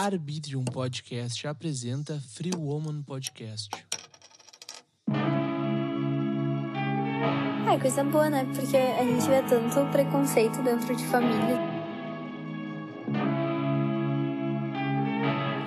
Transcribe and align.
Arbitrium 0.00 0.64
Podcast 0.64 1.44
apresenta 1.48 2.20
Free 2.20 2.52
Woman 2.56 3.02
Podcast. 3.02 3.68
É 7.68 7.78
coisa 7.80 8.04
boa, 8.04 8.30
né? 8.30 8.46
Porque 8.54 8.76
a 8.76 9.02
gente 9.02 9.28
vê 9.28 9.42
tanto 9.42 9.90
preconceito 9.90 10.62
dentro 10.62 10.94
de 10.94 11.04
família. 11.06 11.58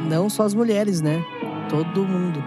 Não 0.10 0.30
só 0.30 0.44
as 0.44 0.54
mulheres, 0.54 1.02
né? 1.02 1.22
Todo 1.70 2.08
mundo. 2.08 2.42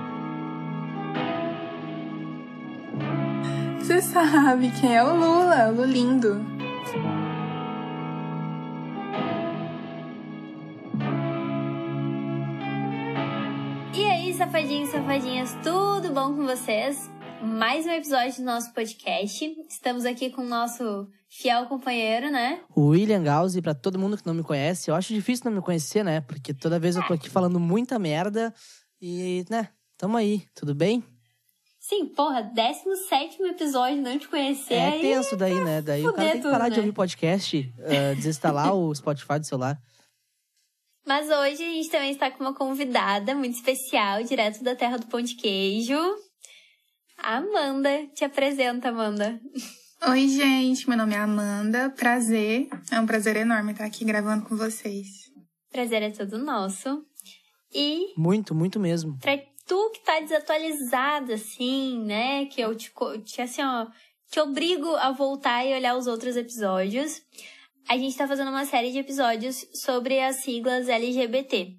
Você 3.79 4.01
sabe 4.01 4.71
quem 4.81 4.97
é 4.97 5.05
o 5.05 5.15
Lula, 5.15 5.69
o 5.69 5.75
Lulindo. 5.75 6.54
Safadinhos 14.65 14.89
e 14.89 14.93
safadinhas, 14.93 15.57
tudo 15.63 16.11
bom 16.11 16.35
com 16.35 16.47
vocês? 16.47 17.11
Mais 17.43 17.85
um 17.85 17.91
episódio 17.91 18.37
do 18.37 18.45
nosso 18.45 18.73
podcast. 18.73 19.45
Estamos 19.69 20.07
aqui 20.07 20.31
com 20.31 20.41
o 20.41 20.47
nosso 20.47 21.07
fiel 21.29 21.67
companheiro, 21.67 22.31
né? 22.31 22.61
O 22.75 22.87
William 22.87 23.23
Gauss, 23.23 23.57
e 23.57 23.61
pra 23.61 23.75
todo 23.75 23.99
mundo 23.99 24.17
que 24.17 24.27
não 24.27 24.33
me 24.33 24.43
conhece, 24.43 24.91
eu 24.91 24.95
acho 24.95 25.13
difícil 25.13 25.45
não 25.45 25.53
me 25.53 25.61
conhecer, 25.61 26.03
né? 26.03 26.23
Porque 26.23 26.55
toda 26.55 26.79
vez 26.79 26.97
eu 26.97 27.07
tô 27.07 27.13
aqui 27.13 27.29
falando 27.29 27.61
muita 27.61 27.99
merda 27.99 28.55
e, 29.03 29.45
né, 29.51 29.69
tamo 29.99 30.17
aí, 30.17 30.47
tudo 30.55 30.75
bem? 30.75 31.05
Sim, 31.79 32.07
porra, 32.07 32.41
17 32.41 33.43
episódio, 33.43 34.01
não 34.01 34.19
te 34.19 34.29
conhecer. 34.29 34.75
É 34.75 34.99
tenso 34.99 35.37
daí, 35.37 35.63
né? 35.63 35.83
Daí 35.83 36.07
o 36.07 36.15
cara 36.15 36.23
tem 36.23 36.37
que 36.37 36.43
tudo, 36.43 36.53
parar 36.53 36.71
de 36.71 36.77
né? 36.77 36.81
ouvir 36.81 36.93
podcast, 36.93 37.75
ah, 37.81 38.15
desinstalar 38.15 38.73
o 38.75 38.95
Spotify 38.95 39.39
do 39.39 39.45
celular. 39.45 39.79
Mas 41.07 41.27
hoje 41.29 41.63
a 41.63 41.73
gente 41.73 41.91
também 41.91 42.11
está 42.13 42.31
com 42.31 42.43
uma 42.43 42.55
convidada 42.55 43.35
muito 43.35 43.55
especial, 43.55 44.23
direto 44.23 44.63
da 44.65 44.75
terra 44.75 44.97
do 44.99 45.07
pão 45.07 45.21
de 45.21 45.35
queijo. 45.37 45.99
A 47.19 47.37
Amanda. 47.37 48.07
Te 48.15 48.25
apresenta, 48.25 48.89
Amanda. 48.89 49.39
Oi, 50.09 50.29
gente, 50.29 50.89
meu 50.89 50.97
nome 50.97 51.15
é 51.15 51.19
Amanda. 51.19 51.91
Prazer. 51.91 52.69
É 52.91 52.99
um 53.01 53.07
prazer 53.07 53.37
enorme 53.37 53.73
estar 53.73 53.85
aqui 53.85 54.05
gravando 54.05 54.45
com 54.47 54.57
vocês. 54.57 55.07
Prazer 55.71 56.03
é 56.03 56.11
todo 56.11 56.39
nosso. 56.39 57.05
E 57.73 58.15
Muito, 58.17 58.55
muito 58.55 58.79
mesmo. 58.81 59.19
pra 59.19 59.37
tu 59.67 59.91
que 59.91 60.05
tá 60.05 60.21
desatualizada, 60.21 61.35
assim, 61.35 62.03
né? 62.05 62.47
Que 62.47 62.61
eu 62.61 62.75
te, 62.77 62.93
te 63.25 63.43
assim, 63.43 63.63
ó, 63.63 63.87
te 64.31 64.41
obrigo 64.41 64.95
a 64.97 65.11
voltar 65.11 65.65
e 65.67 65.75
olhar 65.75 65.97
os 65.97 66.07
outros 66.07 66.37
episódios. 66.37 67.21
A 67.89 67.97
gente 67.99 68.17
tá 68.17 68.27
fazendo 68.27 68.49
uma 68.49 68.65
série 68.65 68.93
de 68.93 68.99
episódios 68.99 69.67
sobre 69.75 70.21
as 70.21 70.37
siglas 70.37 70.89
LGBT. 70.89 71.77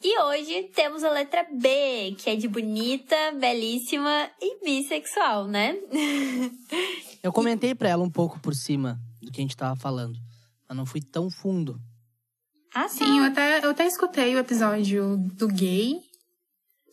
E 0.00 0.20
hoje 0.20 0.70
temos 0.74 1.02
a 1.02 1.10
letra 1.10 1.44
B, 1.52 2.14
que 2.18 2.30
é 2.30 2.36
de 2.36 2.46
bonita, 2.46 3.16
belíssima 3.32 4.30
e 4.40 4.64
bissexual, 4.64 5.48
né? 5.48 5.74
Eu 7.20 7.32
comentei 7.32 7.74
pra 7.74 7.88
ela 7.88 8.04
um 8.04 8.10
pouco 8.10 8.38
por 8.38 8.54
cima 8.54 8.96
do 9.20 9.32
que 9.32 9.40
a 9.40 9.42
gente 9.42 9.56
tava 9.56 9.74
falando, 9.74 10.16
mas 10.68 10.76
não 10.76 10.86
fui 10.86 11.00
tão 11.00 11.28
fundo. 11.28 11.80
ah, 12.72 12.88
Sim, 12.88 13.18
eu 13.18 13.24
até, 13.24 13.64
eu 13.64 13.70
até 13.70 13.86
escutei 13.86 14.36
o 14.36 14.38
episódio 14.38 15.16
do 15.34 15.48
gay. 15.48 16.00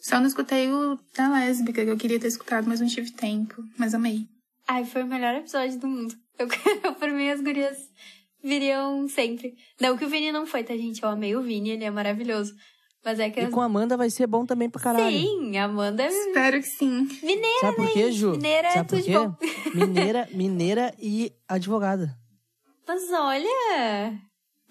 Só 0.02 0.20
não 0.20 0.26
escutei 0.26 0.72
o 0.72 1.00
da 1.16 1.30
lésbica, 1.30 1.84
que 1.86 1.92
eu 1.92 1.98
queria 1.98 2.20
ter 2.20 2.28
escutado, 2.28 2.68
mas 2.68 2.80
não 2.80 2.88
tive 2.88 3.12
tempo. 3.12 3.64
Mas 3.78 3.94
amei. 3.94 4.28
Ai, 4.68 4.86
foi 4.86 5.04
o 5.04 5.08
melhor 5.08 5.36
episódio 5.36 5.80
do 5.80 5.88
mundo. 5.88 6.16
Eu, 6.84 6.94
por 6.96 7.10
mim, 7.12 7.30
as 7.30 7.40
gurias 7.42 7.78
viriam 8.44 9.08
sempre. 9.08 9.56
Não 9.80 9.98
que 9.98 10.06
o 10.06 10.10
Vini 10.10 10.32
não 10.32 10.46
foi, 10.46 10.64
tá, 10.64 10.76
gente? 10.76 11.02
Eu 11.02 11.10
amei 11.10 11.36
o 11.36 11.42
Vini, 11.42 11.72
ele 11.72 11.84
é 11.84 11.92
maravilhoso. 11.92 12.54
Mas 13.04 13.20
é 13.20 13.30
que 13.30 13.40
E 13.40 13.44
as... 13.44 13.52
com 13.54 13.62
a 13.62 13.66
Amanda 13.66 13.96
vai 13.96 14.10
ser 14.10 14.26
bom 14.26 14.46
também 14.46 14.68
pra 14.70 14.82
caralho. 14.82 15.16
Sim, 15.16 15.56
a 15.58 15.66
Amanda 15.66 16.04
é 16.04 16.08
Espero 16.08 16.58
que 16.60 16.68
sim. 16.68 17.08
mineira, 17.22 17.60
Sabe 17.62 17.76
por 17.76 17.86
né? 17.86 17.92
quê, 17.94 18.12
Ju? 18.12 18.32
Mineira 18.32 18.68
é 18.68 18.72
Sabe 18.72 18.90
por 18.90 18.96
tudo 18.98 19.06
de 19.06 19.12
quê? 19.12 19.18
bom. 19.18 19.36
Mineira, 19.86 20.30
mineira 20.34 20.94
e 21.00 21.32
advogada. 21.48 22.18
Mas 22.88 23.04
olha, 23.12 24.20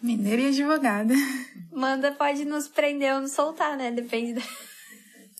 Mineira 0.03 0.43
e 0.43 0.49
advogada. 0.49 1.15
Amanda 1.73 2.13
pode 2.13 2.45
nos 2.45 2.67
prender 2.69 3.15
ou 3.15 3.21
nos 3.21 3.33
soltar, 3.33 3.77
né? 3.77 3.91
Depende 3.93 4.35
da... 4.35 4.43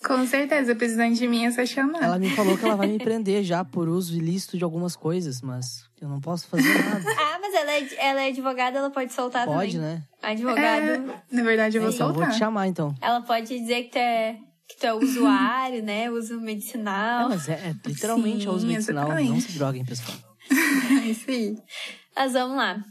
Com 0.07 0.27
certeza, 0.27 0.75
precisando 0.75 1.15
de 1.15 1.27
mim 1.27 1.47
é 1.47 1.51
só 1.51 1.65
chamar. 1.65 2.03
Ela 2.03 2.19
me 2.19 2.29
falou 2.31 2.59
que 2.59 2.65
ela 2.65 2.77
vai 2.77 2.87
me 2.89 2.99
prender 2.99 3.43
já 3.43 3.65
por 3.65 3.89
uso 3.89 4.15
ilícito 4.17 4.59
de 4.59 4.65
algumas 4.65 4.95
coisas, 4.97 5.41
mas 5.41 5.85
eu 6.01 6.09
não 6.09 6.21
posso 6.21 6.47
fazer 6.47 6.69
nada. 6.85 7.05
Ah, 7.19 7.39
mas 7.41 7.55
ela 7.55 7.71
é, 7.73 7.89
ela 8.09 8.23
é 8.23 8.29
advogada, 8.29 8.79
ela 8.79 8.91
pode 8.91 9.13
soltar 9.13 9.47
Pode, 9.47 9.77
também. 9.79 9.95
né? 9.97 10.03
Advogado, 10.23 10.85
É, 10.85 10.99
na 11.31 11.43
verdade, 11.43 11.77
eu 11.79 11.83
vou 11.83 11.91
Então, 11.91 12.07
vou 12.09 12.17
soltar. 12.17 12.33
te 12.33 12.39
chamar, 12.39 12.67
então. 12.69 12.95
ela 13.01 13.23
pode 13.23 13.47
dizer 13.59 13.85
que 13.85 13.91
tu 13.91 13.99
é, 13.99 14.39
que 14.69 14.77
tu 14.79 14.87
é 14.87 14.93
usuário, 14.95 15.83
né? 15.83 16.11
Uso 16.11 16.35
É, 16.35 16.37
medicinal. 16.43 17.29
mas 17.31 17.49
é, 17.49 17.53
é 17.55 17.75
literalmente 17.89 18.43
Sim, 18.43 18.49
a 18.49 18.53
uso 18.53 18.67
medicinal. 18.67 19.09
Não 19.09 19.19
exatamente. 19.19 19.43
se 19.53 19.59
droguem, 19.59 19.85
pessoal. 19.85 20.19
É 20.51 21.09
isso 21.09 21.31
aí. 21.31 21.57
Mas 22.15 22.33
vamos 22.35 22.57
lá. 22.57 22.85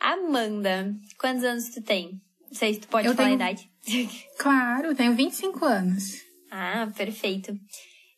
Amanda, 0.00 0.94
quantos 1.18 1.42
anos 1.44 1.68
tu 1.70 1.80
tem? 1.82 2.20
Não 2.50 2.54
sei 2.58 2.74
se 2.74 2.80
tu 2.80 2.88
pode 2.88 3.06
Eu 3.06 3.14
falar 3.14 3.28
tenho- 3.28 3.40
a 3.42 3.50
idade. 3.50 3.70
Claro, 4.38 4.88
eu 4.88 4.94
tenho 4.94 5.14
25 5.14 5.64
anos. 5.64 6.23
Ah, 6.56 6.92
perfeito. 6.96 7.52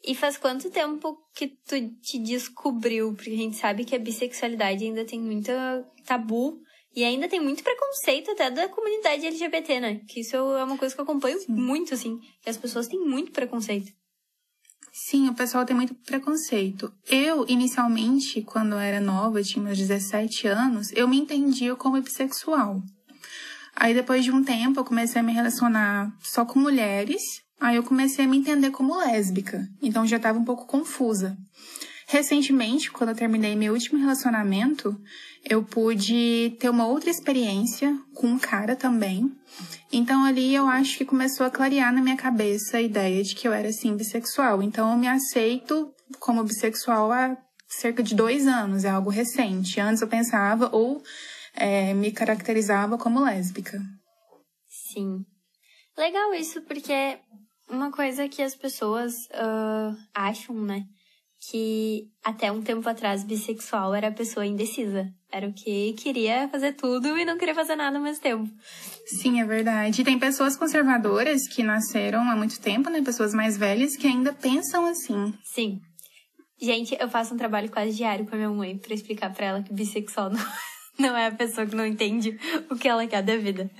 E 0.04 0.14
faz 0.14 0.36
quanto 0.36 0.70
tempo 0.70 1.16
que 1.34 1.48
tu 1.66 1.74
te 2.02 2.18
descobriu? 2.18 3.14
Porque 3.14 3.30
a 3.30 3.36
gente 3.36 3.56
sabe 3.56 3.84
que 3.84 3.96
a 3.96 3.98
bissexualidade 3.98 4.84
ainda 4.84 5.06
tem 5.06 5.18
muito 5.18 5.50
tabu 6.04 6.60
e 6.94 7.02
ainda 7.02 7.28
tem 7.28 7.40
muito 7.40 7.62
preconceito 7.62 8.30
até 8.30 8.50
da 8.50 8.68
comunidade 8.68 9.26
LGBT, 9.26 9.80
né? 9.80 10.00
Que 10.06 10.20
isso 10.20 10.36
é 10.36 10.62
uma 10.62 10.76
coisa 10.76 10.94
que 10.94 11.00
eu 11.00 11.04
acompanho 11.04 11.38
muito, 11.48 11.94
assim. 11.94 12.20
Que 12.42 12.50
as 12.50 12.58
pessoas 12.58 12.86
têm 12.86 13.00
muito 13.00 13.32
preconceito. 13.32 13.90
Sim, 14.92 15.28
o 15.30 15.34
pessoal 15.34 15.64
tem 15.64 15.74
muito 15.74 15.94
preconceito. 15.94 16.92
Eu, 17.06 17.46
inicialmente, 17.48 18.42
quando 18.42 18.72
eu 18.72 18.78
era 18.78 19.00
nova, 19.00 19.42
tinha 19.42 19.64
meus 19.64 19.78
17 19.78 20.46
anos, 20.46 20.92
eu 20.92 21.08
me 21.08 21.18
entendia 21.18 21.74
como 21.74 22.00
bissexual. 22.02 22.82
Aí, 23.74 23.94
depois 23.94 24.24
de 24.24 24.30
um 24.30 24.44
tempo, 24.44 24.80
eu 24.80 24.84
comecei 24.84 25.20
a 25.20 25.24
me 25.24 25.32
relacionar 25.32 26.14
só 26.20 26.44
com 26.44 26.58
mulheres. 26.58 27.45
Aí, 27.60 27.76
eu 27.76 27.82
comecei 27.82 28.24
a 28.24 28.28
me 28.28 28.38
entender 28.38 28.70
como 28.70 28.98
lésbica. 28.98 29.66
Então, 29.82 30.06
já 30.06 30.16
estava 30.16 30.38
um 30.38 30.44
pouco 30.44 30.66
confusa. 30.66 31.36
Recentemente, 32.08 32.90
quando 32.90 33.10
eu 33.10 33.16
terminei 33.16 33.56
meu 33.56 33.72
último 33.72 33.98
relacionamento, 33.98 34.96
eu 35.44 35.64
pude 35.64 36.56
ter 36.60 36.70
uma 36.70 36.86
outra 36.86 37.10
experiência 37.10 37.98
com 38.14 38.28
um 38.28 38.38
cara 38.38 38.76
também. 38.76 39.28
Então 39.92 40.24
ali 40.24 40.54
eu 40.54 40.68
acho 40.68 40.98
que 40.98 41.04
começou 41.04 41.44
a 41.44 41.50
clarear 41.50 41.92
na 41.92 42.00
minha 42.00 42.16
cabeça 42.16 42.76
a 42.76 42.82
ideia 42.82 43.24
de 43.24 43.34
que 43.34 43.48
eu 43.48 43.52
era 43.52 43.72
sim 43.72 43.96
bissexual. 43.96 44.62
Então 44.62 44.92
eu 44.92 44.96
me 44.96 45.08
aceito 45.08 45.92
como 46.20 46.44
bissexual 46.44 47.10
há 47.10 47.36
cerca 47.68 48.04
de 48.04 48.14
dois 48.14 48.46
anos, 48.46 48.84
é 48.84 48.90
algo 48.90 49.10
recente. 49.10 49.80
Antes 49.80 50.00
eu 50.00 50.08
pensava 50.08 50.70
ou 50.72 51.02
é, 51.54 51.92
me 51.92 52.12
caracterizava 52.12 52.96
como 52.96 53.24
lésbica. 53.24 53.80
Sim. 54.68 55.24
Legal 55.96 56.34
isso, 56.34 56.60
porque 56.62 57.18
uma 57.68 57.90
coisa 57.90 58.28
que 58.28 58.42
as 58.42 58.54
pessoas 58.54 59.14
ah, 59.32 59.94
acham, 60.14 60.54
né? 60.54 60.84
Que 61.50 62.08
até 62.24 62.50
um 62.50 62.62
tempo 62.62 62.88
atrás 62.88 63.22
bissexual 63.22 63.94
era 63.94 64.08
a 64.08 64.12
pessoa 64.12 64.44
indecisa. 64.44 65.08
Era 65.30 65.46
o 65.46 65.52
que 65.52 65.92
queria 65.94 66.48
fazer 66.48 66.72
tudo 66.72 67.16
e 67.18 67.24
não 67.24 67.38
queria 67.38 67.54
fazer 67.54 67.76
nada 67.76 67.96
ao 67.98 68.02
mesmo 68.02 68.22
tempo. 68.22 68.48
Sim, 69.06 69.40
é 69.40 69.44
verdade. 69.44 70.00
E 70.00 70.04
tem 70.04 70.18
pessoas 70.18 70.56
conservadoras 70.56 71.46
que 71.48 71.62
nasceram 71.62 72.28
há 72.30 72.36
muito 72.36 72.60
tempo, 72.60 72.90
né? 72.90 73.02
Pessoas 73.02 73.34
mais 73.34 73.56
velhas 73.56 73.96
que 73.96 74.06
ainda 74.06 74.32
pensam 74.32 74.86
assim. 74.86 75.34
Sim. 75.44 75.80
Gente, 76.60 76.96
eu 76.98 77.08
faço 77.08 77.34
um 77.34 77.36
trabalho 77.36 77.70
quase 77.70 77.92
diário 77.92 78.26
com 78.26 78.34
a 78.34 78.38
minha 78.38 78.50
mãe 78.50 78.78
pra 78.78 78.94
explicar 78.94 79.32
pra 79.32 79.46
ela 79.46 79.62
que 79.62 79.72
bissexual 79.72 80.30
não, 80.30 80.40
não 80.98 81.16
é 81.16 81.26
a 81.26 81.32
pessoa 81.32 81.66
que 81.66 81.74
não 81.74 81.86
entende 81.86 82.38
o 82.70 82.76
que 82.76 82.88
ela 82.88 83.06
quer 83.06 83.22
da 83.22 83.36
vida. 83.36 83.70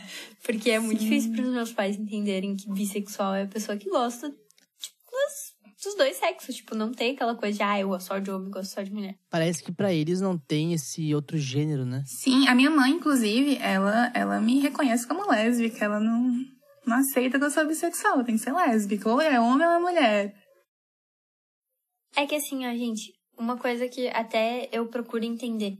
Porque 0.44 0.70
é 0.70 0.78
muito 0.78 1.00
difícil 1.00 1.32
pros 1.32 1.48
meus 1.48 1.72
pais 1.72 1.96
entenderem 1.96 2.56
que 2.56 2.70
bissexual 2.72 3.34
é 3.34 3.42
a 3.42 3.48
pessoa 3.48 3.76
que 3.76 3.88
gosta 3.88 4.28
tipo, 4.30 4.96
dos, 5.10 5.84
dos 5.84 5.96
dois 5.96 6.16
sexos. 6.16 6.56
Tipo, 6.56 6.74
não 6.74 6.92
tem 6.92 7.14
aquela 7.14 7.34
coisa 7.34 7.56
de, 7.56 7.62
ah, 7.62 7.80
eu 7.80 7.88
gosto 7.88 8.06
só 8.06 8.18
de 8.18 8.30
homem, 8.30 8.46
eu 8.46 8.52
gosto 8.52 8.72
só 8.72 8.82
de 8.82 8.92
mulher. 8.92 9.16
Parece 9.30 9.62
que 9.62 9.72
pra 9.72 9.92
eles 9.92 10.20
não 10.20 10.38
tem 10.38 10.72
esse 10.72 11.14
outro 11.14 11.38
gênero, 11.38 11.84
né? 11.84 12.04
Sim, 12.06 12.46
a 12.48 12.54
minha 12.54 12.70
mãe, 12.70 12.92
inclusive, 12.92 13.56
ela, 13.60 14.10
ela 14.14 14.40
me 14.40 14.60
reconhece 14.60 15.06
como 15.06 15.28
lésbica. 15.28 15.84
Ela 15.84 16.00
não, 16.00 16.32
não 16.86 16.96
aceita 16.96 17.38
que 17.38 17.44
eu 17.44 17.50
sou 17.50 17.66
bissexual. 17.66 18.22
Tem 18.24 18.36
que 18.36 18.42
ser 18.42 18.52
lésbica. 18.52 19.10
Ou 19.10 19.20
é 19.20 19.40
homem 19.40 19.66
ou 19.66 19.72
é 19.72 19.78
mulher. 19.78 20.34
É 22.14 22.24
que 22.24 22.34
assim, 22.34 22.66
ó, 22.66 22.70
gente, 22.70 23.12
uma 23.38 23.56
coisa 23.56 23.88
que 23.88 24.08
até 24.08 24.68
eu 24.72 24.86
procuro 24.86 25.24
entender. 25.24 25.76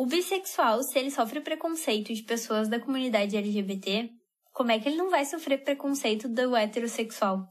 O 0.00 0.06
bissexual, 0.06 0.82
se 0.82 0.98
ele 0.98 1.10
sofre 1.10 1.42
preconceito 1.42 2.14
de 2.14 2.22
pessoas 2.22 2.68
da 2.68 2.80
comunidade 2.80 3.36
LGBT, 3.36 4.08
como 4.50 4.72
é 4.72 4.78
que 4.78 4.88
ele 4.88 4.96
não 4.96 5.10
vai 5.10 5.26
sofrer 5.26 5.62
preconceito 5.62 6.26
do 6.26 6.56
heterossexual? 6.56 7.46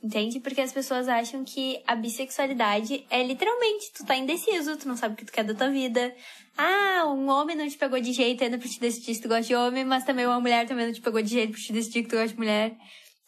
Entende? 0.00 0.38
Porque 0.38 0.60
as 0.60 0.72
pessoas 0.72 1.08
acham 1.08 1.42
que 1.42 1.82
a 1.84 1.96
bissexualidade 1.96 3.04
é 3.10 3.24
literalmente, 3.24 3.92
tu 3.92 4.06
tá 4.06 4.14
indeciso, 4.14 4.76
tu 4.76 4.86
não 4.86 4.96
sabe 4.96 5.14
o 5.14 5.16
que 5.16 5.24
tu 5.24 5.32
quer 5.32 5.42
da 5.42 5.52
tua 5.52 5.68
vida. 5.68 6.14
Ah, 6.56 7.06
um 7.08 7.28
homem 7.28 7.56
não 7.56 7.68
te 7.68 7.76
pegou 7.76 7.98
de 7.98 8.12
jeito 8.12 8.44
ainda 8.44 8.56
pra 8.56 8.68
te 8.68 8.78
decidir 8.78 9.16
se 9.16 9.20
tu 9.20 9.26
gosta 9.26 9.42
de 9.42 9.56
homem, 9.56 9.84
mas 9.84 10.04
também 10.04 10.24
uma 10.24 10.38
mulher 10.38 10.68
também 10.68 10.86
não 10.86 10.94
te 10.94 11.00
pegou 11.00 11.20
de 11.20 11.30
jeito 11.30 11.54
pra 11.54 11.60
te 11.60 11.72
decidir 11.72 12.04
que 12.04 12.08
tu 12.08 12.14
gosta 12.14 12.28
de 12.28 12.38
mulher. 12.38 12.76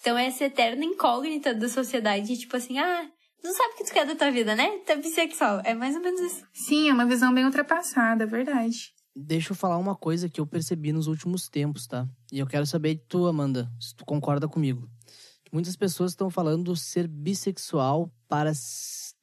Então 0.00 0.16
é 0.16 0.26
essa 0.26 0.44
eterna 0.44 0.84
incógnita 0.84 1.52
da 1.52 1.68
sociedade, 1.68 2.38
tipo 2.38 2.56
assim, 2.56 2.78
ah, 2.78 3.10
não 3.44 3.52
sabe 3.52 3.74
o 3.74 3.76
que 3.76 3.84
tu 3.84 3.92
quer 3.92 4.06
da 4.06 4.16
tua 4.16 4.30
vida, 4.30 4.56
né? 4.56 4.78
Tu 4.86 4.92
é 4.92 4.96
bissexual. 4.96 5.60
É 5.64 5.74
mais 5.74 5.94
ou 5.94 6.00
menos 6.00 6.20
isso. 6.20 6.46
Sim, 6.52 6.88
é 6.88 6.92
uma 6.92 7.04
visão 7.04 7.32
bem 7.32 7.44
ultrapassada, 7.44 8.24
é 8.24 8.26
verdade. 8.26 8.94
Deixa 9.14 9.52
eu 9.52 9.56
falar 9.56 9.76
uma 9.76 9.94
coisa 9.94 10.30
que 10.30 10.40
eu 10.40 10.46
percebi 10.46 10.92
nos 10.92 11.06
últimos 11.06 11.48
tempos, 11.48 11.86
tá? 11.86 12.08
E 12.32 12.38
eu 12.38 12.46
quero 12.46 12.66
saber 12.66 12.94
de 12.94 13.02
tu, 13.06 13.26
Amanda, 13.26 13.70
se 13.78 13.94
tu 13.94 14.04
concorda 14.04 14.48
comigo. 14.48 14.88
Muitas 15.52 15.76
pessoas 15.76 16.12
estão 16.12 16.30
falando 16.30 16.74
ser 16.74 17.06
bissexual 17.06 18.10
para 18.26 18.50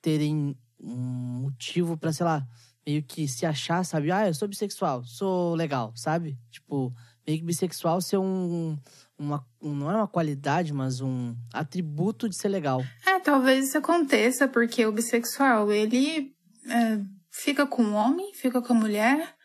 terem 0.01 0.55
um 0.79 1.41
motivo 1.41 1.97
para, 1.97 2.13
sei 2.13 2.25
lá, 2.25 2.47
meio 2.85 3.03
que 3.03 3.27
se 3.27 3.45
achar, 3.45 3.83
sabe? 3.83 4.11
Ah, 4.11 4.27
eu 4.27 4.33
sou 4.33 4.47
bissexual, 4.47 5.03
sou 5.03 5.55
legal, 5.55 5.91
sabe? 5.95 6.37
Tipo, 6.49 6.93
meio 7.25 7.39
que 7.39 7.45
bissexual 7.45 8.01
ser 8.01 8.17
um, 8.17 8.77
uma, 9.17 9.45
um, 9.61 9.75
não 9.75 9.91
é 9.91 9.95
uma 9.95 10.07
qualidade, 10.07 10.73
mas 10.73 11.01
um 11.01 11.35
atributo 11.53 12.27
de 12.27 12.35
ser 12.35 12.49
legal. 12.49 12.83
É, 13.05 13.19
talvez 13.19 13.67
isso 13.67 13.77
aconteça 13.77 14.47
porque 14.47 14.85
o 14.85 14.91
bissexual, 14.91 15.71
ele 15.71 16.33
é, 16.67 16.99
fica 17.29 17.65
com 17.65 17.83
o 17.83 17.93
homem, 17.93 18.33
fica 18.33 18.61
com 18.61 18.73
a 18.73 18.75
mulher. 18.75 19.35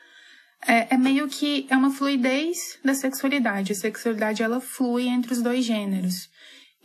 É, 0.67 0.94
é, 0.94 0.96
meio 0.99 1.28
que 1.28 1.67
é 1.70 1.76
uma 1.76 1.90
fluidez 1.90 2.78
da 2.84 2.94
sexualidade. 2.94 3.73
A 3.73 3.76
sexualidade 3.76 4.43
ela 4.43 4.61
flui 4.61 5.06
entre 5.06 5.32
os 5.32 5.43
dois 5.43 5.64
gêneros. 5.64 6.29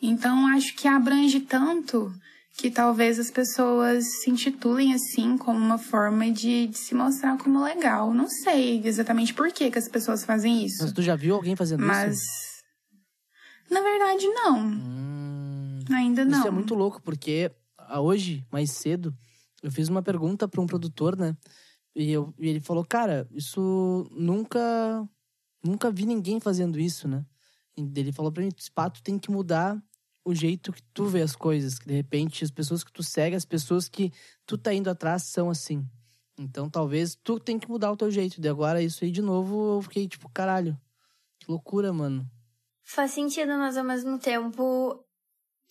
Então, 0.01 0.47
acho 0.47 0.75
que 0.75 0.87
abrange 0.87 1.39
tanto 1.41 2.13
que 2.57 2.69
talvez 2.69 3.18
as 3.18 3.31
pessoas 3.31 4.06
se 4.21 4.30
intitulem 4.30 4.94
assim 4.94 5.38
como 5.38 5.57
uma 5.57 5.77
forma 5.77 6.30
de, 6.31 6.68
de, 6.68 6.77
se 6.77 6.94
mostrar 6.94 7.38
como 7.38 7.63
legal. 7.63 8.13
Não 8.13 8.27
sei 8.27 8.81
exatamente 8.86 9.33
por 9.33 9.51
que, 9.51 9.71
que 9.71 9.80
as 9.80 9.88
pessoas 9.88 10.24
fazem 10.24 10.65
isso. 10.65 10.83
Mas 10.83 10.92
tu 10.92 11.01
já 11.01 11.15
viu 11.15 11.36
alguém 11.36 11.56
fazendo 11.56 11.83
Mas, 11.83 12.18
isso? 12.18 12.25
Mas, 13.69 13.71
na 13.71 13.81
verdade, 13.81 14.27
não. 14.27 14.59
Hum, 14.59 15.80
Ainda 15.92 16.25
não. 16.25 16.39
Isso 16.39 16.48
é 16.48 16.51
muito 16.51 16.75
louco, 16.75 17.01
porque 17.01 17.51
hoje, 18.00 18.45
mais 18.51 18.71
cedo, 18.71 19.15
eu 19.63 19.71
fiz 19.71 19.88
uma 19.88 20.01
pergunta 20.01 20.47
para 20.47 20.62
um 20.62 20.68
produtor, 20.68 21.18
né? 21.18 21.36
E, 21.95 22.12
eu, 22.12 22.33
e 22.39 22.47
ele 22.47 22.59
falou, 22.59 22.86
cara, 22.86 23.27
isso 23.31 24.07
nunca... 24.12 25.07
Nunca 25.63 25.92
vi 25.92 26.07
ninguém 26.07 26.39
fazendo 26.39 26.80
isso, 26.80 27.07
né? 27.07 27.24
E 27.77 27.81
ele 27.95 28.12
falou 28.12 28.31
pra 28.31 28.44
mim, 28.44 28.50
Pato 28.74 29.04
tem 29.04 29.19
que 29.19 29.30
mudar 29.30 29.80
o 30.23 30.33
jeito 30.33 30.71
que 30.71 30.81
tu 30.94 31.06
vê 31.06 31.21
as 31.21 31.35
coisas. 31.35 31.79
Que 31.79 31.88
de 31.88 31.94
repente 31.94 32.44
as 32.44 32.51
pessoas 32.51 32.83
que 32.83 32.91
tu 32.91 33.03
segue, 33.03 33.35
as 33.35 33.45
pessoas 33.45 33.88
que 33.88 34.12
tu 34.45 34.57
tá 34.57 34.73
indo 34.73 34.89
atrás 34.89 35.23
são 35.23 35.50
assim. 35.50 35.85
Então 36.38 36.69
talvez 36.69 37.15
tu 37.15 37.39
tem 37.39 37.59
que 37.59 37.69
mudar 37.69 37.91
o 37.91 37.97
teu 37.97 38.09
jeito. 38.09 38.41
De 38.41 38.47
agora 38.47 38.81
isso 38.81 39.03
aí 39.03 39.12
de 39.12 39.21
novo 39.21 39.77
eu 39.77 39.81
fiquei 39.81 40.07
tipo, 40.07 40.29
caralho. 40.29 40.77
Que 41.39 41.50
loucura, 41.50 41.91
mano. 41.91 42.29
Faz 42.83 43.12
sentido, 43.12 43.57
mas 43.57 43.77
ao 43.77 43.83
mesmo 43.83 44.19
tempo, 44.19 45.03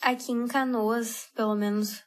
aqui 0.00 0.32
em 0.32 0.46
Canoas, 0.46 1.28
pelo 1.34 1.54
menos, 1.54 2.02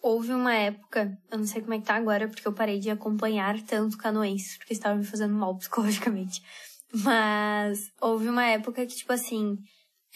houve 0.00 0.32
uma 0.32 0.54
época, 0.54 1.18
eu 1.30 1.38
não 1.38 1.46
sei 1.46 1.60
como 1.60 1.74
é 1.74 1.78
que 1.78 1.86
tá 1.86 1.96
agora, 1.96 2.28
porque 2.28 2.46
eu 2.46 2.52
parei 2.52 2.78
de 2.78 2.88
acompanhar 2.88 3.60
tanto 3.62 3.98
canoenses, 3.98 4.56
porque 4.56 4.72
estava 4.72 4.96
me 4.96 5.04
fazendo 5.04 5.34
mal 5.34 5.54
psicologicamente. 5.58 6.42
Mas 6.92 7.90
houve 8.00 8.28
uma 8.28 8.44
época 8.44 8.86
que, 8.86 8.94
tipo 8.94 9.12
assim, 9.12 9.58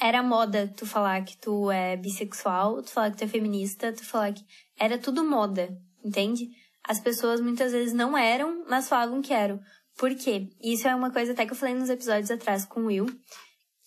era 0.01 0.23
moda 0.23 0.73
tu 0.77 0.85
falar 0.85 1.25
que 1.25 1.37
tu 1.39 1.71
é 1.71 1.97
bissexual, 1.97 2.83
tu 2.83 2.91
falar 2.91 3.11
que 3.11 3.19
tu 3.19 3.25
é 3.25 3.29
feminista, 3.29 3.93
tu 3.93 4.05
falar 4.05 4.33
que. 4.33 4.45
Era 4.79 4.99
tudo 4.99 5.25
moda, 5.25 5.77
entende? 6.05 6.51
As 6.85 7.01
pessoas 7.01 7.41
muitas 7.41 7.73
vezes 7.73 7.95
não 7.95 8.17
eram, 8.17 8.65
mas 8.69 8.89
falavam 8.89 9.23
que 9.23 9.33
eram. 9.33 9.61
Por 9.97 10.15
quê? 10.15 10.49
Isso 10.63 10.87
é 10.87 10.95
uma 10.95 11.11
coisa 11.11 11.33
até 11.33 11.47
que 11.47 11.53
eu 11.53 11.57
falei 11.57 11.75
nos 11.75 11.89
episódios 11.89 12.31
atrás 12.31 12.67
com 12.67 12.81
o 12.83 12.87
Will, 12.87 13.07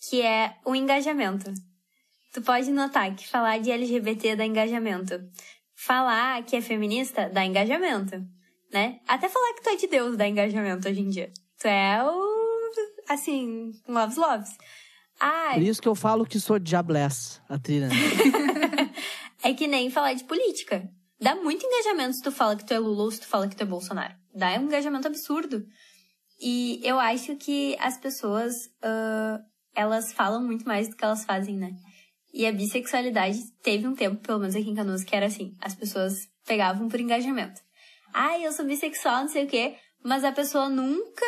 que 0.08 0.20
é 0.20 0.56
o 0.64 0.74
engajamento. 0.74 1.52
Tu 2.32 2.42
pode 2.42 2.70
notar 2.70 3.14
que 3.14 3.26
falar 3.26 3.58
de 3.58 3.70
LGBT 3.70 4.36
dá 4.36 4.44
engajamento. 4.44 5.20
Falar 5.74 6.42
que 6.44 6.56
é 6.56 6.60
feminista 6.60 7.28
dá 7.28 7.44
engajamento, 7.44 8.20
né? 8.72 9.00
Até 9.06 9.28
falar 9.28 9.54
que 9.54 9.62
tu 9.62 9.68
é 9.70 9.76
de 9.76 9.86
Deus 9.86 10.16
dá 10.16 10.28
engajamento 10.28 10.88
hoje 10.88 11.00
em 11.00 11.08
dia. 11.08 11.32
Tu 11.58 11.68
é 11.68 12.02
o. 12.04 12.40
Assim, 13.08 13.72
loves, 13.88 14.16
loves. 14.16 14.56
Ai. 15.20 15.54
Por 15.54 15.62
isso 15.62 15.82
que 15.82 15.88
eu 15.88 15.94
falo 15.94 16.24
que 16.24 16.40
sou 16.40 16.58
diabless, 16.58 17.40
a 17.48 17.58
trilha. 17.58 17.88
é 19.44 19.52
que 19.52 19.66
nem 19.66 19.90
falar 19.90 20.14
de 20.14 20.24
política. 20.24 20.88
Dá 21.20 21.34
muito 21.36 21.64
engajamento 21.64 22.16
se 22.16 22.22
tu 22.22 22.32
fala 22.32 22.56
que 22.56 22.64
tu 22.64 22.72
é 22.72 22.78
Lula 22.78 23.04
ou 23.04 23.10
se 23.10 23.20
tu 23.20 23.26
fala 23.26 23.46
que 23.46 23.54
tu 23.54 23.62
é 23.62 23.66
Bolsonaro. 23.66 24.14
Dá 24.34 24.58
um 24.58 24.64
engajamento 24.64 25.06
absurdo. 25.06 25.66
E 26.40 26.80
eu 26.82 26.98
acho 26.98 27.36
que 27.36 27.76
as 27.78 27.98
pessoas, 27.98 28.54
uh, 28.82 29.38
elas 29.74 30.12
falam 30.14 30.42
muito 30.42 30.66
mais 30.66 30.88
do 30.88 30.96
que 30.96 31.04
elas 31.04 31.24
fazem, 31.24 31.56
né? 31.56 31.72
E 32.32 32.46
a 32.46 32.52
bissexualidade 32.52 33.38
teve 33.62 33.86
um 33.86 33.94
tempo, 33.94 34.22
pelo 34.22 34.38
menos 34.38 34.56
aqui 34.56 34.70
em 34.70 34.74
Canoas, 34.74 35.04
que 35.04 35.14
era 35.14 35.26
assim. 35.26 35.54
As 35.60 35.74
pessoas 35.74 36.26
pegavam 36.46 36.88
por 36.88 36.98
engajamento. 36.98 37.60
Ai, 38.14 38.46
eu 38.46 38.52
sou 38.52 38.64
bissexual, 38.64 39.22
não 39.22 39.28
sei 39.28 39.44
o 39.44 39.48
quê. 39.48 39.76
Mas 40.02 40.24
a 40.24 40.32
pessoa 40.32 40.70
nunca 40.70 41.26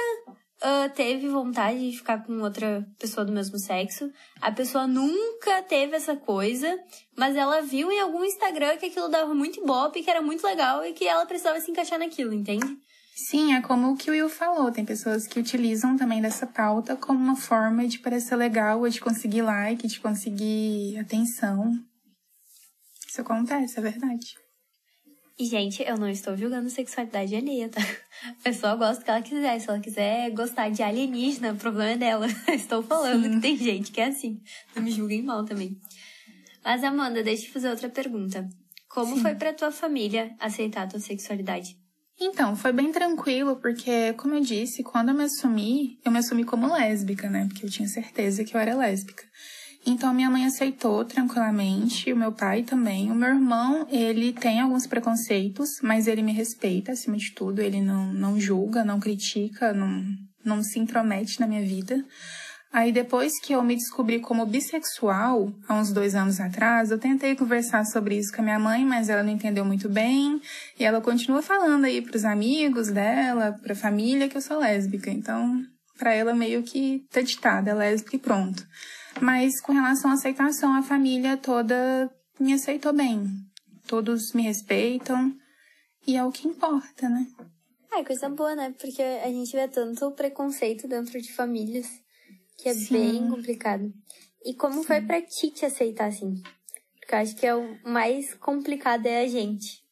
uh, 0.62 0.88
teve 0.94 1.28
vontade 1.28 1.90
de 1.90 1.96
ficar 1.96 2.24
com 2.24 2.40
outra 2.40 2.86
pessoa 2.98 3.24
do 3.24 3.32
mesmo 3.32 3.58
sexo. 3.58 4.10
A 4.40 4.50
pessoa 4.50 4.86
nunca 4.86 5.62
teve 5.62 5.96
essa 5.96 6.16
coisa, 6.16 6.78
mas 7.16 7.36
ela 7.36 7.60
viu 7.60 7.90
em 7.90 8.00
algum 8.00 8.24
Instagram 8.24 8.76
que 8.76 8.86
aquilo 8.86 9.08
dava 9.08 9.34
muito 9.34 9.60
ibope, 9.60 10.02
que 10.02 10.10
era 10.10 10.22
muito 10.22 10.46
legal 10.46 10.84
e 10.84 10.92
que 10.92 11.06
ela 11.06 11.26
precisava 11.26 11.60
se 11.60 11.70
encaixar 11.70 11.98
naquilo, 11.98 12.32
entende? 12.32 12.78
Sim, 13.14 13.54
é 13.54 13.60
como 13.60 13.92
o 13.92 13.96
que 13.96 14.10
o 14.10 14.14
Will 14.14 14.28
falou. 14.28 14.72
Tem 14.72 14.84
pessoas 14.84 15.26
que 15.26 15.38
utilizam 15.38 15.96
também 15.96 16.22
dessa 16.22 16.46
pauta 16.46 16.96
como 16.96 17.18
uma 17.18 17.36
forma 17.36 17.86
de 17.86 17.98
parecer 17.98 18.36
legal, 18.36 18.80
ou 18.80 18.88
de 18.88 19.00
conseguir 19.00 19.42
like, 19.42 19.86
de 19.86 20.00
conseguir 20.00 20.98
atenção. 20.98 21.72
Isso 23.06 23.20
acontece, 23.20 23.78
é 23.78 23.82
verdade. 23.82 24.41
E, 25.42 25.46
gente, 25.46 25.82
eu 25.82 25.96
não 25.98 26.08
estou 26.08 26.36
julgando 26.36 26.70
sexualidade 26.70 27.34
alheia, 27.34 27.68
tá? 27.68 27.80
A 28.28 28.44
pessoa 28.44 28.76
gosta 28.76 29.00
do 29.00 29.04
que 29.04 29.10
ela 29.10 29.22
quiser. 29.22 29.58
Se 29.58 29.68
ela 29.68 29.80
quiser 29.80 30.30
gostar 30.30 30.68
de 30.68 30.84
alienígena, 30.84 31.52
o 31.52 31.56
problema 31.56 31.90
é 31.90 31.96
dela. 31.96 32.26
estou 32.54 32.80
falando 32.80 33.24
Sim. 33.24 33.34
que 33.34 33.40
tem 33.40 33.56
gente 33.56 33.90
que 33.90 34.00
é 34.00 34.04
assim. 34.04 34.40
Não 34.76 34.84
me 34.84 34.92
julguem 34.92 35.20
mal 35.20 35.44
também. 35.44 35.76
Mas, 36.64 36.84
Amanda, 36.84 37.24
deixa 37.24 37.42
eu 37.42 37.46
te 37.46 37.52
fazer 37.54 37.70
outra 37.70 37.88
pergunta. 37.88 38.48
Como 38.88 39.16
Sim. 39.16 39.22
foi 39.22 39.34
pra 39.34 39.52
tua 39.52 39.72
família 39.72 40.32
aceitar 40.38 40.84
a 40.84 40.86
tua 40.86 41.00
sexualidade? 41.00 41.76
Então, 42.20 42.54
foi 42.54 42.72
bem 42.72 42.92
tranquilo, 42.92 43.56
porque, 43.56 44.12
como 44.12 44.36
eu 44.36 44.40
disse, 44.42 44.84
quando 44.84 45.08
eu 45.08 45.14
me 45.16 45.24
assumi, 45.24 45.98
eu 46.04 46.12
me 46.12 46.18
assumi 46.18 46.44
como 46.44 46.72
lésbica, 46.72 47.28
né? 47.28 47.48
Porque 47.48 47.66
eu 47.66 47.70
tinha 47.70 47.88
certeza 47.88 48.44
que 48.44 48.54
eu 48.54 48.60
era 48.60 48.76
lésbica. 48.76 49.24
Então 49.84 50.14
minha 50.14 50.30
mãe 50.30 50.46
aceitou 50.46 51.04
tranquilamente, 51.04 52.12
o 52.12 52.16
meu 52.16 52.32
pai 52.32 52.62
também. 52.62 53.10
O 53.10 53.14
meu 53.14 53.30
irmão, 53.30 53.86
ele 53.90 54.32
tem 54.32 54.60
alguns 54.60 54.86
preconceitos, 54.86 55.80
mas 55.82 56.06
ele 56.06 56.22
me 56.22 56.32
respeita 56.32 56.92
acima 56.92 57.16
de 57.16 57.32
tudo, 57.32 57.60
ele 57.60 57.80
não, 57.80 58.12
não 58.12 58.38
julga, 58.38 58.84
não 58.84 59.00
critica, 59.00 59.72
não, 59.72 60.04
não 60.44 60.62
se 60.62 60.78
intromete 60.78 61.40
na 61.40 61.48
minha 61.48 61.62
vida. 61.62 62.04
Aí 62.72 62.90
depois 62.90 63.38
que 63.38 63.52
eu 63.52 63.62
me 63.62 63.74
descobri 63.74 64.18
como 64.18 64.46
bissexual, 64.46 65.52
há 65.68 65.74
uns 65.74 65.92
dois 65.92 66.14
anos 66.14 66.40
atrás, 66.40 66.90
eu 66.90 66.98
tentei 66.98 67.36
conversar 67.36 67.84
sobre 67.84 68.16
isso 68.16 68.32
com 68.32 68.40
a 68.40 68.44
minha 68.44 68.58
mãe, 68.58 68.82
mas 68.82 69.10
ela 69.10 69.22
não 69.22 69.30
entendeu 69.30 69.62
muito 69.62 69.90
bem. 69.90 70.40
E 70.78 70.84
ela 70.84 71.02
continua 71.02 71.42
falando 71.42 71.84
aí 71.84 72.00
pros 72.00 72.24
amigos 72.24 72.88
dela, 72.88 73.58
pra 73.62 73.74
família, 73.74 74.26
que 74.26 74.38
eu 74.38 74.40
sou 74.40 74.58
lésbica. 74.58 75.10
Então, 75.10 75.62
pra 75.98 76.14
ela 76.14 76.34
meio 76.34 76.62
que 76.62 77.04
tá 77.10 77.20
ditada, 77.20 77.72
é 77.72 77.74
lésbica 77.74 78.16
e 78.16 78.18
pronto. 78.18 78.66
Mas 79.20 79.60
com 79.60 79.72
relação 79.72 80.10
à 80.10 80.14
aceitação, 80.14 80.74
a 80.74 80.82
família 80.82 81.36
toda 81.36 82.10
me 82.38 82.52
aceitou 82.52 82.92
bem. 82.92 83.26
Todos 83.86 84.32
me 84.32 84.42
respeitam 84.42 85.36
e 86.06 86.16
é 86.16 86.24
o 86.24 86.32
que 86.32 86.48
importa, 86.48 87.08
né? 87.08 87.26
Ah, 87.92 88.04
coisa 88.04 88.28
boa, 88.28 88.54
né? 88.54 88.74
Porque 88.80 89.02
a 89.02 89.28
gente 89.28 89.52
vê 89.52 89.68
tanto 89.68 90.10
preconceito 90.12 90.88
dentro 90.88 91.20
de 91.20 91.32
famílias 91.32 91.86
que 92.56 92.68
é 92.68 92.74
Sim. 92.74 92.92
bem 92.92 93.28
complicado. 93.28 93.92
E 94.44 94.54
como 94.54 94.80
Sim. 94.80 94.84
foi 94.84 95.00
pra 95.02 95.20
ti 95.20 95.50
te 95.50 95.66
aceitar 95.66 96.06
assim? 96.06 96.42
Porque 96.98 97.14
eu 97.14 97.18
acho 97.18 97.36
que 97.36 97.46
é 97.46 97.54
o 97.54 97.78
mais 97.84 98.34
complicado 98.34 99.06
é 99.06 99.22
a 99.22 99.28
gente. 99.28 99.82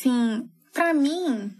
Sim, 0.00 0.48
para 0.72 0.94
mim 0.94 1.54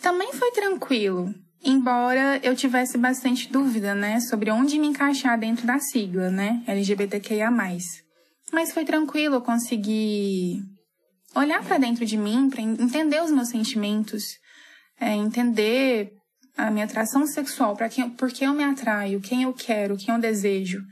também 0.00 0.32
foi 0.32 0.50
tranquilo. 0.52 1.34
Embora 1.64 2.40
eu 2.42 2.56
tivesse 2.56 2.98
bastante 2.98 3.50
dúvida, 3.50 3.94
né, 3.94 4.20
sobre 4.20 4.50
onde 4.50 4.78
me 4.78 4.88
encaixar 4.88 5.38
dentro 5.38 5.66
da 5.66 5.78
sigla, 5.78 6.28
né, 6.28 6.62
LGBTQIA+. 6.66 7.50
Mas 8.52 8.72
foi 8.72 8.84
tranquilo, 8.84 9.36
eu 9.36 9.40
consegui 9.40 10.60
olhar 11.34 11.62
para 11.64 11.78
dentro 11.78 12.04
de 12.04 12.16
mim, 12.16 12.50
para 12.50 12.60
entender 12.60 13.22
os 13.22 13.30
meus 13.30 13.48
sentimentos, 13.48 14.24
é, 15.00 15.14
entender 15.14 16.12
a 16.56 16.70
minha 16.70 16.84
atração 16.84 17.26
sexual, 17.26 17.76
para 17.76 17.88
quem, 17.88 18.10
por 18.10 18.30
que 18.30 18.44
eu 18.44 18.52
me 18.52 18.64
atraio, 18.64 19.20
quem 19.20 19.44
eu 19.44 19.52
quero, 19.52 19.96
quem 19.96 20.14
eu 20.14 20.20
desejo. 20.20 20.82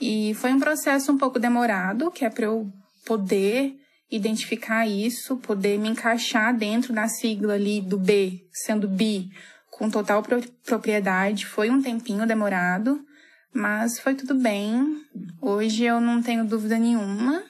E 0.00 0.34
foi 0.34 0.52
um 0.52 0.60
processo 0.60 1.12
um 1.12 1.18
pouco 1.18 1.38
demorado, 1.38 2.10
que 2.10 2.24
é 2.24 2.30
para 2.30 2.46
eu 2.46 2.70
poder 3.04 3.74
identificar 4.10 4.86
isso, 4.86 5.36
poder 5.38 5.78
me 5.78 5.88
encaixar 5.88 6.56
dentro 6.56 6.92
da 6.92 7.08
sigla 7.08 7.54
ali 7.54 7.80
do 7.80 7.98
B, 7.98 8.40
sendo 8.52 8.88
bi, 8.88 9.28
com 9.76 9.90
total 9.90 10.22
pro 10.22 10.40
propriedade. 10.64 11.46
Foi 11.46 11.70
um 11.70 11.82
tempinho 11.82 12.26
demorado, 12.26 13.00
mas 13.54 13.98
foi 13.98 14.14
tudo 14.14 14.34
bem. 14.34 15.02
Hoje 15.40 15.84
eu 15.84 16.00
não 16.00 16.22
tenho 16.22 16.44
dúvida 16.44 16.78
nenhuma. 16.78 17.42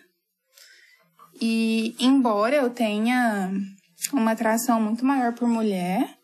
E 1.40 1.94
embora 2.00 2.56
eu 2.56 2.70
tenha 2.70 3.52
uma 4.12 4.32
atração 4.32 4.80
muito 4.80 5.04
maior 5.04 5.34
por 5.34 5.48
mulher, 5.48 6.16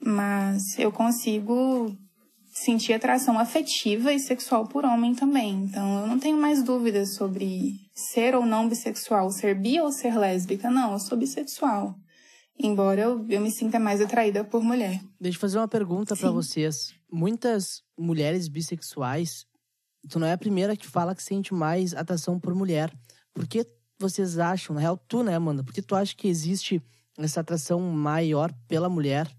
mas 0.00 0.78
eu 0.78 0.92
consigo 0.92 1.94
sentir 2.52 2.92
atração 2.92 3.38
afetiva 3.38 4.12
e 4.12 4.18
sexual 4.18 4.66
por 4.68 4.84
homem 4.84 5.14
também. 5.14 5.64
Então 5.64 6.00
eu 6.00 6.06
não 6.06 6.18
tenho 6.18 6.36
mais 6.36 6.62
dúvidas 6.62 7.14
sobre 7.14 7.74
ser 7.94 8.34
ou 8.34 8.46
não 8.46 8.68
bissexual, 8.68 9.30
ser 9.30 9.54
bi 9.54 9.80
ou 9.80 9.92
ser 9.92 10.16
lésbica. 10.16 10.70
Não, 10.70 10.92
eu 10.92 10.98
sou 10.98 11.18
bissexual. 11.18 11.94
Embora 12.62 13.00
eu, 13.00 13.26
eu 13.28 13.40
me 13.40 13.50
sinta 13.50 13.78
mais 13.78 14.00
atraída 14.00 14.44
por 14.44 14.62
mulher. 14.62 15.00
Deixa 15.18 15.36
eu 15.36 15.40
fazer 15.40 15.58
uma 15.58 15.68
pergunta 15.68 16.14
para 16.14 16.30
vocês. 16.30 16.92
Muitas 17.10 17.82
mulheres 17.98 18.48
bissexuais, 18.48 19.46
tu 20.08 20.18
não 20.18 20.26
é 20.26 20.32
a 20.32 20.38
primeira 20.38 20.76
que 20.76 20.86
fala 20.86 21.14
que 21.14 21.22
sente 21.22 21.54
mais 21.54 21.94
atração 21.94 22.38
por 22.38 22.54
mulher. 22.54 22.92
Por 23.32 23.46
que 23.46 23.66
vocês 23.98 24.38
acham, 24.38 24.74
na 24.74 24.80
real, 24.80 24.96
tu, 24.96 25.22
né, 25.22 25.34
Amanda? 25.34 25.64
Por 25.64 25.72
que 25.72 25.80
tu 25.80 25.94
acha 25.94 26.14
que 26.14 26.28
existe 26.28 26.82
essa 27.18 27.40
atração 27.40 27.80
maior 27.80 28.52
pela 28.68 28.88
mulher 28.88 29.30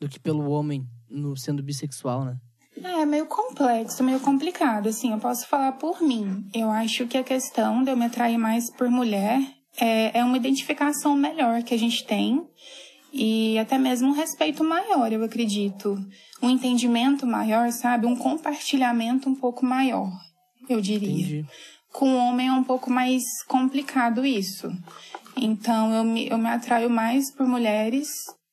do 0.00 0.08
que 0.08 0.18
pelo 0.18 0.48
homem, 0.50 0.86
no, 1.08 1.36
sendo 1.36 1.62
bissexual, 1.62 2.24
né? 2.24 2.38
É 2.76 3.04
meio 3.04 3.26
complexo, 3.26 4.02
meio 4.02 4.20
complicado. 4.20 4.88
Assim, 4.88 5.12
eu 5.12 5.18
posso 5.18 5.46
falar 5.46 5.72
por 5.72 6.00
mim. 6.00 6.48
Eu 6.54 6.70
acho 6.70 7.06
que 7.06 7.18
a 7.18 7.24
questão 7.24 7.82
de 7.82 7.90
eu 7.90 7.96
me 7.96 8.06
atrair 8.06 8.38
mais 8.38 8.70
por 8.70 8.88
mulher 8.88 9.40
é, 9.78 10.18
é 10.18 10.24
uma 10.24 10.36
identificação 10.36 11.14
melhor 11.14 11.62
que 11.62 11.74
a 11.74 11.78
gente 11.78 12.04
tem 12.04 12.42
e 13.12 13.58
até 13.58 13.76
mesmo 13.76 14.08
um 14.08 14.12
respeito 14.12 14.62
maior, 14.62 15.12
eu 15.12 15.24
acredito. 15.24 15.98
Um 16.42 16.48
entendimento 16.48 17.26
maior, 17.26 17.70
sabe? 17.72 18.06
Um 18.06 18.16
compartilhamento 18.16 19.28
um 19.28 19.34
pouco 19.34 19.64
maior, 19.64 20.10
eu 20.68 20.80
diria. 20.80 21.10
Entendi. 21.10 21.46
Com 21.92 22.12
o 22.12 22.16
homem 22.16 22.48
é 22.48 22.52
um 22.52 22.62
pouco 22.62 22.90
mais 22.90 23.24
complicado 23.48 24.24
isso. 24.24 24.70
Então 25.36 25.92
eu 25.92 26.04
me, 26.04 26.28
eu 26.28 26.38
me 26.38 26.48
atraio 26.48 26.88
mais 26.88 27.30
por 27.32 27.46
mulheres 27.46 28.08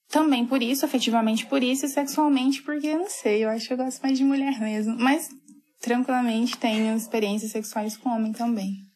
também 0.09 0.45
por 0.45 0.63
isso, 0.63 0.85
afetivamente 0.85 1.45
por 1.45 1.61
isso, 1.61 1.85
e 1.85 1.89
sexualmente 1.89 2.61
porque, 2.61 2.95
não 2.95 3.09
sei, 3.09 3.43
eu 3.43 3.49
acho 3.49 3.67
que 3.67 3.73
eu 3.73 3.77
gosto 3.77 4.01
mais 4.01 4.17
de 4.17 4.23
mulher 4.23 4.59
mesmo. 4.59 4.95
Mas, 4.97 5.27
tranquilamente, 5.81 6.57
tenho 6.57 6.95
experiências 6.95 7.51
sexuais 7.51 7.97
com 7.97 8.09
homem 8.09 8.31
também. 8.31 8.86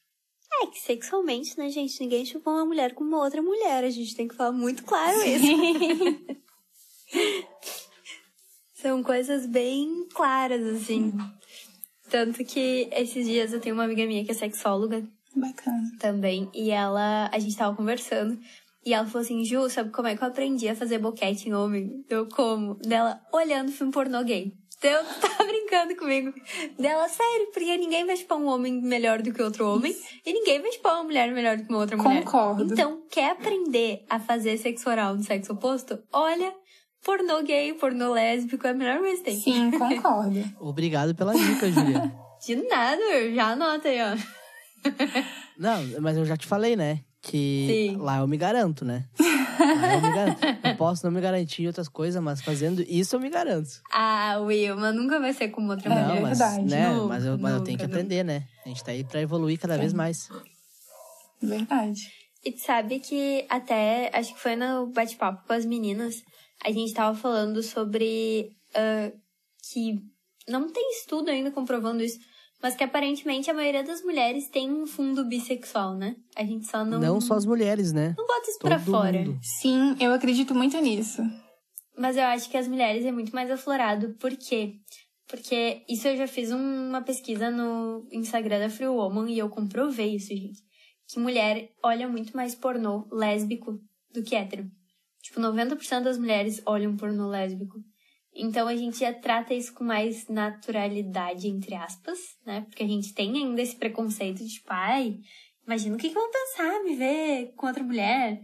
Que 0.72 0.80
sexualmente, 0.80 1.58
né, 1.58 1.70
gente? 1.70 2.00
Ninguém 2.00 2.25
chupou 2.25 2.54
uma 2.54 2.66
mulher 2.66 2.94
com 2.94 3.04
uma 3.04 3.22
outra 3.22 3.42
mulher. 3.42 3.84
A 3.84 3.90
gente 3.90 4.16
tem 4.16 4.28
que 4.28 4.36
falar 4.36 4.51
muito 4.51 4.84
claro 4.84 5.18
isso. 5.24 5.46
São 8.75 9.04
coisas 9.04 9.46
bem 9.46 10.08
claras, 10.13 10.66
assim. 10.66 11.13
Tanto 12.10 12.44
que 12.44 12.90
esses 12.92 13.28
dias 13.28 13.54
eu 13.54 13.60
tenho 13.60 13.75
uma 13.75 13.84
amiga 13.84 14.06
minha 14.06 14.25
que 14.25 14.32
é 14.32 14.34
sexóloga 14.34 15.08
Bacana. 15.36 15.92
também. 16.00 16.50
E 16.54 16.72
ela, 16.72 17.30
a 17.32 17.38
gente 17.38 17.56
tava 17.56 17.75
conversando. 17.75 18.40
E 18.86 18.94
ela 18.94 19.06
falou 19.06 19.24
assim, 19.24 19.46
Ju, 19.46 19.70
sabe 19.70 19.92
como 19.92 20.08
é 20.08 20.16
que 20.18 20.24
eu 20.24 20.28
aprendi 20.28 20.68
a 20.68 20.75
fazer 20.75 20.98
boquete 20.98 21.48
em 21.48 21.54
homem? 21.54 22.04
Eu 22.10 22.28
como? 22.28 22.75
Dela, 22.75 23.22
olhando 23.32 23.72
filme 23.72 23.92
pornô 23.92 24.24
gay. 24.24 24.54
Então, 24.84 25.06
tá 25.06 25.44
brincando 25.46 25.96
comigo. 25.96 26.34
Dela, 26.80 27.08
sério, 27.08 27.52
porque 27.54 27.78
ninguém 27.78 28.04
vai 28.04 28.18
chupar 28.18 28.40
um 28.40 28.48
homem 28.48 28.82
melhor 28.82 29.22
do 29.22 29.32
que 29.32 29.40
outro 29.40 29.68
homem. 29.72 29.96
E 30.26 30.34
ninguém 30.34 30.60
vai 30.60 30.72
chupar 30.72 30.96
uma 30.96 31.04
mulher 31.04 31.32
melhor 31.32 31.56
do 31.56 31.64
que 31.66 31.70
uma 31.70 31.82
outra 31.82 31.96
mulher. 31.96 32.24
Concordo. 32.24 32.74
Então, 32.74 33.04
quer 33.12 33.30
aprender 33.30 34.04
a 34.10 34.20
fazer 34.20 34.58
sexo 34.58 34.90
oral 34.90 35.16
no 35.16 35.24
sexo 35.24 35.54
oposto? 35.54 36.00
Olha, 36.12 36.52
pornô 37.06 37.44
gay, 37.44 37.74
pornô 37.74 38.12
lésbico, 38.12 38.66
é 38.66 38.72
a 38.72 38.74
melhor 38.74 38.98
coisa 38.98 39.18
que 39.18 39.24
tem. 39.24 39.40
Sim, 39.40 39.70
concordo. 39.78 40.44
Obrigado 40.60 41.14
pela 41.14 41.34
dica, 41.34 41.72
Julia. 41.72 42.12
De 42.44 42.56
nada, 42.68 43.32
já 43.36 43.52
anota 43.52 43.88
aí, 43.88 44.00
ó. 44.02 44.18
Não, 45.60 46.02
mas 46.02 46.18
eu 46.18 46.26
já 46.26 46.36
te 46.36 46.48
falei, 46.48 46.76
né? 46.76 47.02
Que 47.22 47.68
Sim. 47.92 47.98
lá 47.98 48.18
eu 48.18 48.28
me 48.28 48.36
garanto, 48.36 48.84
né? 48.84 49.06
Lá 49.20 49.94
eu 49.94 50.01
me 50.01 50.12
garanto. 50.12 50.40
Eu 50.63 50.75
posso 50.75 51.06
não 51.06 51.12
me 51.12 51.22
garantir 51.22 51.62
em 51.63 51.68
outras 51.68 51.88
coisas, 51.88 52.22
mas 52.22 52.42
fazendo 52.42 52.82
isso 52.82 53.16
eu 53.16 53.20
me 53.20 53.30
garanto. 53.30 53.70
Ah, 53.92 54.40
Will, 54.42 54.75
mas 54.75 54.96
nunca 54.96 55.20
vai 55.20 55.32
ser 55.32 55.50
como 55.50 55.72
outra 55.72 55.88
mulher. 55.90 56.08
não, 56.08 56.22
mas, 56.22 56.40
verdade. 56.40 56.66
né? 56.66 56.90
Nunca, 56.90 57.08
mas 57.08 57.25
eu, 57.25 57.38
mas 57.38 57.54
eu 57.54 57.63
tenho 57.63 57.78
que 57.78 57.84
nunca, 57.84 57.96
aprender, 57.96 58.24
né? 58.24 58.48
A 58.66 58.70
gente 58.70 58.84
tá 58.84 58.92
aí 58.92 59.04
pra 59.04 59.22
evoluir 59.22 59.60
cada 59.60 59.78
vez 59.78 59.94
mais. 59.94 60.30
Verdade. 61.42 62.01
E 62.44 62.51
tu 62.51 62.62
sabe 62.62 63.00
que 63.00 63.46
até, 63.50 64.10
acho 64.13 64.34
que 64.34 64.40
foi 64.40 64.56
no 64.56 64.88
bate-papo 64.88 65.46
com 65.46 65.54
as 65.54 65.66
meninas, 65.66 66.16
a 66.63 66.72
gente 66.72 66.92
tava 66.94 67.16
falando 67.16 67.62
sobre 67.62 68.51
ah, 68.74 69.12
que 69.72 70.01
não 70.48 70.72
tem 70.72 70.92
estudo 70.92 71.30
ainda 71.30 71.51
comprovando 71.51 72.01
isso, 72.04 72.20
mas 72.62 72.75
que 72.75 72.84
aparentemente 72.84 73.50
a 73.50 73.53
maioria 73.53 73.84
das 73.84 74.01
mulheres 74.03 74.48
tem 74.50 74.72
um 74.72 74.86
fundo 74.86 75.25
bissexual, 75.25 75.96
né? 75.96 76.15
A 76.36 76.44
gente 76.44 76.65
só 76.68 76.84
não. 76.86 77.00
Não 77.00 77.20
só 77.22 77.36
as 77.36 77.46
mulheres, 77.46 77.91
né? 77.91 78.13
Não 78.18 78.25
bota 78.27 78.50
isso 78.50 78.60
Todo 78.60 78.70
pra 78.70 78.80
fora. 78.80 79.20
mundo. 79.20 79.39
Sim, 79.41 79.96
eu 80.00 80.13
acredito 80.13 80.53
muito 80.53 80.77
nisso. 80.80 81.22
Mas 81.98 82.18
eu 82.18 82.24
acho 82.24 82.50
que 82.50 82.58
as 82.58 82.68
mulheres 82.68 83.06
é 83.06 83.12
muito 83.12 83.34
mais 83.34 83.50
aflorado. 83.51 84.15
Por 84.20 84.32
quê? 84.36 84.75
Porque 85.27 85.84
isso 85.88 86.08
eu 86.08 86.18
já 86.18 86.27
fiz 86.27 86.51
um- 86.51 86.89
uma 86.89 87.01
pesquisa 87.01 87.50
no 87.50 88.06
Instagram 88.12 88.60
da 88.60 88.70
Free 88.70 88.88
Woman 88.88 89.30
e 89.30 89.39
eu 89.39 89.50
comprovei 89.50 90.15
isso, 90.15 90.27
gente. 90.30 90.60
Que 91.08 91.20
mulher 91.20 91.70
olha 91.84 92.08
muito 92.08 92.36
mais 92.36 92.56
pornô 92.56 93.08
lésbico 93.12 93.80
do 94.13 94.24
que 94.24 94.36
hétero. 94.36 94.65
Tipo, 95.22 95.39
90% 95.39 96.03
das 96.03 96.18
mulheres 96.18 96.62
olham 96.65 96.96
pornô 96.98 97.27
lésbico. 97.30 97.75
Então 98.34 98.68
a 98.68 98.76
gente 98.76 99.00
já 99.00 99.14
trata 99.14 99.54
isso 99.54 99.74
com 99.74 99.84
mais 99.84 100.28
naturalidade, 100.30 101.48
entre 101.48 101.76
aspas, 101.76 102.18
né? 102.46 102.62
Porque 102.62 102.84
a 102.84 102.88
gente 102.88 103.14
tem 103.14 103.36
ainda 103.36 103.62
esse 103.62 103.76
preconceito 103.76 104.38
de, 104.44 104.50
tipo, 104.50 104.68
ai, 104.70 105.20
imagina 105.66 105.96
o 105.96 106.00
que, 106.00 106.08
que 106.10 106.14
vão 106.16 106.30
pensar 106.32 106.84
me 106.84 106.96
ver 106.96 107.54
com 107.58 107.68
outra 107.68 107.84
mulher. 107.84 108.42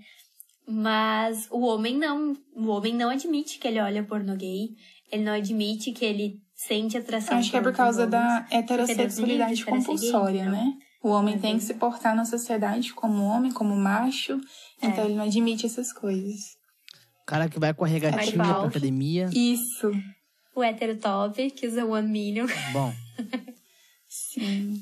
Mas 0.68 1.48
o 1.50 1.62
homem 1.62 1.98
não. 1.98 2.36
O 2.54 2.68
homem 2.68 2.94
não 2.94 3.10
admite 3.10 3.58
que 3.60 3.68
ele 3.68 3.80
olha 3.80 4.04
pornô 4.04 4.36
gay. 4.36 4.70
Ele 5.10 5.24
não 5.24 5.32
admite 5.34 5.94
que 5.94 6.04
ele 6.04 6.42
sente 6.54 6.98
atração 6.98 7.38
Acho 7.38 7.52
que 7.52 7.56
é 7.58 7.62
por 7.62 7.72
causa 7.74 8.00
homens. 8.06 8.12
da 8.12 8.48
heterossexualidade 8.52 9.64
compulsória, 9.64 10.44
gay, 10.44 10.52
né? 10.52 10.74
O 11.02 11.10
homem 11.10 11.36
Uhum. 11.36 11.42
tem 11.42 11.58
que 11.58 11.64
se 11.64 11.76
portar 11.76 12.14
na 12.16 12.26
sociedade 12.26 12.94
como 12.94 13.24
homem, 13.24 13.52
como 13.52 13.74
macho, 13.78 14.42
então 14.82 15.04
É. 15.04 15.06
ele 15.06 15.16
não 15.16 15.24
admite 15.24 15.66
essas 15.66 15.94
coisas. 15.94 16.57
O 17.28 17.30
cara 17.30 17.50
que 17.50 17.60
vai 17.60 17.74
com 17.74 17.84
a 17.84 17.88
regatinha 17.88 18.32
pra 18.42 18.64
academia. 18.64 19.30
Isso. 19.34 19.92
O 20.56 20.64
hétero 20.64 20.96
top, 20.98 21.52
que 21.52 21.68
usa 21.68 21.86
One 21.86 22.08
Million. 22.08 22.48
Bom, 22.72 22.94
Sim. 24.08 24.82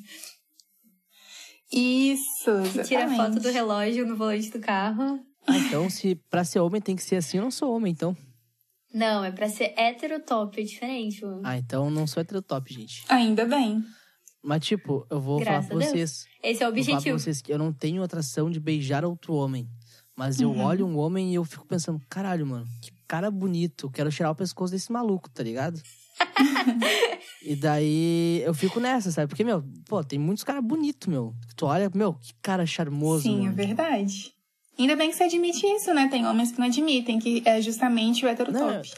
Isso, 1.71 2.51
Que 2.71 2.83
tira 2.83 3.09
foto 3.15 3.39
do 3.39 3.49
relógio 3.49 4.05
no 4.05 4.15
volante 4.15 4.51
do 4.51 4.59
carro. 4.59 5.19
ah, 5.47 5.57
então 5.57 5.89
se 5.89 6.13
pra 6.29 6.43
ser 6.43 6.59
homem 6.59 6.79
tem 6.79 6.95
que 6.95 7.01
ser 7.01 7.15
assim, 7.15 7.37
eu 7.37 7.43
não 7.43 7.49
sou 7.49 7.75
homem, 7.75 7.91
então. 7.91 8.15
Não, 8.93 9.25
é 9.25 9.31
pra 9.31 9.49
ser 9.49 9.73
hétero 9.75 10.19
top, 10.19 10.61
é 10.61 10.63
diferente. 10.63 11.25
mano. 11.25 11.41
Ah, 11.43 11.57
então 11.57 11.89
não 11.89 12.05
sou 12.05 12.21
heterotop, 12.21 12.71
gente. 12.71 13.03
Ainda 13.09 13.43
bem. 13.45 13.83
Mas, 14.41 14.63
tipo, 14.63 15.05
eu 15.09 15.19
vou 15.19 15.39
Graças 15.39 15.67
falar 15.67 15.79
pra 15.81 15.89
vocês. 15.89 16.27
Esse 16.43 16.63
é 16.63 16.69
o 16.69 16.71
Vou 16.71 16.83
falar 16.83 16.85
pra 16.85 16.93
objetivo. 16.97 17.19
vocês 17.19 17.41
que 17.41 17.51
eu 17.51 17.57
não 17.57 17.73
tenho 17.73 18.03
atração 18.03 18.51
de 18.51 18.59
beijar 18.59 19.03
outro 19.03 19.33
homem. 19.33 19.67
Mas 20.15 20.39
eu 20.39 20.49
Uhum. 20.51 20.61
olho 20.61 20.87
um 20.87 20.97
homem 20.97 21.31
e 21.31 21.35
eu 21.35 21.43
fico 21.43 21.65
pensando, 21.65 22.01
caralho, 22.09 22.45
mano, 22.45 22.65
que 22.81 22.91
cara 23.07 23.29
bonito. 23.29 23.87
Eu 23.87 23.91
quero 23.91 24.09
tirar 24.11 24.31
o 24.31 24.35
pescoço 24.35 24.71
desse 24.71 24.91
maluco, 24.91 25.29
tá 25.29 25.43
ligado? 25.43 25.81
e 27.41 27.55
daí 27.55 28.41
eu 28.43 28.53
fico 28.53 28.79
nessa, 28.79 29.11
sabe? 29.11 29.27
Porque, 29.27 29.43
meu, 29.43 29.63
pô, 29.87 30.03
tem 30.03 30.17
muitos 30.17 30.43
caras 30.43 30.63
bonitos, 30.63 31.07
meu. 31.07 31.35
Tu 31.55 31.65
olha, 31.65 31.91
meu, 31.93 32.13
que 32.13 32.33
cara 32.41 32.65
charmoso. 32.65 33.23
Sim, 33.23 33.47
é 33.47 33.51
verdade. 33.51 34.33
Ainda 34.77 34.95
bem 34.95 35.09
que 35.09 35.15
você 35.15 35.23
admite 35.23 35.65
isso, 35.65 35.93
né? 35.93 36.07
Tem 36.09 36.25
homens 36.25 36.51
que 36.51 36.59
não 36.59 36.67
admitem, 36.67 37.19
que 37.19 37.41
é 37.45 37.61
justamente 37.61 38.25
o 38.25 38.29
heterotop. 38.29 38.91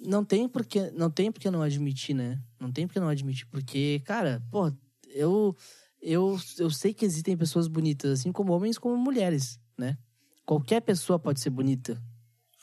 Não 0.00 0.24
tem 0.24 0.48
porque 0.48 0.90
não 0.92 1.10
tem 1.10 1.32
porque 1.32 1.50
não 1.50 1.60
admitir, 1.62 2.14
né? 2.14 2.40
Não 2.60 2.70
tem 2.70 2.86
porque 2.86 3.00
não 3.00 3.08
admitir, 3.08 3.46
porque, 3.46 4.00
cara, 4.04 4.40
pô, 4.50 4.72
eu 5.08 5.56
eu 6.00 6.38
eu 6.58 6.70
sei 6.70 6.94
que 6.94 7.04
existem 7.04 7.36
pessoas 7.36 7.66
bonitas, 7.66 8.20
assim 8.20 8.30
como 8.30 8.52
homens 8.52 8.78
como 8.78 8.96
mulheres, 8.96 9.58
né? 9.76 9.98
Qualquer 10.48 10.80
pessoa 10.80 11.18
pode 11.18 11.40
ser 11.42 11.50
bonita. 11.50 12.00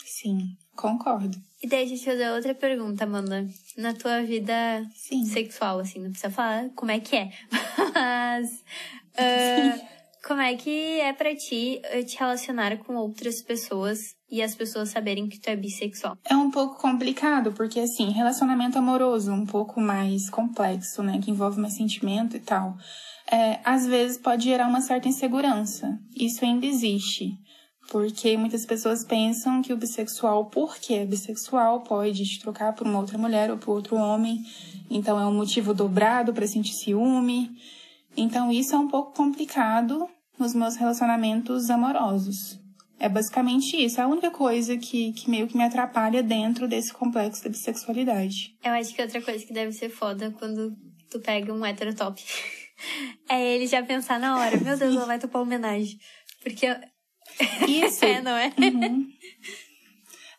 Sim, 0.04 0.58
concordo. 0.76 1.38
E 1.62 1.68
daí, 1.68 1.88
deixa 1.88 2.10
eu 2.10 2.14
fazer 2.18 2.32
outra 2.32 2.56
pergunta, 2.56 3.04
Amanda. 3.04 3.48
Na 3.78 3.94
tua 3.94 4.24
vida 4.24 4.84
Sim. 4.96 5.24
sexual, 5.26 5.82
assim, 5.82 6.00
não 6.00 6.10
precisa 6.10 6.32
falar 6.32 6.72
como 6.76 6.90
é 6.90 7.00
que 7.00 7.16
é. 7.16 7.30
Mas. 7.94 8.64
ah, 9.16 9.80
Como 10.28 10.42
é 10.42 10.56
que 10.56 11.00
é 11.00 11.14
pra 11.14 11.36
ti 11.36 11.80
eh, 11.84 12.02
te 12.02 12.18
relacionar 12.18 12.76
com 12.80 12.96
outras 12.96 13.44
pessoas 13.44 14.16
e 14.32 14.42
as 14.42 14.56
pessoas 14.56 14.90
saberem 14.90 15.30
que 15.30 15.40
tu 15.40 15.48
é 15.48 15.56
bissexual? 15.56 16.18
É 16.26 16.36
um 16.36 16.50
pouco 16.50 16.82
complicado, 16.82 17.54
porque 17.54 17.80
assim, 17.80 18.10
relacionamento 18.10 18.80
amoroso 18.80 19.32
um 19.32 19.46
pouco 19.46 19.80
mais 19.80 20.28
complexo, 20.32 21.04
né? 21.04 21.20
Que 21.24 21.30
envolve 21.30 21.62
mais 21.62 21.76
sentimento 21.76 22.36
e 22.36 22.40
tal. 22.40 22.76
É, 23.32 23.60
às 23.64 23.86
vezes 23.86 24.18
pode 24.18 24.46
gerar 24.46 24.68
uma 24.68 24.82
certa 24.82 25.08
insegurança. 25.08 26.00
Isso 26.16 26.44
ainda 26.44 26.66
existe. 26.66 27.38
Porque 27.90 28.36
muitas 28.36 28.66
pessoas 28.66 29.04
pensam 29.04 29.62
que 29.62 29.72
o 29.72 29.78
bissexual, 29.78 30.46
porque 30.46 30.96
é 30.96 31.06
bissexual, 31.06 31.82
pode 31.82 32.24
te 32.26 32.40
trocar 32.40 32.74
por 32.74 32.88
uma 32.88 33.00
outra 33.00 33.18
mulher 33.18 33.52
ou 33.52 33.58
por 33.58 33.74
outro 33.74 33.96
homem. 33.96 34.44
Então 34.90 35.20
é 35.20 35.26
um 35.26 35.34
motivo 35.34 35.74
dobrado 35.74 36.34
para 36.34 36.48
sentir 36.48 36.74
ciúme. 36.74 37.52
Então 38.18 38.52
isso 38.52 38.76
é 38.76 38.78
um 38.78 38.88
pouco 38.88 39.14
complicado 39.14 40.08
nos 40.38 40.54
meus 40.54 40.76
relacionamentos 40.76 41.70
amorosos. 41.70 42.60
É 43.00 43.10
basicamente 43.10 43.76
isso. 43.76 44.00
É 44.00 44.04
a 44.04 44.08
única 44.08 44.32
coisa 44.32 44.78
que, 44.78 45.12
que 45.14 45.30
meio 45.30 45.48
que 45.48 45.58
me 45.58 45.64
atrapalha 45.64 46.24
dentro 46.24 46.68
desse 46.68 46.94
complexo 46.94 47.44
da 47.44 47.50
bissexualidade. 47.50 48.56
Eu 48.64 48.72
acho 48.72 48.94
que 48.94 49.02
outra 49.02 49.22
coisa 49.22 49.46
que 49.46 49.54
deve 49.54 49.74
ser 49.74 49.90
foda 49.90 50.34
quando 50.40 50.76
tu 51.10 51.20
pega 51.20 51.54
um 51.54 51.66
heterotop 51.66 52.22
é 53.30 53.56
ele 53.56 53.68
já 53.68 53.84
pensar 53.84 54.20
na 54.20 54.40
hora, 54.40 54.58
meu 54.58 54.78
Deus, 54.78 54.96
ela 54.96 55.06
vai 55.06 55.20
topar 55.20 55.42
homenagem. 55.42 55.98
Porque. 56.42 56.68
Isso. 57.68 58.06
é, 58.06 58.22
não 58.22 58.32
é? 58.36 58.52
Uhum. 58.58 59.10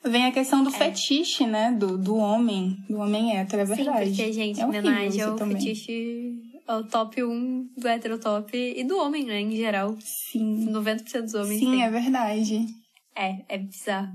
Vem 0.04 0.24
a 0.26 0.32
questão 0.32 0.62
do 0.62 0.70
fetiche, 0.70 1.46
né? 1.46 1.72
Do, 1.72 1.98
do 1.98 2.16
homem, 2.16 2.76
do 2.88 2.98
homem 2.98 3.36
hétero, 3.36 3.62
é 3.62 3.66
Sim, 3.66 3.74
verdade. 3.74 4.08
porque, 4.10 4.32
gente, 4.32 4.60
é 4.60 4.64
homenagem 4.66 5.08
isso 5.08 5.20
é 5.20 5.28
o 5.30 5.34
também. 5.36 5.56
fetiche, 5.58 6.32
é 6.66 6.74
o 6.74 6.84
top 6.84 7.24
1 7.24 7.70
do 7.76 7.88
heterotop 7.88 8.56
e 8.56 8.84
do 8.84 8.98
homem, 8.98 9.24
né, 9.24 9.40
em 9.40 9.56
geral. 9.56 9.96
Sim. 10.00 10.66
90% 10.70 11.22
dos 11.22 11.34
homens 11.34 11.58
Sim, 11.58 11.70
têm. 11.72 11.82
é 11.82 11.90
verdade. 11.90 12.66
É, 13.16 13.44
é 13.48 13.58
bizarro. 13.58 14.12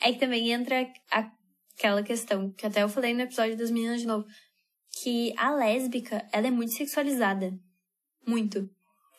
É 0.00 0.12
que 0.12 0.20
também 0.20 0.52
entra 0.52 0.88
a- 1.10 1.30
aquela 1.76 2.02
questão, 2.04 2.52
que 2.52 2.64
até 2.66 2.82
eu 2.84 2.88
falei 2.88 3.12
no 3.12 3.22
episódio 3.22 3.56
das 3.56 3.70
meninas 3.70 4.00
de 4.02 4.06
novo, 4.06 4.24
que 5.02 5.32
a 5.36 5.50
lésbica, 5.54 6.24
ela 6.32 6.46
é 6.46 6.50
muito 6.52 6.72
sexualizada. 6.72 7.52
Muito. 8.26 8.68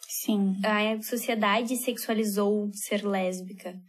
Sim. 0.07 0.57
A 0.63 1.01
sociedade 1.01 1.75
sexualizou 1.77 2.69
ser 2.73 3.05
lésbica. 3.05 3.79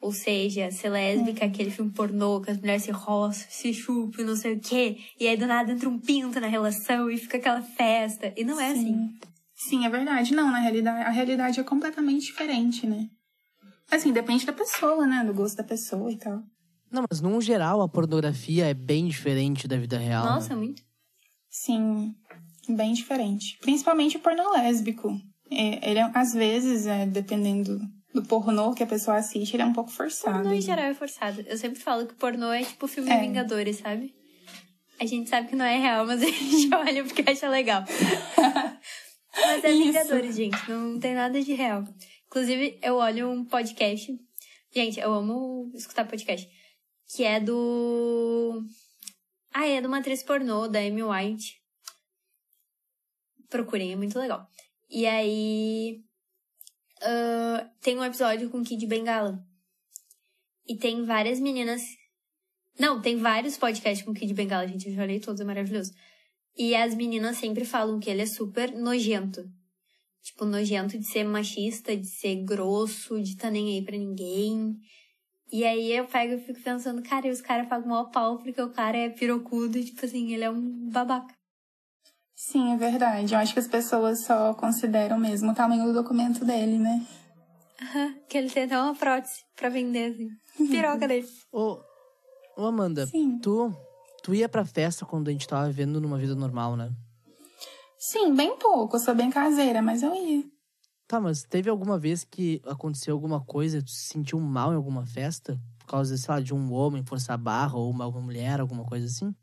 Ou 0.00 0.12
seja, 0.12 0.70
ser 0.70 0.90
lésbica 0.90 1.44
é 1.44 1.48
aquele 1.48 1.70
filme 1.70 1.90
pornô 1.90 2.40
que 2.40 2.50
as 2.50 2.58
mulheres 2.58 2.82
se 2.82 2.90
roçam, 2.90 3.46
se 3.48 3.72
chupam, 3.72 4.24
não 4.24 4.36
sei 4.36 4.54
o 4.54 4.60
quê. 4.60 4.98
E 5.18 5.26
aí 5.26 5.36
do 5.36 5.46
nada 5.46 5.72
entra 5.72 5.88
um 5.88 5.98
pinto 5.98 6.38
na 6.38 6.46
relação 6.46 7.10
e 7.10 7.16
fica 7.16 7.38
aquela 7.38 7.62
festa. 7.62 8.32
E 8.36 8.44
não 8.44 8.60
é 8.60 8.72
assim. 8.72 8.84
Sim. 8.84 9.18
Sim, 9.56 9.86
é 9.86 9.88
verdade. 9.90 10.34
Não, 10.34 10.50
na 10.50 10.58
realidade, 10.58 11.02
a 11.02 11.10
realidade 11.10 11.58
é 11.58 11.64
completamente 11.64 12.26
diferente, 12.26 12.86
né? 12.86 13.08
Assim, 13.90 14.12
depende 14.12 14.44
da 14.44 14.52
pessoa, 14.52 15.06
né? 15.06 15.24
Do 15.24 15.32
gosto 15.32 15.56
da 15.56 15.64
pessoa 15.64 16.12
e 16.12 16.18
tal. 16.18 16.42
Não, 16.90 17.04
mas 17.10 17.20
num 17.20 17.40
geral 17.40 17.80
a 17.80 17.88
pornografia 17.88 18.66
é 18.66 18.74
bem 18.74 19.08
diferente 19.08 19.66
da 19.66 19.76
vida 19.76 19.96
real. 19.96 20.24
Nossa, 20.24 20.50
né? 20.50 20.56
muito. 20.56 20.82
Sim, 21.48 22.14
bem 22.68 22.92
diferente. 22.92 23.58
Principalmente 23.60 24.18
o 24.18 24.20
pornô 24.20 24.52
lésbico. 24.52 25.18
É, 25.50 25.90
ele, 25.90 25.98
é- 26.00 26.10
às 26.14 26.32
vezes, 26.34 26.86
é, 26.86 27.06
dependendo 27.06 27.78
do 28.12 28.22
pornô 28.24 28.74
que 28.74 28.82
a 28.82 28.86
pessoa 28.86 29.18
assiste, 29.18 29.54
ele 29.54 29.62
é 29.62 29.66
um 29.66 29.72
pouco 29.72 29.90
forçado. 29.90 30.36
Pornô 30.38 30.52
em 30.52 30.56
né? 30.56 30.60
geral 30.60 30.86
é 30.86 30.94
forçado. 30.94 31.42
Eu 31.42 31.56
sempre 31.58 31.78
falo 31.80 32.06
que 32.06 32.14
pornô 32.14 32.52
é 32.52 32.64
tipo 32.64 32.86
filme 32.88 33.10
É. 33.10 33.20
Vingadores, 33.20 33.76
sabe? 33.78 34.14
A 34.98 35.04
gente 35.04 35.28
sabe 35.28 35.48
que 35.48 35.56
não 35.56 35.64
é 35.64 35.78
real, 35.78 36.06
mas 36.06 36.22
a 36.24 36.26
gente 36.26 36.74
olha 36.74 37.04
porque 37.04 37.22
acha 37.28 37.48
legal. 37.48 37.84
mas 39.36 39.64
é 39.64 39.70
Isso. 39.70 39.84
Vingadores, 39.84 40.36
gente. 40.36 40.70
Não 40.70 40.98
tem 40.98 41.14
nada 41.14 41.40
de 41.42 41.52
real. 41.52 41.84
Inclusive, 42.26 42.78
eu 42.82 42.96
olho 42.96 43.30
um 43.30 43.44
podcast. 43.44 44.12
Gente, 44.74 44.98
eu 44.98 45.12
amo 45.12 45.70
escutar 45.74 46.06
podcast. 46.08 46.48
Que 47.14 47.22
é 47.22 47.38
do. 47.38 48.62
Ah, 49.52 49.66
é 49.66 49.80
de 49.80 49.86
uma 49.86 49.98
atriz 49.98 50.22
pornô, 50.22 50.66
da 50.66 50.80
Amy 50.80 51.02
White. 51.02 51.54
Procurem, 53.48 53.92
é 53.92 53.96
muito 53.96 54.18
legal. 54.18 54.46
E 54.96 55.04
aí. 55.04 56.02
ah, 57.02 57.70
tem 57.82 57.98
um 57.98 58.02
episódio 58.02 58.48
com 58.48 58.64
Kid 58.64 58.86
Bengala. 58.86 59.38
E 60.66 60.74
tem 60.74 61.04
várias 61.04 61.38
meninas. 61.38 61.82
Não, 62.78 63.02
tem 63.02 63.18
vários 63.18 63.58
podcasts 63.58 64.06
com 64.06 64.14
Kid 64.14 64.32
Bengala, 64.32 64.66
gente. 64.66 64.88
Eu 64.88 64.94
já 64.94 65.02
olhei 65.02 65.20
todos, 65.20 65.38
é 65.38 65.44
maravilhoso. 65.44 65.92
E 66.56 66.74
as 66.74 66.94
meninas 66.94 67.36
sempre 67.36 67.66
falam 67.66 68.00
que 68.00 68.08
ele 68.08 68.22
é 68.22 68.26
super 68.26 68.72
nojento. 68.72 69.46
Tipo, 70.22 70.46
nojento 70.46 70.98
de 70.98 71.04
ser 71.04 71.24
machista, 71.24 71.94
de 71.94 72.06
ser 72.06 72.36
grosso, 72.36 73.20
de 73.20 73.36
tá 73.36 73.50
nem 73.50 73.76
aí 73.76 73.84
pra 73.84 73.98
ninguém. 73.98 74.78
E 75.52 75.62
aí 75.66 75.92
eu 75.92 76.06
pego 76.06 76.32
e 76.32 76.38
fico 76.38 76.62
pensando, 76.62 77.02
cara, 77.02 77.28
e 77.28 77.30
os 77.30 77.42
caras 77.42 77.68
pagam 77.68 77.90
maior 77.90 78.10
pau 78.10 78.38
porque 78.38 78.62
o 78.62 78.72
cara 78.72 78.96
é 78.96 79.10
pirocudo 79.10 79.76
e, 79.76 79.84
tipo 79.84 80.06
assim, 80.06 80.32
ele 80.32 80.44
é 80.44 80.50
um 80.50 80.88
babaca. 80.88 81.35
Sim, 82.36 82.74
é 82.74 82.76
verdade. 82.76 83.32
Eu 83.32 83.38
acho 83.38 83.54
que 83.54 83.58
as 83.58 83.66
pessoas 83.66 84.20
só 84.24 84.52
consideram 84.52 85.18
mesmo 85.18 85.52
o 85.52 85.54
tamanho 85.54 85.86
do 85.86 85.94
documento 85.94 86.44
dele, 86.44 86.78
né? 86.78 87.06
Aham, 87.80 88.14
que 88.28 88.36
ele 88.36 88.50
tem 88.50 88.64
até 88.64 88.78
uma 88.78 88.94
prótese 88.94 89.42
pra 89.56 89.70
vender, 89.70 90.12
assim. 90.12 90.28
Piroca 90.70 91.08
dele. 91.08 91.26
Ô, 91.50 91.80
ô 92.54 92.66
Amanda, 92.66 93.06
Sim. 93.06 93.38
tu, 93.38 93.74
tu 94.22 94.34
ia 94.34 94.50
pra 94.50 94.66
festa 94.66 95.06
quando 95.06 95.28
a 95.28 95.32
gente 95.32 95.48
tava 95.48 95.66
vivendo 95.68 95.98
numa 95.98 96.18
vida 96.18 96.34
normal, 96.34 96.76
né? 96.76 96.92
Sim, 97.98 98.34
bem 98.34 98.54
pouco. 98.58 98.96
Eu 98.96 99.00
sou 99.00 99.14
bem 99.14 99.30
caseira, 99.30 99.80
mas 99.80 100.02
eu 100.02 100.14
ia. 100.14 100.44
Tá, 101.08 101.18
mas 101.18 101.42
teve 101.42 101.70
alguma 101.70 101.98
vez 101.98 102.22
que 102.22 102.60
aconteceu 102.66 103.14
alguma 103.14 103.40
coisa, 103.40 103.82
tu 103.82 103.90
se 103.90 104.08
sentiu 104.08 104.38
mal 104.40 104.72
em 104.72 104.76
alguma 104.76 105.06
festa? 105.06 105.58
Por 105.78 105.86
causa, 105.86 106.16
sei 106.18 106.34
lá, 106.34 106.40
de 106.40 106.52
um 106.52 106.70
homem 106.72 107.02
forçar 107.02 107.34
a 107.34 107.38
barra 107.38 107.78
ou 107.78 107.88
uma, 107.90 108.06
uma 108.06 108.20
mulher, 108.20 108.60
alguma 108.60 108.84
coisa 108.84 109.06
assim? 109.06 109.34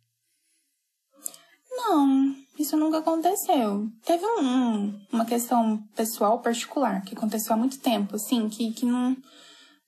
Não, 1.72 2.36
isso 2.58 2.78
nunca 2.78 3.00
aconteceu. 3.00 3.88
Teve 4.06 4.26
um, 4.26 5.00
uma 5.12 5.26
questão 5.26 5.84
pessoal 5.96 6.40
particular 6.40 7.02
que 7.02 7.16
aconteceu 7.16 7.54
há 7.54 7.58
muito 7.58 7.80
tempo, 7.80 8.16
assim, 8.16 8.48
que, 8.50 8.72
que 8.74 8.86
não, 8.86 9.18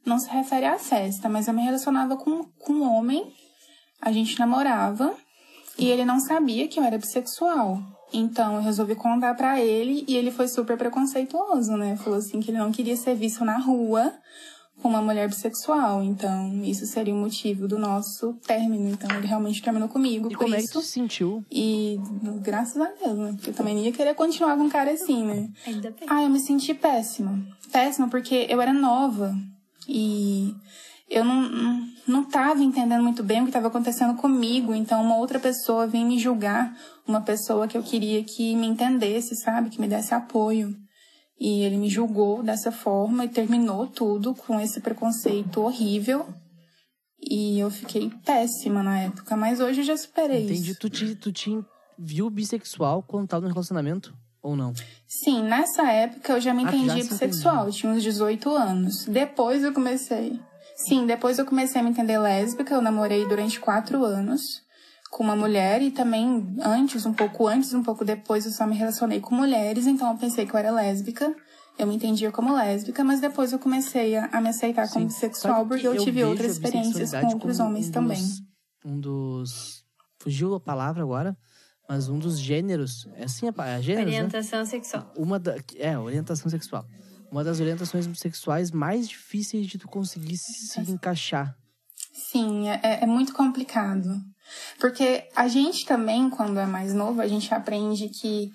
não 0.05 0.19
se 0.19 0.29
refere 0.29 0.65
à 0.65 0.77
festa, 0.77 1.29
mas 1.29 1.47
eu 1.47 1.53
me 1.53 1.61
relacionava 1.61 2.17
com, 2.17 2.43
com 2.59 2.73
um 2.73 2.91
homem, 2.91 3.31
a 4.01 4.11
gente 4.11 4.39
namorava, 4.39 5.15
e 5.77 5.87
ele 5.87 6.05
não 6.05 6.19
sabia 6.19 6.67
que 6.67 6.79
eu 6.79 6.83
era 6.83 6.97
bissexual. 6.97 7.79
Então 8.13 8.55
eu 8.55 8.61
resolvi 8.61 8.95
contar 8.95 9.35
pra 9.35 9.59
ele 9.59 10.05
e 10.07 10.15
ele 10.15 10.31
foi 10.31 10.47
super 10.47 10.77
preconceituoso, 10.77 11.75
né? 11.75 11.97
Falou 11.97 12.19
assim 12.19 12.39
que 12.39 12.49
ele 12.49 12.57
não 12.57 12.71
queria 12.71 12.95
ser 12.95 13.15
visto 13.15 13.43
na 13.43 13.57
rua 13.57 14.13
com 14.81 14.89
uma 14.89 15.01
mulher 15.01 15.27
bissexual. 15.27 16.03
Então 16.03 16.63
isso 16.63 16.85
seria 16.85 17.13
o 17.13 17.17
motivo 17.17 17.67
do 17.67 17.77
nosso 17.79 18.33
término. 18.45 18.89
Então 18.89 19.09
ele 19.17 19.27
realmente 19.27 19.61
terminou 19.61 19.87
comigo 19.89 20.27
E 20.27 20.31
por 20.31 20.39
como 20.43 20.55
é 20.55 20.57
que 20.57 20.63
isso. 20.65 20.73
tu 20.73 20.81
se 20.81 20.91
sentiu? 20.91 21.43
E 21.51 21.99
graças 22.41 22.79
a 22.81 22.89
Deus, 23.03 23.17
né? 23.17 23.31
Porque 23.33 23.49
eu 23.49 23.53
também 23.53 23.75
não 23.75 23.81
ia 23.83 23.91
querer 23.91 24.13
continuar 24.15 24.55
com 24.57 24.63
um 24.63 24.69
cara 24.69 24.91
assim, 24.91 25.23
né? 25.25 25.49
Ainda 25.65 25.89
bem. 25.91 26.07
Ah, 26.07 26.23
eu 26.23 26.29
me 26.29 26.39
senti 26.39 26.73
péssima. 26.73 27.43
Péssima 27.71 28.07
porque 28.09 28.45
eu 28.49 28.61
era 28.61 28.73
nova. 28.73 29.35
E 29.87 30.53
eu 31.09 31.23
não, 31.23 31.41
não, 31.49 31.87
não 32.07 32.23
tava 32.23 32.63
entendendo 32.63 33.03
muito 33.03 33.23
bem 33.23 33.39
o 33.41 33.43
que 33.43 33.49
estava 33.49 33.67
acontecendo 33.67 34.15
comigo. 34.15 34.73
Então 34.73 35.01
uma 35.03 35.17
outra 35.17 35.39
pessoa 35.39 35.87
vem 35.87 36.05
me 36.05 36.19
julgar. 36.19 36.75
Uma 37.07 37.21
pessoa 37.21 37.67
que 37.67 37.77
eu 37.77 37.83
queria 37.83 38.23
que 38.23 38.55
me 38.55 38.65
entendesse, 38.67 39.35
sabe? 39.35 39.69
Que 39.69 39.79
me 39.79 39.87
desse 39.87 40.13
apoio. 40.13 40.75
E 41.39 41.61
ele 41.63 41.77
me 41.77 41.89
julgou 41.89 42.41
dessa 42.41 42.71
forma 42.71 43.25
e 43.25 43.29
terminou 43.29 43.87
tudo 43.87 44.33
com 44.33 44.59
esse 44.59 44.79
preconceito 44.79 45.61
horrível. 45.61 46.27
E 47.19 47.59
eu 47.59 47.69
fiquei 47.69 48.09
péssima 48.25 48.81
na 48.83 48.99
época, 48.99 49.35
mas 49.35 49.59
hoje 49.59 49.81
eu 49.81 49.85
já 49.85 49.97
superei 49.97 50.45
Entendi. 50.45 50.71
isso. 50.71 50.79
Tu 50.79 50.89
te, 50.89 51.15
tu 51.15 51.31
te 51.31 51.59
viu 51.97 52.29
bissexual 52.29 53.03
quando 53.03 53.27
tava 53.27 53.47
no 53.47 53.53
relacionamento? 53.53 54.15
Ou 54.41 54.55
não? 54.55 54.73
Sim, 55.07 55.43
nessa 55.43 55.91
época 55.91 56.33
eu 56.33 56.41
já 56.41 56.53
me 56.53 56.63
Ah, 56.63 56.71
já 56.71 56.77
entendia 56.77 57.03
se 57.03 57.09
bissexual, 57.09 57.71
tinha 57.71 57.91
uns 57.91 58.03
18 58.03 58.49
anos. 58.51 59.05
Depois 59.05 59.63
eu 59.63 59.73
comecei. 59.73 60.39
Sim, 60.75 61.05
depois 61.05 61.39
eu 61.39 61.45
comecei 61.45 61.81
a 61.81 61.83
me 61.83 61.89
entender 61.89 62.19
lésbica, 62.19 62.75
eu 62.75 62.81
namorei 62.81 63.27
durante 63.27 63.59
quatro 63.59 64.05
anos 64.05 64.64
com 65.15 65.23
uma 65.23 65.35
mulher 65.35 65.81
e 65.81 65.91
também 65.91 66.45
antes, 66.61 67.05
um 67.05 67.13
pouco 67.13 67.47
antes, 67.47 67.73
um 67.73 67.81
pouco 67.81 68.03
depois 68.03 68.45
eu 68.45 68.51
só 68.51 68.67
me 68.67 68.75
relacionei 68.75 69.21
com 69.21 69.33
mulheres, 69.33 69.87
então 69.87 70.11
eu 70.11 70.17
pensei 70.17 70.45
que 70.45 70.53
eu 70.53 70.59
era 70.59 70.71
lésbica. 70.71 71.33
Eu 71.79 71.87
me 71.87 71.95
entendia 71.95 72.33
como 72.33 72.53
lésbica, 72.53 73.01
mas 73.01 73.21
depois 73.21 73.53
eu 73.53 73.59
comecei 73.59 74.17
a, 74.17 74.25
a 74.25 74.41
me 74.41 74.49
aceitar 74.49 74.89
como 74.89 75.09
Sim. 75.09 75.13
bissexual 75.15 75.53
Sabe 75.59 75.69
porque 75.69 75.81
que 75.83 75.87
eu 75.87 76.03
tive 76.03 76.21
outras 76.25 76.51
experiências 76.51 77.11
com 77.11 77.27
outros 77.27 77.57
como 77.57 77.69
homens 77.69 77.87
um 77.87 77.91
também. 77.91 78.21
dos- 78.21 78.41
um 78.83 78.99
dos. 78.99 79.85
Fugiu 80.19 80.53
a 80.53 80.59
palavra 80.59 81.01
agora, 81.01 81.37
mas 81.87 82.09
um 82.09 82.19
dos 82.19 82.37
gêneros. 82.37 83.07
É 83.15 83.23
assim 83.23 83.47
a 83.47 83.67
é 83.67 83.81
gêneros, 83.81 84.11
né? 84.11 84.17
Orientação 84.19 84.65
sexual. 84.65 85.13
Uma 85.15 85.39
da, 85.39 85.55
é, 85.77 85.97
orientação 85.97 86.49
sexual. 86.49 86.85
Uma 87.31 87.41
das 87.41 87.61
orientações 87.61 88.05
sexuais 88.19 88.69
mais 88.69 89.07
difíceis 89.07 89.65
de 89.65 89.77
tu 89.77 89.87
conseguir 89.87 90.35
se 90.37 90.81
encaixar. 90.91 91.55
Sim, 92.13 92.67
é, 92.67 93.03
é 93.03 93.05
muito 93.05 93.33
complicado. 93.33 94.09
Porque 94.79 95.27
a 95.35 95.47
gente 95.47 95.85
também, 95.85 96.29
quando 96.29 96.59
é 96.59 96.65
mais 96.65 96.93
novo, 96.93 97.21
a 97.21 97.27
gente 97.27 97.53
aprende 97.53 98.09
que 98.09 98.51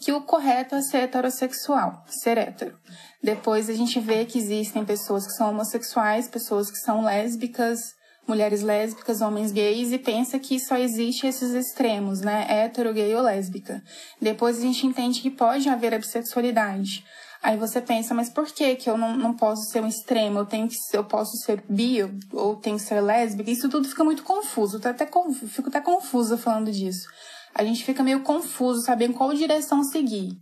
que 0.00 0.12
o 0.12 0.22
correto 0.22 0.74
é 0.74 0.80
ser 0.80 1.02
heterossexual, 1.02 2.02
ser 2.08 2.38
hétero. 2.38 2.74
Depois 3.22 3.68
a 3.68 3.74
gente 3.74 4.00
vê 4.00 4.24
que 4.24 4.38
existem 4.38 4.82
pessoas 4.82 5.26
que 5.26 5.32
são 5.34 5.50
homossexuais, 5.50 6.26
pessoas 6.26 6.70
que 6.70 6.78
são 6.78 7.04
lésbicas, 7.04 7.94
mulheres 8.26 8.62
lésbicas, 8.62 9.20
homens 9.20 9.52
gays, 9.52 9.92
e 9.92 9.98
pensa 9.98 10.38
que 10.38 10.58
só 10.58 10.76
existe 10.76 11.26
esses 11.26 11.52
extremos, 11.52 12.22
né? 12.22 12.46
Hétero, 12.48 12.94
gay 12.94 13.14
ou 13.14 13.22
lésbica. 13.22 13.82
Depois 14.20 14.58
a 14.58 14.62
gente 14.62 14.86
entende 14.86 15.20
que 15.20 15.30
pode 15.30 15.68
haver 15.68 15.92
a 15.92 15.98
bissexualidade. 15.98 17.04
Aí 17.42 17.56
você 17.56 17.80
pensa, 17.80 18.12
mas 18.12 18.28
por 18.28 18.46
que 18.46 18.76
que 18.76 18.90
eu 18.90 18.98
não, 18.98 19.16
não 19.16 19.34
posso 19.34 19.70
ser 19.70 19.82
um 19.82 19.86
extremo? 19.86 20.40
Eu 20.40 20.46
tenho 20.46 20.68
que 20.68 20.76
eu 20.92 21.04
posso 21.04 21.36
ser 21.38 21.62
bi 21.68 21.98
ou 22.32 22.56
tenho 22.56 22.76
que 22.76 22.82
ser 22.82 23.00
lésbica? 23.00 23.50
Isso 23.50 23.68
tudo 23.68 23.88
fica 23.88 24.04
muito 24.04 24.22
confuso. 24.22 24.78
Eu 24.82 24.90
até, 24.90 25.08
fico 25.48 25.68
até 25.68 25.80
confusa 25.80 26.36
falando 26.36 26.70
disso. 26.70 27.08
A 27.54 27.64
gente 27.64 27.82
fica 27.82 28.02
meio 28.02 28.20
confuso 28.22 28.82
sabendo 28.82 29.14
qual 29.14 29.32
direção 29.32 29.82
seguir. 29.82 30.38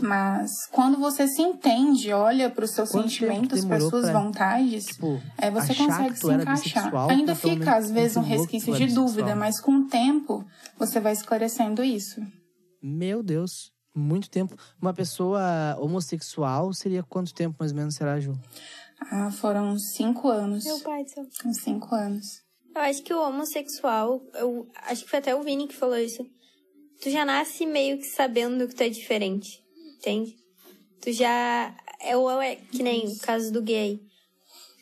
Mas 0.00 0.66
quando 0.70 0.98
você 0.98 1.26
se 1.26 1.42
entende, 1.42 2.12
olha 2.12 2.48
para 2.48 2.64
os 2.64 2.70
seus 2.70 2.90
Quanto 2.90 3.08
sentimentos, 3.08 3.64
para 3.64 3.80
suas 3.80 4.08
pra, 4.08 4.20
vontades, 4.20 4.86
tipo, 4.86 5.20
é, 5.36 5.50
você 5.50 5.74
consegue 5.74 6.16
se 6.16 6.32
encaixar. 6.32 7.10
Ainda 7.10 7.34
pelo 7.34 7.54
fica, 7.54 7.72
menos 7.72 7.84
às 7.84 7.90
vezes, 7.90 8.16
um 8.16 8.22
resquício 8.22 8.74
de 8.74 8.86
dúvida, 8.86 9.34
mas 9.34 9.60
com 9.60 9.72
o 9.72 9.86
tempo 9.88 10.44
você 10.78 11.00
vai 11.00 11.12
esclarecendo 11.12 11.82
isso. 11.82 12.20
Meu 12.82 13.22
Deus, 13.22 13.72
muito 13.94 14.30
tempo. 14.30 14.56
Uma 14.80 14.94
pessoa 14.94 15.76
homossexual 15.78 16.72
seria 16.72 17.02
quanto 17.02 17.34
tempo 17.34 17.56
mais 17.58 17.72
ou 17.72 17.78
menos 17.78 17.94
será, 17.94 18.18
Ju? 18.20 18.32
Ah, 19.10 19.30
foram 19.30 19.78
cinco 19.78 20.28
anos. 20.28 20.64
Meu 20.64 20.80
pai 20.80 21.04
do 21.04 21.10
céu. 21.10 21.26
Uns 21.44 21.56
cinco 21.58 21.94
anos. 21.94 22.42
Eu 22.74 22.82
acho 22.82 23.02
que 23.02 23.12
o 23.12 23.20
homossexual, 23.20 24.22
eu 24.34 24.68
acho 24.86 25.04
que 25.04 25.10
foi 25.10 25.18
até 25.18 25.34
o 25.34 25.42
Vini 25.42 25.66
que 25.66 25.74
falou 25.74 25.98
isso. 25.98 26.24
Tu 27.00 27.10
já 27.10 27.24
nasce 27.24 27.66
meio 27.66 27.98
que 27.98 28.04
sabendo 28.04 28.68
que 28.68 28.74
tu 28.74 28.82
é 28.82 28.88
diferente, 28.88 29.62
entende? 29.96 30.36
Tu 31.00 31.12
já. 31.12 31.74
É, 32.00 32.16
ou 32.16 32.30
é 32.40 32.56
que 32.56 32.82
nem 32.82 33.08
o 33.08 33.18
caso 33.18 33.52
do 33.52 33.62
gay. 33.62 34.00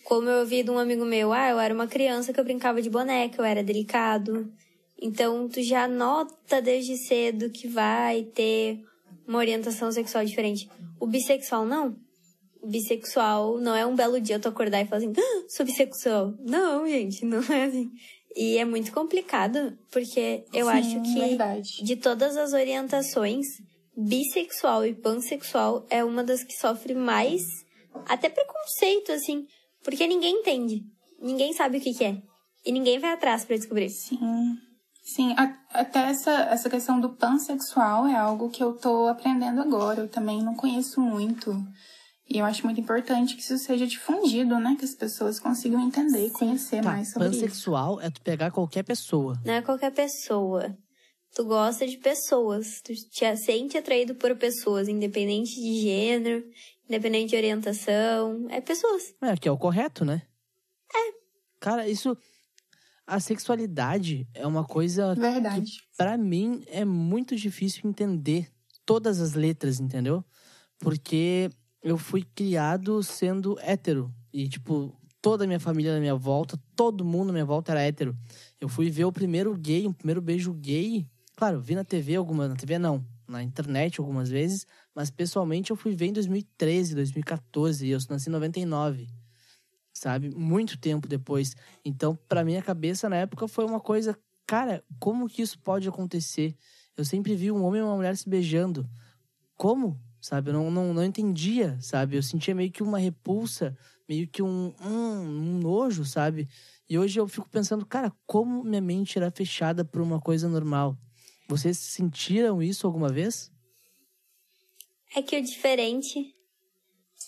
Como 0.05 0.29
eu 0.29 0.41
ouvi 0.41 0.63
de 0.63 0.71
um 0.71 0.79
amigo 0.79 1.05
meu, 1.05 1.33
ah, 1.33 1.51
eu 1.51 1.59
era 1.59 1.73
uma 1.73 1.87
criança 1.87 2.33
que 2.33 2.41
eu 2.41 2.45
brincava 2.45 2.83
de 2.83 2.91
boneca, 2.91 3.41
eu 3.41 3.45
era 3.45 3.63
delicado. 3.63 4.53
Então 5.01 5.49
tu 5.49 5.63
já 5.63 5.87
nota 5.87 6.61
desde 6.61 6.97
cedo 6.97 7.51
que 7.51 7.69
vai 7.69 8.25
ter 8.25 8.83
uma 9.29 9.39
orientação 9.39 9.93
sexual 9.93 10.25
diferente. 10.25 10.69
O 10.99 11.07
bissexual 11.07 11.67
não. 11.67 11.95
O 12.63 12.67
bissexual 12.67 13.59
não 13.59 13.77
é 13.77 13.85
um 13.87 13.95
belo 13.95 14.19
dia 14.19 14.41
tu 14.41 14.49
acordar 14.49 14.81
e 14.81 14.87
falar 14.87 15.03
assim, 15.03 15.13
ah, 15.17 15.45
sou 15.49 15.65
bissexual. 15.67 16.35
Não, 16.41 16.89
gente, 16.89 17.25
não 17.25 17.43
é 17.43 17.65
assim. 17.65 17.91
E 18.35 18.57
é 18.57 18.65
muito 18.65 18.91
complicado, 18.93 19.79
porque 19.91 20.45
eu 20.53 20.67
Sim, 20.67 20.73
acho 20.73 21.03
que 21.03 21.21
verdade. 21.21 21.85
de 21.85 21.97
todas 21.97 22.37
as 22.37 22.53
orientações, 22.53 23.47
bissexual 23.97 24.87
e 24.87 24.95
pansexual 24.95 25.87
é 25.91 26.03
uma 26.03 26.25
das 26.25 26.43
que 26.43 26.55
sofre 26.55 26.95
mais 26.95 27.43
até 28.07 28.29
preconceito, 28.29 29.13
assim, 29.13 29.47
porque 29.85 30.07
ninguém 30.07 30.41
entende. 30.41 30.83
Ninguém 31.21 31.53
sabe 31.53 31.79
o 31.79 31.81
que, 31.81 31.93
que 31.93 32.05
é. 32.05 32.23
E 32.65 32.73
ninguém 32.73 32.99
vai 32.99 33.13
atrás 33.13 33.45
pra 33.45 33.57
descobrir. 33.57 33.91
Sim. 33.91 34.19
Sim, 35.15 35.33
a- 35.39 35.57
até 35.73 36.01
essa, 36.11 36.31
essa 36.31 36.69
questão 36.69 37.01
do 37.01 37.09
pansexual 37.11 38.07
é 38.07 38.15
algo 38.15 38.51
que 38.51 38.63
eu 38.63 38.75
tô 38.75 39.07
aprendendo 39.07 39.61
agora. 39.61 40.01
Eu 40.03 40.09
também 40.09 40.43
não 40.43 40.55
conheço 40.55 41.01
muito. 41.01 41.55
E 42.29 42.37
eu 42.39 42.45
acho 42.45 42.65
muito 42.67 42.79
importante 42.81 43.35
que 43.35 43.41
isso 43.41 43.57
seja 43.57 43.87
difundido, 43.87 44.59
né? 44.61 44.77
Que 44.79 44.85
as 44.85 44.95
pessoas 44.95 45.41
consigam 45.41 45.81
entender 45.81 46.27
e 46.27 46.31
conhecer 46.31 46.83
Tá, 46.83 46.91
mais 46.93 47.11
sobre 47.11 47.29
isso. 47.31 47.41
pansexual 47.41 48.01
é 48.03 48.11
tu 48.11 48.21
pegar 48.21 48.51
qualquer 48.51 48.83
pessoa. 48.83 49.41
Não 49.47 49.55
é 49.55 49.63
qualquer 49.63 49.91
pessoa. 49.93 50.77
Tu 51.35 51.43
gosta 51.45 51.87
de 51.87 51.97
pessoas. 51.97 52.83
Tu 52.83 52.93
te 53.11 53.37
sente 53.37 53.79
atraído 53.79 54.15
por 54.15 54.37
pessoas, 54.37 54.89
independente 54.89 55.55
de 55.55 55.81
gênero, 55.81 56.45
independente 56.87 57.31
de 57.31 57.37
orientação. 57.37 58.47
É 58.51 58.61
pessoas. 58.61 59.15
É, 59.23 59.35
que 59.39 59.49
é 59.49 59.51
o 59.53 59.57
correto, 59.57 60.05
né? 60.05 60.21
É. 60.95 61.13
Cara, 61.61 61.89
isso. 61.89 62.15
A 63.09 63.19
sexualidade 63.19 64.29
é 64.35 64.47
uma 64.47 64.63
coisa 64.65 65.15
Verdade. 65.15 65.81
Pra 65.97 66.19
mim 66.19 66.63
é 66.67 66.85
muito 66.85 67.35
difícil 67.35 67.89
entender 67.89 68.51
todas 68.85 69.19
as 69.19 69.33
letras, 69.33 69.81
entendeu? 69.81 70.23
Porque 70.79 71.49
eu 71.83 71.97
fui 71.97 72.23
criado 72.35 73.03
sendo 73.03 73.59
hétero. 73.61 74.13
E, 74.31 74.47
tipo, 74.47 74.95
toda 75.23 75.45
a 75.45 75.47
minha 75.47 75.59
família 75.59 75.95
na 75.95 76.01
minha 76.01 76.15
volta, 76.15 76.61
todo 76.77 77.03
mundo 77.03 77.29
na 77.29 77.33
minha 77.33 77.47
volta 77.47 77.73
era 77.73 77.81
hétero. 77.81 78.15
Eu 78.61 78.69
fui 78.69 78.91
ver 78.91 79.07
o 79.07 79.13
primeiro 79.13 79.57
gay, 79.57 79.87
o 79.87 79.95
primeiro 79.95 80.21
beijo 80.21 80.53
gay. 80.53 81.09
Claro, 81.35 81.63
vi 81.63 81.75
na 81.75 81.85
TV 81.85 82.15
algumas, 82.17 82.51
na 82.51 82.57
TV 82.57 82.79
não, 82.79 83.03
na 83.27 83.43
internet 83.43 84.01
algumas 84.01 84.29
vezes, 84.29 84.67
mas 84.95 85.11
pessoalmente 85.11 85.71
eu 85.71 85.77
fui 85.77 85.97
ver 85.97 86.09
em 86.09 86.13
2013, 86.13 86.95
2014, 86.95 87.87
e 87.87 87.91
eu 87.91 87.99
nasci 88.11 88.29
em 88.29 88.33
99 88.33 89.09
sabe? 89.99 90.31
Muito 90.31 90.79
tempo 90.79 91.09
depois. 91.09 91.55
Então, 91.85 92.17
pra 92.29 92.45
minha 92.45 92.63
cabeça, 92.63 93.09
na 93.09 93.17
época, 93.17 93.49
foi 93.49 93.65
uma 93.65 93.81
coisa, 93.81 94.19
cara, 94.47 94.85
como 94.99 95.29
que 95.29 95.43
isso 95.43 95.59
pode 95.59 95.89
acontecer? 95.89 96.57
Eu 96.97 97.05
sempre 97.05 97.35
vi 97.35 97.51
um 97.51 97.65
homem 97.65 97.81
e 97.81 97.85
uma 97.85 97.97
mulher 97.97 98.17
se 98.17 98.29
beijando. 98.29 98.89
Como? 99.57 100.01
Sabe? 100.21 100.51
Eu 100.51 100.55
não, 100.55 100.71
não, 100.71 100.95
não 100.95 101.05
entendia, 101.05 101.79
sabe? 101.81 102.17
Eu 102.17 102.23
sentia 102.23 102.55
meio 102.55 102.71
que 102.71 102.83
uma 102.83 102.99
repulsa, 102.99 103.77
meio 104.09 104.27
que 104.27 104.43
um, 104.43 104.75
um, 104.81 105.21
um 105.21 105.59
nojo, 105.59 106.05
sabe? 106.05 106.49
E 106.89 106.99
hoje 106.99 107.21
eu 107.21 107.29
fico 107.29 107.49
pensando, 107.49 107.85
cara, 107.85 108.13
como 108.27 108.65
minha 108.65 108.81
mente 108.81 109.19
era 109.19 109.31
fechada 109.31 109.85
por 109.85 110.01
uma 110.01 110.21
coisa 110.21 110.49
normal? 110.49 110.97
Vocês 111.49 111.79
sentiram 111.79 112.63
isso 112.63 112.87
alguma 112.87 113.09
vez? 113.09 113.51
É 115.15 115.23
que 115.23 115.37
o 115.37 115.43
diferente. 115.43 116.35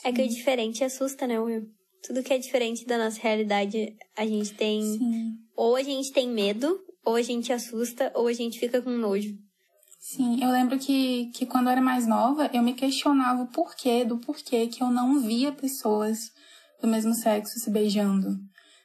É 0.04 0.12
que 0.12 0.22
o 0.22 0.28
diferente 0.28 0.84
assusta, 0.84 1.26
né, 1.26 1.38
Will? 1.38 1.79
Tudo 2.06 2.22
que 2.22 2.32
é 2.32 2.38
diferente 2.38 2.86
da 2.86 2.98
nossa 2.98 3.20
realidade, 3.20 3.94
a 4.16 4.26
gente 4.26 4.54
tem. 4.54 4.82
Sim. 4.82 5.34
Ou 5.56 5.76
a 5.76 5.82
gente 5.82 6.12
tem 6.12 6.28
medo, 6.28 6.80
ou 7.04 7.14
a 7.14 7.22
gente 7.22 7.52
assusta, 7.52 8.10
ou 8.14 8.26
a 8.26 8.32
gente 8.32 8.58
fica 8.58 8.80
com 8.80 8.90
nojo. 8.90 9.34
Sim, 10.00 10.42
eu 10.42 10.50
lembro 10.50 10.78
que, 10.78 11.30
que 11.34 11.44
quando 11.44 11.66
eu 11.66 11.72
era 11.72 11.80
mais 11.80 12.06
nova, 12.06 12.50
eu 12.54 12.62
me 12.62 12.72
questionava 12.72 13.42
o 13.42 13.48
porquê, 13.48 14.04
do 14.04 14.18
porquê 14.18 14.66
que 14.66 14.82
eu 14.82 14.90
não 14.90 15.20
via 15.20 15.52
pessoas 15.52 16.30
do 16.80 16.88
mesmo 16.88 17.14
sexo 17.14 17.58
se 17.60 17.70
beijando, 17.70 18.36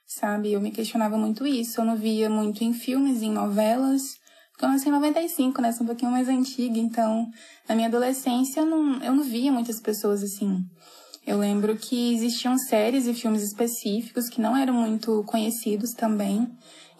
sabe? 0.05 0.51
Eu 0.51 0.59
me 0.59 0.71
questionava 0.71 1.17
muito 1.17 1.47
isso. 1.47 1.79
Eu 1.79 1.85
não 1.85 1.95
via 1.95 2.29
muito 2.29 2.63
em 2.63 2.73
filmes, 2.73 3.21
em 3.21 3.31
novelas. 3.31 4.17
Porque 4.51 4.65
eu 4.65 4.69
nasci 4.69 4.87
em 4.87 4.91
95, 4.91 5.61
né? 5.61 5.71
Sou 5.71 5.83
um 5.83 5.87
pouquinho 5.87 6.11
mais 6.11 6.29
antiga, 6.29 6.77
então, 6.77 7.29
na 7.67 7.75
minha 7.75 7.87
adolescência, 7.87 8.61
eu 8.61 8.65
não, 8.65 9.03
eu 9.03 9.13
não 9.13 9.23
via 9.23 9.51
muitas 9.51 9.81
pessoas 9.81 10.23
assim. 10.23 10.59
Eu 11.25 11.39
lembro 11.39 11.75
que 11.75 12.13
existiam 12.13 12.57
séries 12.57 13.07
e 13.07 13.13
filmes 13.13 13.41
específicos 13.41 14.29
que 14.29 14.39
não 14.39 14.55
eram 14.55 14.73
muito 14.73 15.23
conhecidos 15.23 15.91
também. 15.93 16.47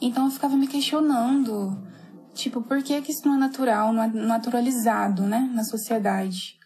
Então 0.02 0.26
eu 0.26 0.32
ficava 0.32 0.58
me 0.58 0.68
questionando, 0.68 1.78
tipo, 2.34 2.62
por 2.62 2.82
que, 2.82 3.02
que 3.02 3.12
isso 3.12 3.28
não 3.28 3.36
é 3.36 3.38
natural, 3.38 3.94
não 3.94 4.04
é 4.04 4.08
naturalizado, 4.08 5.24
né, 5.24 5.50
na 5.54 5.64
sociedade? 5.64 6.58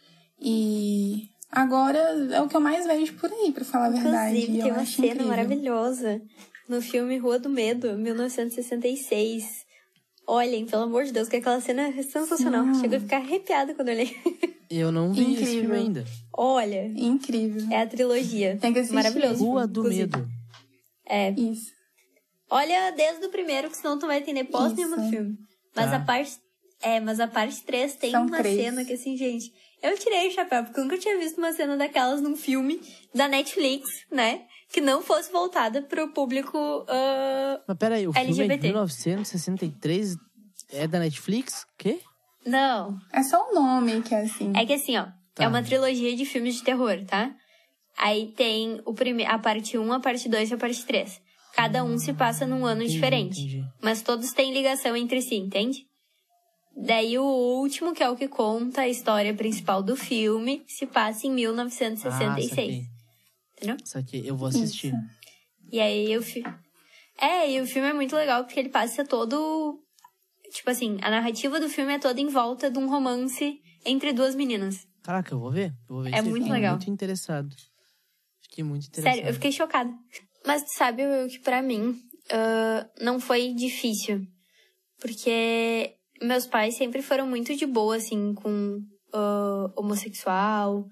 E 0.41 1.29
agora 1.51 1.99
é 2.31 2.41
o 2.41 2.47
que 2.47 2.55
eu 2.55 2.61
mais 2.61 2.87
vejo 2.87 3.13
por 3.15 3.31
aí, 3.31 3.51
pra 3.51 3.65
falar 3.65 3.87
a 3.87 3.89
verdade. 3.89 4.37
Inclusive, 4.37 4.61
tem 4.61 4.71
uma 4.71 4.85
cena 4.85 5.07
incrível. 5.07 5.27
maravilhosa 5.27 6.21
no 6.69 6.81
filme 6.81 7.17
Rua 7.17 7.39
do 7.39 7.49
Medo, 7.49 7.97
1966. 7.97 9.67
Olhem, 10.25 10.65
pelo 10.65 10.83
amor 10.83 11.03
de 11.03 11.11
Deus, 11.11 11.27
que 11.27 11.37
aquela 11.37 11.59
cena 11.59 11.87
é 11.89 12.03
sensacional. 12.03 12.63
Sim. 12.73 12.81
Chego 12.81 12.95
a 12.95 12.99
ficar 12.99 13.17
arrepiada 13.17 13.73
quando 13.73 13.89
eu 13.89 13.95
olhei. 13.95 14.15
Eu 14.69 14.91
não 14.91 15.11
vi 15.11 15.21
esse 15.33 15.41
Incrível. 15.43 15.61
filme 15.61 15.75
ainda. 15.77 16.05
Olha, 16.31 16.85
Incrível. 16.95 17.67
é 17.71 17.81
a 17.81 17.87
trilogia. 17.87 18.57
Tem 18.61 18.71
que 18.71 18.79
assistir. 18.79 18.95
Maravilhoso. 18.95 19.43
Rua 19.43 19.65
do 19.67 19.79
inclusive. 19.81 20.03
Medo. 20.17 20.29
É. 21.07 21.31
Isso. 21.31 21.71
Olha 22.49 22.91
desde 22.91 23.25
o 23.25 23.29
primeiro, 23.29 23.69
que 23.69 23.77
senão 23.77 23.97
tu 23.97 24.05
vai 24.07 24.19
entender 24.19 24.43
pós 24.45 24.73
nenhuma 24.73 24.97
do 24.97 25.09
filme. 25.09 25.37
Mas 25.75 25.89
Tá. 25.91 25.97
a 25.97 25.99
parte. 25.99 26.37
É, 26.81 26.99
mas 26.99 27.19
a 27.19 27.27
parte 27.27 27.61
3 27.63 27.95
tem 27.95 28.11
São 28.11 28.25
uma 28.25 28.37
três. 28.37 28.55
cena 28.57 28.85
que, 28.85 28.93
assim, 28.93 29.17
gente. 29.17 29.51
Eu 29.83 29.97
tirei 29.97 30.27
o 30.27 30.31
chapéu, 30.31 30.63
porque 30.63 30.79
eu 30.79 30.83
nunca 30.83 30.97
tinha 30.97 31.17
visto 31.17 31.37
uma 31.37 31.51
cena 31.53 31.75
daquelas 31.77 32.21
num 32.21 32.35
filme 32.35 32.79
da 33.13 33.27
Netflix, 33.27 33.89
né? 34.11 34.41
Que 34.71 34.79
não 34.81 35.01
fosse 35.01 35.31
voltada 35.31 35.81
pro 35.81 36.13
público. 36.13 36.57
ah, 36.87 37.61
Mas 37.67 37.77
peraí, 37.77 38.07
o 38.07 38.13
filme 38.13 38.29
é 38.29 38.33
de 38.33 38.41
LGBT. 38.41 38.67
1963 38.67 40.15
é 40.71 40.87
da 40.87 40.99
Netflix? 40.99 41.65
Quê? 41.77 41.99
Não. 42.45 42.97
É 43.11 43.21
só 43.23 43.49
o 43.49 43.53
nome 43.53 44.01
que 44.01 44.13
é 44.13 44.21
assim. 44.21 44.51
É 44.55 44.65
que 44.65 44.73
assim, 44.73 44.97
ó. 44.97 45.05
Tá. 45.35 45.43
É 45.43 45.47
uma 45.47 45.63
trilogia 45.63 46.15
de 46.15 46.25
filmes 46.25 46.55
de 46.55 46.63
terror, 46.63 47.03
tá? 47.05 47.33
Aí 47.97 48.31
tem 48.31 48.81
o 48.85 48.93
prime... 48.93 49.25
a 49.25 49.37
parte 49.37 49.77
1, 49.77 49.93
a 49.93 49.99
parte 49.99 50.29
2 50.29 50.51
e 50.51 50.53
a 50.53 50.57
parte 50.57 50.85
3. 50.85 51.21
Cada 51.53 51.83
um 51.83 51.97
se 51.97 52.13
passa 52.13 52.45
num 52.45 52.65
ano 52.65 52.81
Entendi, 52.81 52.93
diferente. 52.93 53.41
entendi. 53.41 53.63
Mas 53.81 54.01
todos 54.01 54.31
têm 54.31 54.53
ligação 54.53 54.95
entre 54.95 55.21
si, 55.21 55.35
entende? 55.35 55.85
Daí 56.75 57.17
o 57.17 57.23
último, 57.23 57.93
que 57.93 58.01
é 58.01 58.09
o 58.09 58.15
que 58.15 58.27
conta 58.27 58.81
a 58.81 58.87
história 58.87 59.33
principal 59.33 59.83
do 59.83 59.97
filme, 59.97 60.63
se 60.67 60.85
passa 60.85 61.27
em 61.27 61.31
1966. 61.31 62.85
Ah, 62.85 63.57
entendeu? 63.57 63.77
Saquei, 63.83 64.23
eu 64.25 64.37
vou 64.37 64.47
assistir. 64.47 64.93
E 65.71 65.79
aí 65.79 66.17
o 66.17 66.21
fi... 66.21 66.43
É, 67.19 67.51
e 67.51 67.59
o 67.59 67.67
filme 67.67 67.89
é 67.89 67.93
muito 67.93 68.15
legal 68.15 68.45
porque 68.45 68.59
ele 68.59 68.69
passa 68.69 69.03
todo. 69.03 69.77
Tipo 70.51 70.69
assim, 70.69 70.97
a 71.01 71.09
narrativa 71.09 71.59
do 71.59 71.69
filme 71.69 71.93
é 71.93 71.99
toda 71.99 72.19
em 72.19 72.27
volta 72.27 72.69
de 72.69 72.77
um 72.79 72.89
romance 72.89 73.59
entre 73.85 74.13
duas 74.13 74.35
meninas. 74.35 74.87
Caraca, 75.03 75.33
eu 75.33 75.39
vou 75.39 75.51
ver. 75.51 75.73
Eu 75.87 75.95
vou 75.95 76.03
ver 76.03 76.13
É 76.13 76.21
muito 76.21 76.49
legal. 76.49 76.75
muito 76.75 76.89
interessado. 76.89 77.55
Fiquei 78.41 78.63
muito 78.63 78.87
interessado. 78.87 79.13
Sério, 79.15 79.29
eu 79.29 79.33
fiquei 79.33 79.51
chocada. 79.51 79.91
Mas 80.45 80.63
tu 80.63 80.73
sabe 80.73 81.03
o 81.05 81.27
que 81.27 81.39
pra 81.39 81.61
mim 81.61 81.95
ah, 82.31 82.87
não 83.01 83.19
foi 83.19 83.53
difícil. 83.53 84.21
Porque 84.99 85.95
meus 86.21 86.45
pais 86.45 86.75
sempre 86.75 87.01
foram 87.01 87.27
muito 87.27 87.55
de 87.55 87.65
boa, 87.65 87.95
assim, 87.95 88.33
com 88.33 88.79
ah, 89.13 89.71
homossexual. 89.75 90.85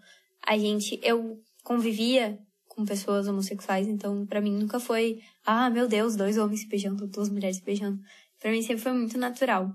A 0.45 0.57
gente, 0.57 0.99
eu 1.03 1.37
convivia 1.63 2.39
com 2.69 2.85
pessoas 2.85 3.27
homossexuais, 3.27 3.87
então 3.87 4.25
pra 4.25 4.39
mim 4.39 4.55
nunca 4.55 4.79
foi, 4.79 5.19
ah, 5.45 5.69
meu 5.69 5.87
Deus, 5.87 6.15
dois 6.15 6.37
homens 6.37 6.61
se 6.61 6.67
beijando, 6.67 7.07
duas 7.07 7.29
mulheres 7.29 7.57
se 7.57 7.63
beijando. 7.63 7.99
Pra 8.39 8.51
mim 8.51 8.61
sempre 8.61 8.83
foi 8.83 8.93
muito 8.93 9.17
natural. 9.17 9.71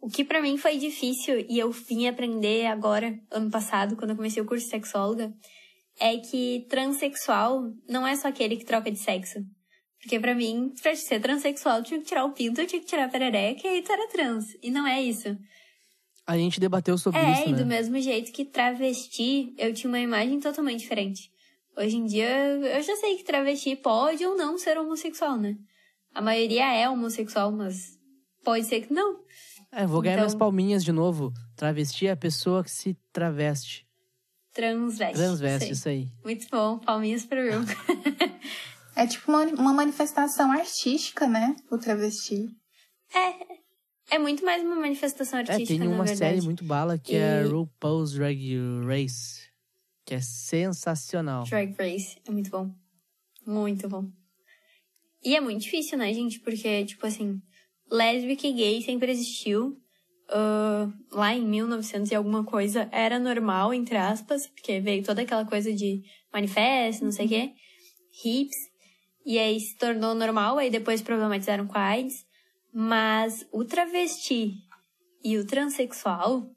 O 0.00 0.08
que 0.08 0.24
pra 0.24 0.42
mim 0.42 0.58
foi 0.58 0.76
difícil 0.76 1.46
e 1.48 1.58
eu 1.58 1.70
vim 1.70 2.06
aprender 2.06 2.66
agora, 2.66 3.18
ano 3.30 3.50
passado, 3.50 3.96
quando 3.96 4.10
eu 4.10 4.16
comecei 4.16 4.42
o 4.42 4.46
curso 4.46 4.64
de 4.64 4.70
sexóloga, 4.70 5.32
é 5.98 6.18
que 6.18 6.66
transexual 6.68 7.72
não 7.88 8.06
é 8.06 8.14
só 8.14 8.28
aquele 8.28 8.56
que 8.56 8.64
troca 8.64 8.90
de 8.90 8.98
sexo. 8.98 9.38
Porque 9.98 10.20
pra 10.20 10.34
mim, 10.34 10.74
pra 10.82 10.94
ser 10.94 11.20
transexual, 11.20 11.82
tinha 11.82 11.98
que 11.98 12.04
tirar 12.04 12.26
o 12.26 12.32
pinto, 12.32 12.66
tinha 12.66 12.80
que 12.80 12.86
tirar 12.86 13.06
a 13.06 13.08
perereca 13.08 13.66
e 13.66 13.70
aí 13.70 13.82
tu 13.82 13.90
era 13.90 14.08
trans. 14.08 14.44
E 14.62 14.70
não 14.70 14.86
é 14.86 15.00
isso. 15.02 15.34
A 16.26 16.36
gente 16.36 16.60
debateu 16.60 16.98
sobre 16.98 17.20
é, 17.20 17.32
isso, 17.32 17.48
e 17.48 17.52
né? 17.52 17.58
do 17.58 17.66
mesmo 17.66 17.98
jeito 17.98 18.32
que 18.32 18.44
travesti, 18.44 19.54
eu 19.56 19.72
tinha 19.72 19.90
uma 19.90 19.98
imagem 20.00 20.40
totalmente 20.40 20.80
diferente. 20.80 21.30
Hoje 21.76 21.96
em 21.96 22.04
dia, 22.04 22.28
eu 22.28 22.82
já 22.82 22.96
sei 22.96 23.16
que 23.16 23.24
travesti 23.24 23.74
pode 23.76 24.24
ou 24.24 24.36
não 24.36 24.58
ser 24.58 24.76
homossexual, 24.78 25.38
né? 25.38 25.56
A 26.14 26.20
maioria 26.20 26.72
é 26.74 26.88
homossexual, 26.88 27.50
mas 27.50 27.93
pode 28.44 28.64
ser 28.66 28.82
que 28.86 28.92
não. 28.92 29.20
É, 29.72 29.86
vou 29.86 30.00
ganhar 30.00 30.14
Então- 30.14 30.24
minhas 30.26 30.34
palminhas 30.38 30.84
de 30.84 30.92
novo. 30.92 31.32
Travesti 31.56 32.06
é 32.06 32.12
a 32.12 32.16
pessoa 32.16 32.62
que 32.62 32.70
se 32.70 32.96
traveste. 33.12 33.84
Transveste. 34.52 35.14
Transveste, 35.16 35.64
Sei. 35.66 35.72
isso 35.72 35.88
aí. 35.88 36.08
Muito 36.24 36.46
bom, 36.50 36.78
palminhas 36.78 37.24
pra 37.26 37.40
eu. 37.40 37.60
É 38.96 39.08
tipo 39.08 39.28
uma, 39.32 39.42
uma 39.46 39.72
manifestação 39.72 40.52
artística, 40.52 41.26
né? 41.26 41.56
O 41.68 41.76
travesti. 41.76 42.46
É 44.08 44.18
muito 44.20 44.44
mais 44.44 44.62
uma 44.62 44.76
manifestação 44.76 45.40
É, 45.40 45.42
artística, 45.42 45.66
tem 45.66 45.78
na 45.80 45.86
uma 45.86 46.04
verdade. 46.04 46.18
série 46.18 46.40
muito 46.42 46.64
bala 46.64 46.96
que 46.96 47.16
é 47.16 47.42
E- 47.42 47.48
RuPaul's 47.48 48.12
Drag 48.12 48.56
Race. 48.86 49.48
Que 50.04 50.14
é 50.14 50.20
sensacional. 50.20 51.42
Drag 51.44 51.74
Race. 51.76 52.18
É 52.24 52.30
muito 52.30 52.50
bom. 52.50 52.70
Muito 53.44 53.88
bom. 53.88 54.08
E 55.24 55.34
é 55.34 55.40
muito 55.40 55.62
difícil, 55.62 55.98
né, 55.98 56.12
gente? 56.12 56.38
Porque, 56.38 56.84
tipo 56.84 57.04
assim, 57.06 57.42
lésbica 57.90 58.46
e 58.46 58.52
gay 58.52 58.82
sempre 58.82 59.10
existiu. 59.10 59.76
Ah, 60.28 60.90
lá 61.12 61.34
em 61.34 61.46
1900 61.46 62.10
e 62.10 62.14
alguma 62.14 62.44
coisa 62.44 62.88
era 62.90 63.18
normal, 63.18 63.74
entre 63.74 63.96
aspas, 63.96 64.46
porque 64.46 64.80
veio 64.80 65.04
toda 65.04 65.22
aquela 65.22 65.44
coisa 65.44 65.72
de 65.72 66.02
manifesto, 66.32 67.04
não 67.04 67.12
sei 67.12 67.26
o 67.26 67.28
quê, 67.28 67.52
hips, 68.24 68.56
e 69.24 69.38
aí 69.38 69.60
se 69.60 69.76
tornou 69.76 70.14
normal, 70.14 70.58
aí 70.58 70.70
depois 70.70 71.02
problematizaram 71.02 71.66
com 71.66 71.78
a 71.78 71.82
AIDS. 71.82 72.24
Mas 72.72 73.46
o 73.52 73.64
travesti 73.64 74.54
e 75.22 75.36
o 75.38 75.46
transexual, 75.46 76.50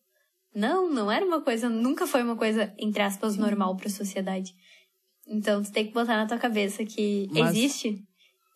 não, 0.55 0.89
não 0.89 1.11
era 1.11 1.23
uma 1.23 1.41
coisa, 1.41 1.69
nunca 1.69 2.07
foi 2.07 2.23
uma 2.23 2.35
coisa, 2.35 2.73
entre 2.79 3.03
aspas, 3.03 3.37
normal 3.37 3.75
pra 3.77 3.89
sociedade. 3.89 4.55
Então 5.27 5.61
tu 5.61 5.71
tem 5.71 5.85
que 5.85 5.93
botar 5.93 6.17
na 6.17 6.25
tua 6.25 6.39
cabeça 6.39 6.83
que 6.83 7.27
Mas- 7.31 7.51
existe 7.55 8.03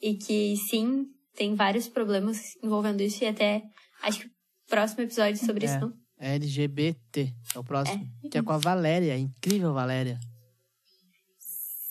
e 0.01 0.15
que 0.15 0.55
sim, 0.57 1.05
tem 1.36 1.56
vários 1.56 1.88
problemas 1.88 2.56
envolvendo 2.63 3.02
isso 3.02 3.24
e 3.24 3.28
até 3.28 3.63
acho 4.04 4.20
que 4.22 4.28
o 4.28 4.32
próximo 4.70 5.04
episódio 5.04 5.38
sobre 5.44 5.65
É. 5.65 5.70
isso 5.70 5.80
não. 5.80 5.94
É 6.20 6.36
LGBT. 6.36 7.34
É 7.56 7.60
o 7.60 7.63
próximo. 7.63 8.08
Que 8.30 8.38
é 8.38 8.44
com 8.44 8.52
a 8.52 8.58
Valéria, 8.58 9.13
a 9.13 9.17
incrível 9.17 9.74
Valéria. 9.74 10.20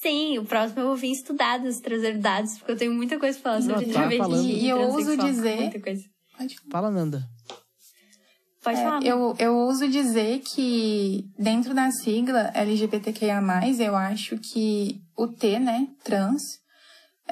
Sim, 0.00 0.38
o 0.38 0.44
próximo 0.44 0.80
eu 0.80 0.86
vou 0.86 0.96
vir 0.96 1.12
estudados, 1.12 1.78
trazer 1.80 2.16
dados, 2.18 2.56
porque 2.58 2.72
eu 2.72 2.76
tenho 2.76 2.94
muita 2.94 3.18
coisa 3.18 3.38
pra 3.38 3.60
falar 3.60 3.62
sobre 3.80 3.92
tá 3.92 4.08
falando. 4.16 4.46
e 4.46 4.64
E 4.64 4.68
eu 4.68 4.78
ouso 4.80 5.16
dizer- 5.16 5.56
Muita 5.60 5.80
coisa. 5.80 6.04
Pode 6.38 6.56
Fala, 6.70 6.90
Nanda. 6.90 7.28
Pode 8.62 8.78
É, 8.78 8.82
falar. 8.82 9.02
eu, 9.04 9.34
eu 9.38 9.56
ouso 9.56 9.88
dizer 9.88 10.40
que 10.40 11.28
dentro 11.38 11.74
da 11.74 11.90
sigla 11.90 12.50
LGBTQIA+, 12.54 13.42
eu 13.78 13.94
acho 13.96 14.38
que 14.38 15.02
o 15.16 15.26
T, 15.28 15.58
né, 15.58 15.86
trans, 16.02 16.58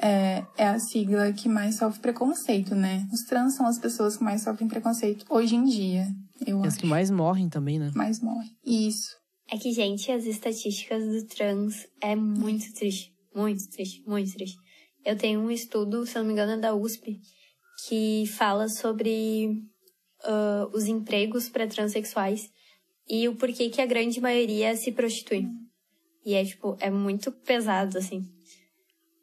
é, 0.01 0.45
é 0.57 0.67
a 0.67 0.79
sigla 0.79 1.31
que 1.33 1.47
mais 1.49 1.75
sofre 1.77 1.99
preconceito, 1.99 2.75
né? 2.75 3.07
Os 3.11 3.21
trans 3.23 3.55
são 3.55 3.65
as 3.65 3.77
pessoas 3.77 4.17
que 4.17 4.23
mais 4.23 4.41
sofrem 4.41 4.67
preconceito 4.67 5.25
hoje 5.29 5.55
em 5.55 5.65
dia, 5.65 6.07
eu 6.45 6.59
E 6.63 6.67
as 6.67 6.73
acho. 6.73 6.79
que 6.81 6.87
mais 6.87 7.09
morrem 7.09 7.49
também, 7.49 7.77
né? 7.79 7.91
mais 7.95 8.19
morrem. 8.21 8.49
Isso. 8.65 9.17
É 9.51 9.57
que, 9.57 9.71
gente, 9.71 10.11
as 10.11 10.25
estatísticas 10.25 11.03
do 11.03 11.25
trans 11.27 11.87
é 12.01 12.15
muito 12.15 12.71
triste. 12.73 13.11
Muito 13.35 13.67
triste, 13.69 14.03
muito 14.07 14.31
triste. 14.33 14.57
Eu 15.05 15.17
tenho 15.17 15.39
um 15.39 15.49
estudo, 15.49 16.05
se 16.05 16.17
eu 16.17 16.21
não 16.21 16.27
me 16.27 16.33
engano, 16.33 16.51
é 16.53 16.57
da 16.57 16.75
USP, 16.75 17.19
que 17.87 18.25
fala 18.27 18.67
sobre 18.67 19.49
ah, 20.23 20.67
os 20.73 20.85
empregos 20.85 21.49
para 21.49 21.67
transexuais 21.67 22.49
e 23.07 23.27
o 23.27 23.35
porquê 23.35 23.69
que 23.69 23.81
a 23.81 23.85
grande 23.85 24.19
maioria 24.21 24.75
se 24.75 24.91
prostitui. 24.91 25.47
E 26.25 26.33
é, 26.35 26.43
tipo, 26.45 26.77
é 26.79 26.91
muito 26.91 27.31
pesado, 27.31 27.97
assim. 27.97 28.23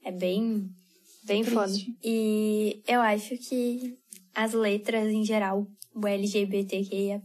É 0.07 0.13
bem, 0.13 0.71
bem 1.25 1.43
Triste. 1.43 1.53
foda. 1.53 1.73
E 2.05 2.81
eu 2.87 3.01
acho 3.01 3.37
que 3.39 3.99
as 4.33 4.53
letras 4.53 5.11
em 5.11 5.25
geral, 5.25 5.67
o 5.93 6.07
LGBTQIAP+, 6.07 7.25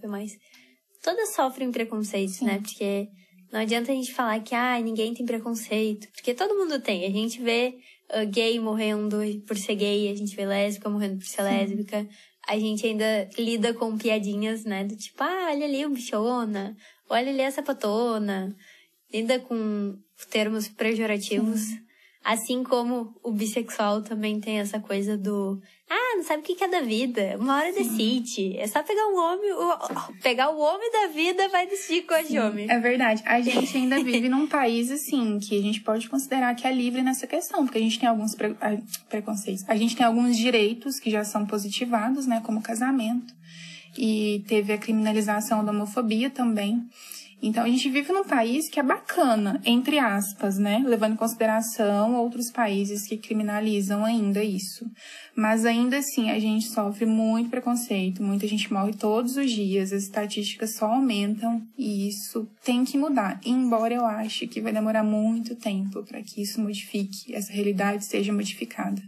todas 1.04 1.36
sofrem 1.36 1.72
preconceitos, 1.72 2.42
né? 2.42 2.60
Porque 2.60 3.08
não 3.54 3.60
adianta 3.60 3.92
a 3.92 3.96
gente 3.96 4.12
falar 4.12 4.40
que 4.40 4.56
ah, 4.56 4.80
ninguém 4.80 5.14
tem 5.14 5.28
preconceito, 5.28 6.08
porque 6.12 6.34
todo 6.34 6.58
mundo 6.58 6.82
tem. 6.82 7.06
A 7.06 7.12
gente 7.12 7.40
vê 7.40 7.78
ah, 8.10 8.24
gay 8.26 8.60
morrendo 8.60 9.20
por 9.46 9.56
ser 9.56 9.76
gay, 9.76 10.10
a 10.10 10.16
gente 10.16 10.36
vê 10.36 10.48
lésbica 10.48 10.90
morrendo 10.90 11.20
por 11.20 11.28
ser 11.28 11.44
lésbica. 11.44 12.10
A 12.48 12.58
gente 12.58 12.84
ainda 12.88 13.30
lida 13.38 13.76
com 13.76 13.96
piadinhas, 13.96 14.64
né? 14.64 14.86
Do 14.86 14.96
tipo, 14.96 15.22
ah, 15.22 15.50
olha 15.52 15.66
ali 15.66 15.86
o 15.86 15.90
bichona, 15.92 16.76
olha 17.08 17.30
ali 17.30 17.44
a 17.44 17.52
sapatona. 17.52 18.56
Lida 19.14 19.38
com 19.40 19.96
termos 20.32 20.68
pejorativos. 20.68 21.62
Assim 22.24 22.64
como 22.64 23.16
o 23.24 23.32
bissexual 23.32 24.04
também 24.04 24.40
tem 24.40 24.60
essa 24.60 24.80
coisa 24.80 25.18
do 25.18 25.60
ah, 25.90 26.16
não 26.16 26.24
sabe 26.24 26.42
o 26.42 26.46
que 26.46 26.64
é 26.64 26.68
da 26.68 26.82
vida. 26.82 27.36
Uma 27.40 27.58
hora 27.58 27.74
decide. 27.74 28.56
É 28.58 28.68
só 28.68 28.82
pegar 28.84 29.08
um 29.08 29.18
homem, 29.18 29.52
o- 29.52 30.14
pegar 30.22 30.50
o 30.52 30.60
homem 30.60 30.92
da 30.92 31.08
vida 31.08 31.50
vai 31.50 31.66
decidir 31.68 32.04
coisa 32.04 32.30
de 32.30 32.40
homem. 32.40 32.70
É 32.70 32.80
verdade. 32.80 33.24
A 33.26 33.42
gente 33.42 33.76
ainda 33.76 34.02
vive 34.04 34.30
num 34.30 34.46
país, 34.48 34.92
assim, 34.92 35.40
que 35.40 35.58
a 35.58 35.62
gente 35.62 35.82
pode 35.82 36.08
considerar 36.08 36.54
que 36.56 36.66
é 36.68 36.72
livre 36.72 37.02
nessa 37.02 37.26
questão, 37.28 37.66
porque 37.66 37.80
a 37.80 37.82
gente 37.82 38.00
tem 38.00 38.08
alguns 38.08 38.36
pre- 38.36 38.56
preconceitos. 39.10 39.66
A 39.68 39.76
gente 39.76 39.96
tem 39.96 40.06
alguns 40.06 40.38
direitos 40.38 41.00
que 41.00 41.10
já 41.10 41.24
são 41.26 41.46
positivados, 41.46 42.26
né, 42.28 42.40
como 42.46 42.62
casamento. 42.62 43.34
E 43.98 44.44
teve 44.48 44.72
a 44.72 44.78
criminalização 44.78 45.66
da 45.66 45.72
homofobia 45.72 46.30
também. 46.30 46.82
Então 47.44 47.64
a 47.64 47.68
gente 47.68 47.90
vive 47.90 48.14
num 48.14 48.24
país 48.24 48.70
que 48.70 48.80
é 48.80 48.84
bacana, 48.84 49.60
entre 49.66 49.98
aspas, 49.98 50.60
né? 50.60 50.84
Levando 50.86 51.14
em 51.14 51.18
consideração 51.18 52.16
outros 52.16 52.52
países 52.52 53.08
que 53.08 53.18
criminalizam 53.18 54.06
ainda 54.06 54.44
isso. 54.44 54.86
Mas 55.36 55.66
ainda 55.66 55.98
assim 55.98 56.30
a 56.30 56.40
gente 56.40 56.68
sofre 56.68 57.06
muito 57.06 57.50
preconceito, 57.50 58.22
muita 58.22 58.48
gente 58.48 58.72
morre 58.72 58.94
todos 58.94 59.38
os 59.38 59.50
dias, 59.52 59.92
as 59.92 60.04
estatísticas 60.04 60.76
só 60.76 60.86
aumentam 60.92 61.64
e 61.78 62.08
isso 62.10 62.48
tem 62.64 62.86
que 62.86 62.98
mudar. 62.98 63.40
Embora 63.44 63.94
eu 63.94 64.06
ache 64.06 64.46
que 64.46 64.62
vai 64.62 64.72
demorar 64.72 65.04
muito 65.04 65.56
tempo 65.56 66.04
para 66.04 66.22
que 66.22 66.44
isso 66.44 66.62
modifique, 66.62 67.34
essa 67.34 67.52
realidade 67.52 68.06
seja 68.06 68.32
modificada. 68.32 69.02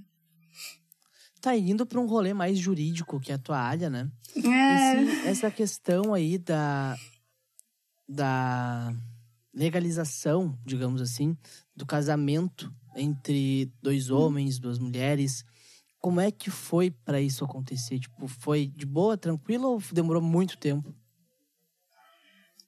Tá 1.39 1.55
indo 1.57 1.85
pra 1.85 1.99
um 1.99 2.05
rolê 2.07 2.33
mais 2.33 2.57
jurídico, 2.57 3.19
que 3.19 3.31
é 3.31 3.35
a 3.35 3.37
tua 3.37 3.59
área, 3.59 3.89
né? 3.89 4.07
É, 4.35 5.03
Esse- 5.03 5.27
essa 5.27 5.51
questão 5.51 6.13
aí 6.13 6.37
da, 6.37 6.95
da 8.13 8.95
legalização, 9.53 10.57
digamos 10.65 11.01
assim, 11.01 11.37
do 11.75 11.85
casamento 11.85 12.73
entre 12.95 13.71
dois 13.81 14.09
homens, 14.09 14.59
duas 14.59 14.79
mulheres. 14.79 15.43
Como 15.99 16.19
é 16.19 16.31
que 16.31 16.49
foi 16.49 16.91
pra 16.91 17.21
isso 17.21 17.43
acontecer? 17.45 17.99
Tipo, 17.99 18.27
foi 18.27 18.67
de 18.67 18.85
boa, 18.85 19.17
tranquilo 19.17 19.67
ou 19.69 19.83
demorou 19.91 20.21
muito 20.21 20.57
tempo? 20.57 20.93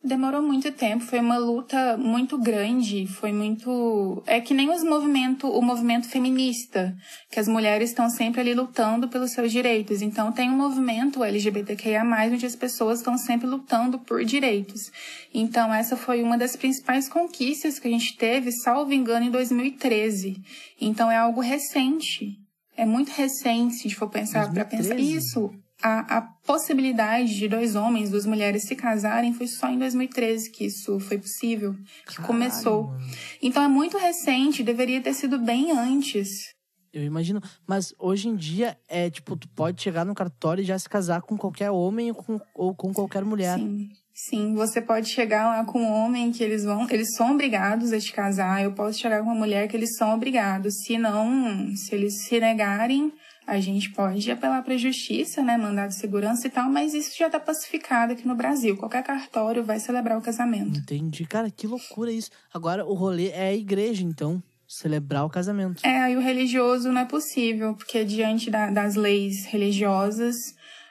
Demorou 0.05 0.39
muito 0.39 0.71
tempo, 0.71 1.03
foi 1.03 1.19
uma 1.19 1.39
luta 1.39 1.97
muito 1.97 2.37
grande, 2.37 3.07
foi 3.07 3.33
muito. 3.33 4.21
É 4.27 4.39
que 4.39 4.53
nem 4.53 4.69
os 4.69 4.83
movimento, 4.83 5.49
o 5.49 5.63
movimento 5.63 6.07
feminista, 6.07 6.95
que 7.31 7.39
as 7.39 7.47
mulheres 7.47 7.89
estão 7.89 8.07
sempre 8.07 8.39
ali 8.39 8.53
lutando 8.53 9.07
pelos 9.07 9.31
seus 9.31 9.51
direitos. 9.51 10.03
Então 10.03 10.31
tem 10.31 10.47
um 10.47 10.55
movimento 10.55 11.23
LGBTQIA, 11.23 12.03
onde 12.31 12.45
as 12.45 12.55
pessoas 12.55 12.99
estão 12.99 13.17
sempre 13.17 13.47
lutando 13.47 13.97
por 13.97 14.23
direitos. 14.23 14.91
Então 15.33 15.73
essa 15.73 15.97
foi 15.97 16.21
uma 16.21 16.37
das 16.37 16.55
principais 16.55 17.09
conquistas 17.09 17.79
que 17.79 17.87
a 17.87 17.91
gente 17.91 18.15
teve, 18.15 18.51
salvo 18.51 18.93
engano, 18.93 19.25
em 19.25 19.31
2013. 19.31 20.35
Então 20.79 21.09
é 21.09 21.17
algo 21.17 21.41
recente. 21.41 22.37
É 22.77 22.85
muito 22.85 23.09
recente, 23.09 23.73
se 23.73 23.79
a 23.79 23.83
gente 23.83 23.95
for 23.95 24.09
pensar 24.09 24.53
para 24.53 24.65
pensar. 24.65 24.93
2013? 24.93 25.17
Isso. 25.17 25.64
A, 25.81 26.17
a 26.17 26.21
possibilidade 26.21 27.35
de 27.35 27.47
dois 27.47 27.75
homens, 27.75 28.09
duas 28.09 28.25
mulheres 28.25 28.63
se 28.63 28.75
casarem 28.75 29.33
foi 29.33 29.47
só 29.47 29.69
em 29.69 29.77
2013 29.77 30.51
que 30.51 30.65
isso 30.65 30.99
foi 30.99 31.17
possível, 31.17 31.73
que 32.07 32.15
Caralho, 32.15 32.27
começou. 32.27 32.88
mano. 32.88 33.07
Então 33.41 33.63
é 33.63 33.67
muito 33.67 33.97
recente, 33.97 34.63
deveria 34.63 35.01
ter 35.01 35.13
sido 35.13 35.38
bem 35.38 35.71
antes. 35.71 36.55
Eu 36.93 37.03
imagino. 37.03 37.41
Mas 37.67 37.93
hoje 37.99 38.29
em 38.29 38.35
dia 38.35 38.77
é 38.88 39.09
tipo, 39.09 39.35
tu 39.35 39.49
pode 39.49 39.81
chegar 39.81 40.05
no 40.05 40.15
cartório 40.15 40.61
e 40.61 40.65
já 40.65 40.79
se 40.79 40.88
casar 40.88 41.21
com 41.21 41.38
qualquer 41.38 41.69
homem 41.69 42.09
ou 42.09 42.15
com, 42.15 42.39
ou 42.55 42.73
com 42.73 42.93
qualquer 42.93 43.25
mulher. 43.25 43.59
Sim. 43.59 43.89
Sim, 44.17 44.55
você 44.55 44.81
pode 44.81 45.09
chegar 45.09 45.45
lá 45.45 45.65
com 45.65 45.77
um 45.77 45.91
homem 45.91 46.31
que 46.31 46.41
eles 46.41 46.63
vão, 46.63 46.89
eles 46.89 47.13
são 47.15 47.33
obrigados 47.33 47.91
a 47.91 47.99
te 47.99 48.13
casar. 48.13 48.63
Eu 48.63 48.71
posso 48.71 48.97
chegar 48.97 49.19
com 49.19 49.25
uma 49.25 49.35
mulher 49.35 49.67
que 49.67 49.75
eles 49.75 49.97
são 49.97 50.15
obrigados. 50.15 50.73
Se 50.85 50.97
não, 50.97 51.75
se 51.75 51.93
eles 51.93 52.23
se 52.23 52.39
negarem, 52.39 53.11
a 53.47 53.60
gente 53.60 53.91
pode 53.91 54.29
apelar 54.31 54.63
para 54.63 54.73
a 54.73 54.77
justiça, 54.77 55.43
né, 55.43 55.55
mandar 55.58 55.88
de 55.88 55.95
segurança 55.95 56.47
e 56.47 56.49
tal, 56.49 56.69
mas 56.69 56.93
isso 56.93 57.15
já 57.17 57.27
está 57.27 57.39
pacificado 57.39 58.13
aqui 58.13 58.27
no 58.27 58.36
Brasil. 58.36 58.75
Qualquer 58.77 59.03
cartório 59.03 59.63
vai 59.63 59.79
celebrar 59.79 60.17
o 60.17 60.21
casamento. 60.21 60.79
Entendi. 60.79 61.25
Cara, 61.25 61.49
que 61.51 61.67
loucura 61.67 62.12
isso. 62.12 62.29
Agora 62.53 62.86
o 62.86 62.93
rolê 62.93 63.29
é 63.29 63.49
a 63.49 63.53
igreja, 63.55 64.03
então. 64.03 64.41
Celebrar 64.67 65.23
o 65.25 65.29
casamento. 65.29 65.86
É, 65.86 65.99
aí 65.99 66.17
o 66.17 66.19
religioso 66.19 66.91
não 66.91 67.01
é 67.01 67.05
possível, 67.05 67.75
porque 67.75 68.03
diante 68.03 68.49
da- 68.49 68.71
das 68.71 68.95
leis 68.95 69.45
religiosas, 69.45 70.36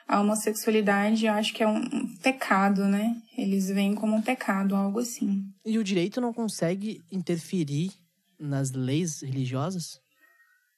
a 0.07 0.21
homossexualidade 0.21 1.25
eu 1.25 1.33
acho 1.33 1.53
que 1.53 1.61
é 1.61 1.67
um 1.67 1.83
pecado, 2.23 2.85
né? 2.85 3.13
Eles 3.37 3.67
veem 3.67 3.93
como 3.93 4.15
um 4.15 4.21
pecado, 4.21 4.75
algo 4.77 4.99
assim. 4.99 5.43
E 5.65 5.77
o 5.77 5.83
direito 5.83 6.21
não 6.21 6.31
consegue 6.31 7.01
interferir 7.11 7.91
nas 8.39 8.71
leis 8.71 9.21
religiosas? 9.21 9.99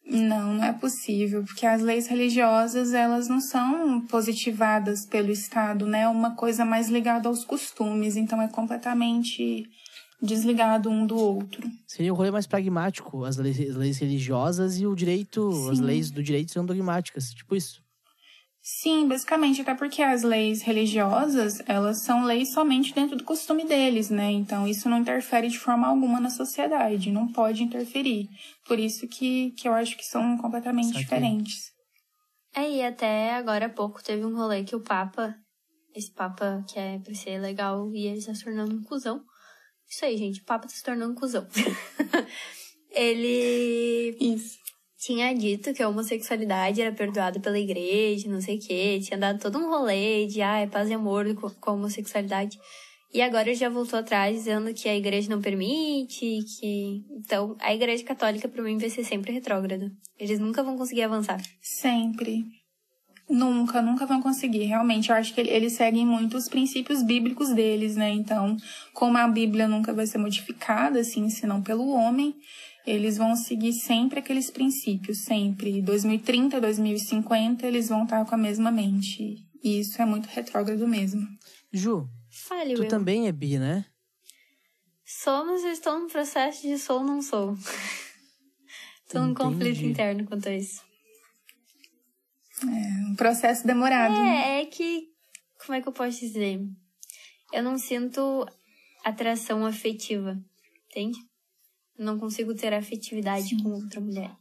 Não, 0.09 0.53
não 0.53 0.63
é 0.63 0.71
possível, 0.71 1.43
porque 1.43 1.65
as 1.65 1.81
leis 1.81 2.07
religiosas, 2.07 2.93
elas 2.93 3.27
não 3.27 3.41
são 3.41 3.99
positivadas 4.07 5.05
pelo 5.05 5.31
Estado, 5.31 5.85
né? 5.85 6.01
É 6.01 6.07
uma 6.07 6.33
coisa 6.33 6.63
mais 6.63 6.87
ligada 6.87 7.27
aos 7.27 7.43
costumes, 7.43 8.15
então 8.15 8.41
é 8.41 8.47
completamente 8.47 9.65
desligado 10.21 10.89
um 10.89 11.05
do 11.05 11.17
outro. 11.17 11.69
Seria 11.85 12.13
o 12.13 12.15
rolê 12.15 12.31
mais 12.31 12.47
pragmático, 12.47 13.25
as 13.25 13.37
leis, 13.37 13.59
as 13.59 13.75
leis 13.75 13.97
religiosas 13.97 14.79
e 14.79 14.87
o 14.87 14.95
direito, 14.95 15.49
as 15.69 15.77
Sim. 15.77 15.83
leis 15.83 16.09
do 16.09 16.23
direito 16.23 16.51
são 16.51 16.65
dogmáticas, 16.65 17.31
tipo 17.31 17.55
isso. 17.55 17.81
Sim, 18.69 19.07
basicamente, 19.07 19.61
até 19.61 19.73
porque 19.73 20.01
as 20.01 20.23
leis 20.23 20.61
religiosas, 20.61 21.61
elas 21.65 22.01
são 22.01 22.25
leis 22.25 22.51
somente 22.51 22.93
dentro 22.93 23.15
do 23.15 23.23
costume 23.23 23.63
deles, 23.63 24.09
né? 24.09 24.29
Então 24.29 24.67
isso 24.67 24.89
não 24.89 24.97
interfere 24.97 25.47
de 25.47 25.57
forma 25.57 25.87
alguma 25.87 26.19
na 26.19 26.29
sociedade, 26.29 27.09
não 27.09 27.31
pode 27.31 27.63
interferir. 27.63 28.27
Por 28.65 28.77
isso 28.77 29.07
que, 29.07 29.51
que 29.51 29.69
eu 29.69 29.73
acho 29.73 29.95
que 29.95 30.03
são 30.03 30.37
completamente 30.37 30.87
Saquei. 30.87 31.03
diferentes. 31.03 31.71
É, 32.53 32.69
e 32.69 32.81
até 32.83 33.35
agora 33.35 33.67
há 33.67 33.69
pouco 33.69 34.03
teve 34.03 34.25
um 34.25 34.35
rolê 34.35 34.65
que 34.65 34.75
o 34.75 34.83
Papa, 34.83 35.33
esse 35.95 36.11
Papa 36.11 36.61
que 36.67 36.77
é 36.77 36.99
pra 36.99 37.13
ser 37.15 37.39
legal, 37.39 37.89
e 37.93 38.05
ele 38.05 38.17
está 38.17 38.35
se 38.35 38.43
tornando 38.43 38.75
um 38.75 38.83
cuzão. 38.83 39.23
Isso 39.89 40.03
aí, 40.03 40.17
gente, 40.17 40.41
o 40.41 40.43
Papa 40.43 40.67
tá 40.67 40.73
se 40.73 40.83
tornando 40.83 41.13
um 41.13 41.15
cuzão. 41.15 41.47
ele 42.91 44.17
Isso. 44.19 44.66
Tinha 44.97 45.33
dito 45.33 45.73
que 45.73 45.83
a 45.83 45.89
homossexualidade 45.89 46.81
era 46.81 46.91
perdoada 46.91 47.39
pela 47.39 47.59
igreja, 47.59 48.29
não 48.29 48.41
sei 48.41 48.57
o 48.57 48.59
quê. 48.59 48.99
Tinha 49.03 49.17
dado 49.17 49.39
todo 49.39 49.59
um 49.59 49.69
rolê 49.69 50.25
de, 50.25 50.41
ah, 50.41 50.57
é 50.57 50.67
paz 50.67 50.89
e 50.89 50.93
amor 50.93 51.25
com 51.35 51.69
a 51.69 51.73
homossexualidade. 51.73 52.57
E 53.13 53.21
agora 53.21 53.53
já 53.53 53.69
voltou 53.69 53.99
atrás 53.99 54.35
dizendo 54.35 54.73
que 54.73 54.89
a 54.89 54.95
igreja 54.95 55.29
não 55.29 55.41
permite, 55.41 56.39
que... 56.59 57.03
Então, 57.11 57.55
a 57.59 57.73
igreja 57.73 58.03
católica 58.03 58.47
pra 58.47 58.61
mim 58.61 58.77
vai 58.77 58.89
ser 58.89 59.03
sempre 59.03 59.31
retrógrada. 59.31 59.91
Eles 60.19 60.39
nunca 60.39 60.61
vão 60.61 60.77
conseguir 60.77 61.03
avançar. 61.03 61.41
Sempre. 61.61 62.43
Nunca, 63.29 63.81
nunca 63.81 64.05
vão 64.05 64.21
conseguir. 64.21 64.63
Realmente, 64.63 65.09
eu 65.09 65.15
acho 65.15 65.33
que 65.33 65.41
eles 65.41 65.73
seguem 65.73 66.05
muito 66.05 66.35
os 66.35 66.49
princípios 66.49 67.03
bíblicos 67.03 67.49
deles, 67.53 67.95
né? 67.95 68.09
Então, 68.09 68.57
como 68.93 69.17
a 69.17 69.27
Bíblia 69.27 69.67
nunca 69.67 69.93
vai 69.93 70.07
ser 70.07 70.17
modificada, 70.17 70.99
assim, 70.99 71.29
senão 71.29 71.61
pelo 71.61 71.89
homem, 71.89 72.35
eles 72.87 73.17
vão 73.17 73.35
seguir 73.35 73.73
sempre 73.73 74.19
aqueles 74.19 74.49
princípios, 74.49 75.25
sempre. 75.25 75.81
2030, 75.81 76.61
2050, 76.61 77.67
eles 77.67 77.89
vão 77.89 78.05
estar 78.05 78.23
com 78.25 78.33
a 78.33 78.37
mesma 78.37 78.71
mente. 78.71 79.45
E 79.61 79.79
isso 79.81 80.01
é 80.01 80.05
muito 80.05 80.27
retrógrado 80.27 80.87
mesmo. 80.87 81.27
Ju, 81.71 82.07
Fale, 82.31 82.75
tu 82.75 82.81
Will. 82.81 82.89
também 82.89 83.27
é 83.27 83.31
bi, 83.33 83.59
né? 83.59 83.85
Sou, 85.05 85.45
mas 85.45 85.63
eu 85.65 85.71
estou 85.71 85.99
no 85.99 86.07
processo 86.07 86.61
de 86.61 86.77
sou 86.77 86.99
ou 86.99 87.03
não 87.03 87.21
sou. 87.21 87.55
Estou 89.05 89.21
num 89.21 89.33
conflito 89.33 89.85
interno 89.85 90.25
quanto 90.25 90.49
a 90.49 90.53
isso. 90.53 90.81
É 92.61 93.09
um 93.09 93.15
processo 93.15 93.65
demorado. 93.65 94.13
né? 94.13 94.57
É, 94.57 94.61
é 94.61 94.65
que. 94.65 95.07
Como 95.65 95.77
é 95.77 95.81
que 95.81 95.87
eu 95.87 95.93
posso 95.93 96.19
dizer? 96.19 96.59
Eu 97.53 97.63
não 97.63 97.77
sinto 97.77 98.45
atração 99.05 99.65
afetiva, 99.65 100.37
entende? 100.89 101.17
Não 101.97 102.17
consigo 102.19 102.53
ter 102.53 102.73
afetividade 102.73 103.55
com 103.61 103.69
outra 103.69 103.99
mulher. 103.99 104.35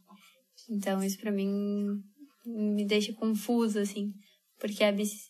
Então, 0.69 1.03
isso 1.03 1.17
pra 1.17 1.31
mim 1.31 2.01
me 2.45 2.85
deixa 2.85 3.13
confusa, 3.13 3.81
assim. 3.81 4.13
Porque 4.59 4.83
a 4.83 4.91
bis... 4.91 5.29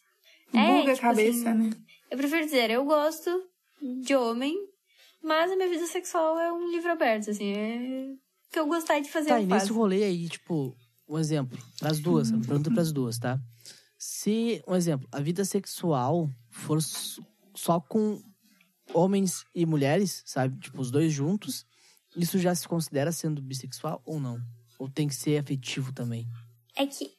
Buga 0.51 0.91
a 0.91 0.95
tipo 0.95 1.01
cabeça, 1.01 1.49
assim, 1.51 1.59
né? 1.59 1.69
Eu 2.09 2.17
prefiro 2.17 2.45
dizer, 2.45 2.69
eu 2.71 2.85
gosto 2.85 3.29
de 4.01 4.15
homem, 4.15 4.55
mas 5.21 5.51
a 5.51 5.55
minha 5.57 5.69
vida 5.69 5.85
sexual 5.87 6.39
é 6.39 6.51
um 6.51 6.71
livro 6.71 6.89
aberto, 6.91 7.29
assim. 7.29 7.51
É 7.51 8.13
o 8.13 8.51
que 8.51 8.59
eu 8.59 8.65
gostar 8.67 8.99
de 8.99 9.09
fazer, 9.11 9.27
Tá, 9.29 9.39
eu 9.39 9.43
e 9.43 9.45
nesse 9.47 9.67
faço. 9.67 9.73
rolê 9.73 10.03
aí, 10.05 10.29
tipo, 10.29 10.75
um 11.07 11.19
exemplo, 11.19 11.57
pras 11.79 11.99
duas, 11.99 12.31
Uhum. 12.31 12.41
pergunta 12.41 12.71
pras 12.71 12.91
duas, 12.93 13.19
tá? 13.19 13.37
Se, 13.97 14.61
um 14.67 14.73
exemplo, 14.75 15.07
a 15.11 15.19
vida 15.19 15.43
sexual 15.43 16.29
for 16.49 16.79
só 17.53 17.79
com 17.81 18.21
homens 18.93 19.43
e 19.53 19.65
mulheres, 19.65 20.23
sabe? 20.25 20.57
Tipo, 20.59 20.79
os 20.81 20.89
dois 20.91 21.11
juntos, 21.11 21.65
isso 22.17 22.39
já 22.39 22.53
se 22.55 22.67
considera 22.67 23.11
sendo 23.11 23.41
bissexual 23.41 24.01
ou 24.05 24.19
não? 24.19 24.39
Ou 24.79 24.89
tem 24.89 25.07
que 25.07 25.15
ser 25.15 25.37
afetivo 25.37 25.93
também? 25.93 26.27
É 26.75 26.85
que 26.85 27.11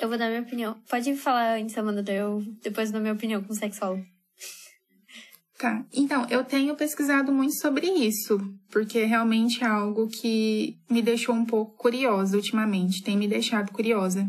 eu 0.00 0.08
vou 0.08 0.18
dar 0.18 0.28
minha 0.28 0.42
opinião. 0.42 0.76
Pode 0.88 1.14
falar 1.16 1.58
antes, 1.58 1.76
Amanda, 1.76 2.10
eu 2.12 2.42
depois 2.62 2.90
dou 2.90 3.00
minha 3.00 3.12
opinião 3.12 3.42
como 3.42 3.54
sexólogo. 3.54 4.04
Tá. 5.58 5.84
Então, 5.92 6.26
eu 6.28 6.44
tenho 6.44 6.74
pesquisado 6.74 7.32
muito 7.32 7.54
sobre 7.54 7.86
isso, 7.86 8.38
porque 8.70 9.04
realmente 9.04 9.62
é 9.62 9.66
algo 9.66 10.08
que 10.08 10.76
me 10.90 11.00
deixou 11.00 11.34
um 11.34 11.44
pouco 11.44 11.76
curiosa 11.76 12.36
ultimamente, 12.36 13.02
tem 13.02 13.16
me 13.16 13.28
deixado 13.28 13.70
curiosa. 13.70 14.28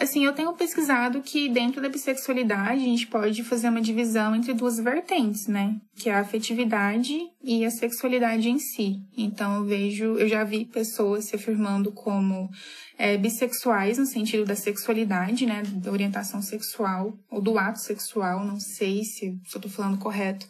Assim, 0.00 0.24
eu 0.24 0.32
tenho 0.32 0.54
pesquisado 0.54 1.20
que 1.20 1.46
dentro 1.46 1.82
da 1.82 1.88
bissexualidade 1.90 2.80
a 2.80 2.86
gente 2.86 3.06
pode 3.06 3.44
fazer 3.44 3.68
uma 3.68 3.82
divisão 3.82 4.34
entre 4.34 4.54
duas 4.54 4.78
vertentes, 4.78 5.46
né? 5.46 5.76
Que 5.94 6.08
é 6.08 6.14
a 6.14 6.20
afetividade 6.20 7.18
e 7.44 7.66
a 7.66 7.70
sexualidade 7.70 8.48
em 8.48 8.58
si. 8.58 8.96
Então, 9.14 9.56
eu 9.56 9.64
vejo, 9.66 10.16
eu 10.16 10.26
já 10.26 10.42
vi 10.42 10.64
pessoas 10.64 11.26
se 11.26 11.36
afirmando 11.36 11.92
como 11.92 12.48
é, 12.96 13.18
bissexuais 13.18 13.98
no 13.98 14.06
sentido 14.06 14.46
da 14.46 14.56
sexualidade, 14.56 15.44
né? 15.44 15.62
Da 15.66 15.92
orientação 15.92 16.40
sexual 16.40 17.12
ou 17.30 17.42
do 17.42 17.58
ato 17.58 17.80
sexual, 17.80 18.42
não 18.42 18.58
sei 18.58 19.04
se, 19.04 19.38
se 19.44 19.54
eu 19.54 19.60
tô 19.60 19.68
falando 19.68 19.98
correto. 19.98 20.48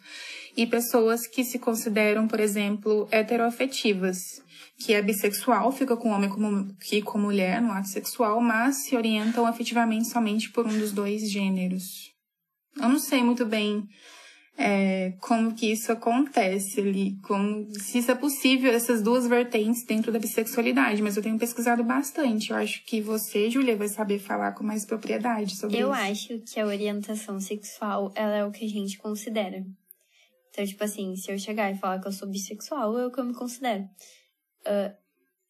E 0.56 0.64
pessoas 0.64 1.26
que 1.26 1.42
se 1.42 1.58
consideram, 1.58 2.28
por 2.28 2.38
exemplo, 2.38 3.08
heteroafetivas, 3.10 4.42
que 4.81 4.95
é 4.95 5.03
bissexual, 5.03 5.71
fica 5.71 5.97
com 5.97 6.09
homem 6.09 6.31
como, 6.31 6.75
que 6.77 7.03
com 7.03 7.19
mulher 7.19 7.61
no 7.61 7.71
ato 7.71 7.88
sexual, 7.88 8.40
mas 8.40 8.85
se 8.85 8.97
orientam 8.97 9.47
afetivamente 9.47 10.09
somente 10.09 10.51
por 10.51 10.66
um 10.66 10.79
dos 10.79 10.90
dois 10.90 11.31
gêneros. 11.31 12.11
Eu 12.77 12.88
não 12.88 12.99
sei 12.99 13.23
muito 13.23 13.45
bem 13.45 13.87
é, 14.57 15.12
como 15.21 15.55
que 15.55 15.71
isso 15.71 15.93
acontece 15.93 16.81
ali, 16.81 17.19
como, 17.23 17.69
se 17.75 17.99
isso 17.99 18.11
é 18.11 18.14
possível, 18.14 18.73
essas 18.73 19.03
duas 19.03 19.27
vertentes 19.27 19.85
dentro 19.85 20.11
da 20.11 20.19
bissexualidade, 20.19 21.03
mas 21.03 21.16
eu 21.16 21.23
tenho 21.23 21.38
pesquisado 21.38 21.85
bastante. 21.85 22.51
Eu 22.51 22.57
acho 22.57 22.83
que 22.87 23.03
você, 23.03 23.51
Julia, 23.51 23.77
vai 23.77 23.88
saber 23.88 24.19
falar 24.19 24.53
com 24.53 24.64
mais 24.64 24.87
propriedade 24.87 25.57
sobre 25.57 25.77
Eu 25.77 25.93
isso. 25.93 26.03
acho 26.03 26.38
que 26.40 26.59
a 26.59 26.66
orientação 26.66 27.38
sexual, 27.38 28.12
ela 28.14 28.37
é 28.37 28.45
o 28.45 28.51
que 28.51 28.64
a 28.64 28.69
gente 28.69 28.97
considera. 28.97 29.62
Então, 30.51 30.64
tipo 30.66 30.83
assim, 30.83 31.14
se 31.16 31.31
eu 31.31 31.38
chegar 31.38 31.71
e 31.71 31.79
falar 31.79 32.01
que 32.01 32.09
eu 32.09 32.12
sou 32.12 32.29
bissexual, 32.29 32.99
é 32.99 33.07
o 33.07 33.11
que 33.11 33.21
eu 33.21 33.25
me 33.25 33.35
considero. 33.35 33.87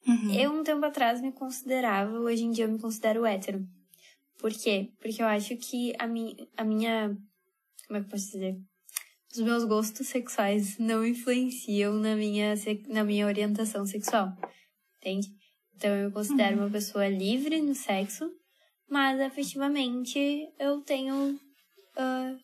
Uhum. 0.07 0.35
Eu, 0.35 0.53
um 0.53 0.63
tempo 0.63 0.85
atrás, 0.85 1.21
me 1.21 1.33
considerava, 1.33 2.19
hoje 2.19 2.45
em 2.45 2.51
dia 2.51 2.65
eu 2.65 2.73
me 2.73 2.79
considero 2.79 3.27
hétero. 3.27 3.67
Por 4.39 4.53
quê? 4.53 4.91
Porque 5.01 5.23
eu 5.23 5.27
acho 5.27 5.57
que 5.57 5.93
a, 5.99 6.07
mi 6.07 6.49
a 6.57 6.65
minha. 6.65 7.17
Como 7.87 7.99
é 7.99 8.01
que 8.01 8.07
eu 8.07 8.11
posso 8.11 8.33
dizer? 8.33 8.59
Os 9.33 9.39
meus 9.41 9.65
gostos 9.65 10.09
sexuais 10.09 10.79
não 10.79 11.07
influenciam 11.07 11.95
na 11.95 12.17
minha, 12.17 12.55
na 12.89 13.05
minha 13.05 13.27
orientação 13.27 13.87
sexual. 13.87 14.37
Entende? 14.97 15.29
Então 15.77 15.91
eu 15.91 16.09
me 16.09 16.13
considero 16.13 16.57
uma 16.57 16.71
pessoa 16.71 17.07
livre 17.07 17.61
no 17.61 17.75
sexo, 17.75 18.31
mas 18.89 19.21
efetivamente 19.21 20.19
eu 20.59 20.81
tenho 20.81 21.39
ah, 21.97 22.37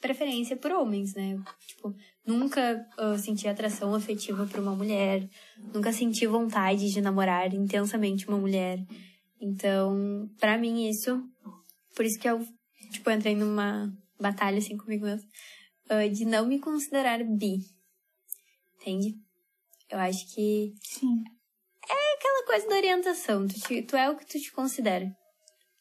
preferência 0.00 0.56
por 0.56 0.70
homens, 0.72 1.14
né? 1.14 1.38
Tipo, 1.66 1.94
nunca 2.26 2.86
ah, 2.98 3.16
senti 3.18 3.48
atração 3.48 3.94
afetiva 3.94 4.46
por 4.46 4.60
uma 4.60 4.74
mulher, 4.74 5.28
nunca 5.74 5.92
senti 5.92 6.26
vontade 6.26 6.90
de 6.92 7.00
namorar 7.00 7.52
intensamente 7.54 8.28
uma 8.28 8.38
mulher. 8.38 8.78
Então, 9.40 10.28
pra 10.38 10.56
mim 10.58 10.88
isso 10.88 11.22
Por 11.94 12.04
isso 12.04 12.18
que 12.18 12.28
eu, 12.28 12.46
tipo, 12.92 13.10
entrei 13.10 13.34
numa 13.34 13.90
batalha 14.20 14.58
assim 14.58 14.76
comigo 14.76 15.04
mesmo. 15.06 15.28
uh, 15.90 16.10
de 16.12 16.24
não 16.24 16.46
me 16.46 16.58
considerar 16.58 17.22
bi. 17.24 17.58
Entende? 18.80 19.16
Eu 19.88 19.98
acho 19.98 20.26
que 20.34 20.74
Sim. 20.82 21.22
é 21.88 22.14
aquela 22.16 22.46
coisa 22.46 22.68
da 22.68 22.76
orientação. 22.76 23.46
Tu, 23.46 23.60
te- 23.60 23.82
tu 23.82 23.96
é 23.96 24.10
o 24.10 24.16
que 24.16 24.26
tu 24.26 24.38
te 24.40 24.52
considera. 24.52 25.10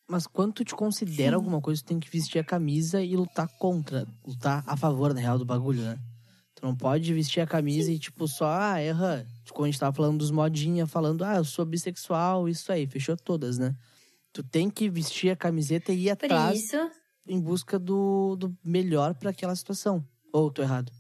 Mas 0.08 0.28
quando 0.28 0.54
tu 0.54 0.66
te 0.66 0.76
considera 0.76 1.36
alguma 1.36 1.60
coisa, 1.60 1.82
tu 1.82 1.88
tem 1.88 2.00
que 2.00 2.10
vestir 2.10 2.40
a 2.40 2.44
camisa 2.44 3.02
e 3.02 3.16
lutar 3.16 3.48
contra. 3.58 4.08
Lutar 4.26 4.64
a 4.68 4.78
favor, 4.78 5.14
na 5.14 5.20
real, 5.20 5.38
do 5.38 5.46
bagulho, 5.46 5.82
né? 5.82 5.98
Tu 6.54 6.64
não 6.64 6.76
pode 6.76 7.14
vestir 7.14 7.42
a 7.42 7.48
camisa 7.48 7.92
e, 7.92 7.98
tipo, 7.98 8.28
só, 8.28 8.46
ah, 8.48 8.80
erra. 8.80 9.26
Tipo, 9.44 9.56
quando 9.56 9.66
a 9.66 9.72
gente 9.72 9.80
tava 9.80 9.96
falando 9.96 10.20
dos 10.20 10.32
modinha, 10.32 10.86
falando, 10.86 11.24
ah, 11.24 11.38
eu 11.38 11.44
sou 11.44 11.66
bissexual, 11.66 12.48
isso 12.48 12.72
aí, 12.72 12.86
fechou 12.88 13.18
todas, 13.18 13.58
né? 13.58 13.76
Tu 14.32 14.44
tem 14.44 14.70
que 14.70 14.90
vestir 14.90 15.32
a 15.32 15.36
camiseta 15.36 15.92
e 15.92 16.04
ir 16.04 16.10
atrás 16.12 16.64
isso, 16.64 16.92
em 17.28 17.40
busca 17.40 17.80
do, 17.80 18.36
do 18.36 18.56
melhor 18.64 19.16
pra 19.16 19.32
aquela 19.32 19.56
situação. 19.56 20.06
Ou 20.32 20.52
tô 20.52 20.62
errado? 20.62 20.92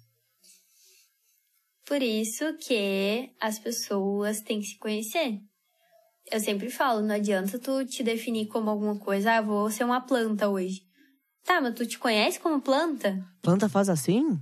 por 1.85 2.01
isso 2.01 2.57
que 2.57 3.31
as 3.39 3.59
pessoas 3.59 4.41
têm 4.41 4.59
que 4.59 4.65
se 4.65 4.77
conhecer. 4.77 5.39
Eu 6.31 6.39
sempre 6.39 6.69
falo, 6.69 7.01
não 7.01 7.15
adianta 7.15 7.59
tu 7.59 7.85
te 7.85 8.01
definir 8.03 8.47
como 8.47 8.69
alguma 8.69 8.97
coisa, 8.97 9.33
ah, 9.33 9.41
vou 9.41 9.69
ser 9.69 9.83
uma 9.83 10.01
planta 10.01 10.49
hoje. 10.49 10.81
Tá, 11.43 11.61
mas 11.61 11.75
tu 11.75 11.85
te 11.85 11.99
conhece 11.99 12.39
como 12.39 12.59
planta? 12.59 13.23
Planta 13.41 13.69
faz 13.69 13.87
assim? 13.89 14.39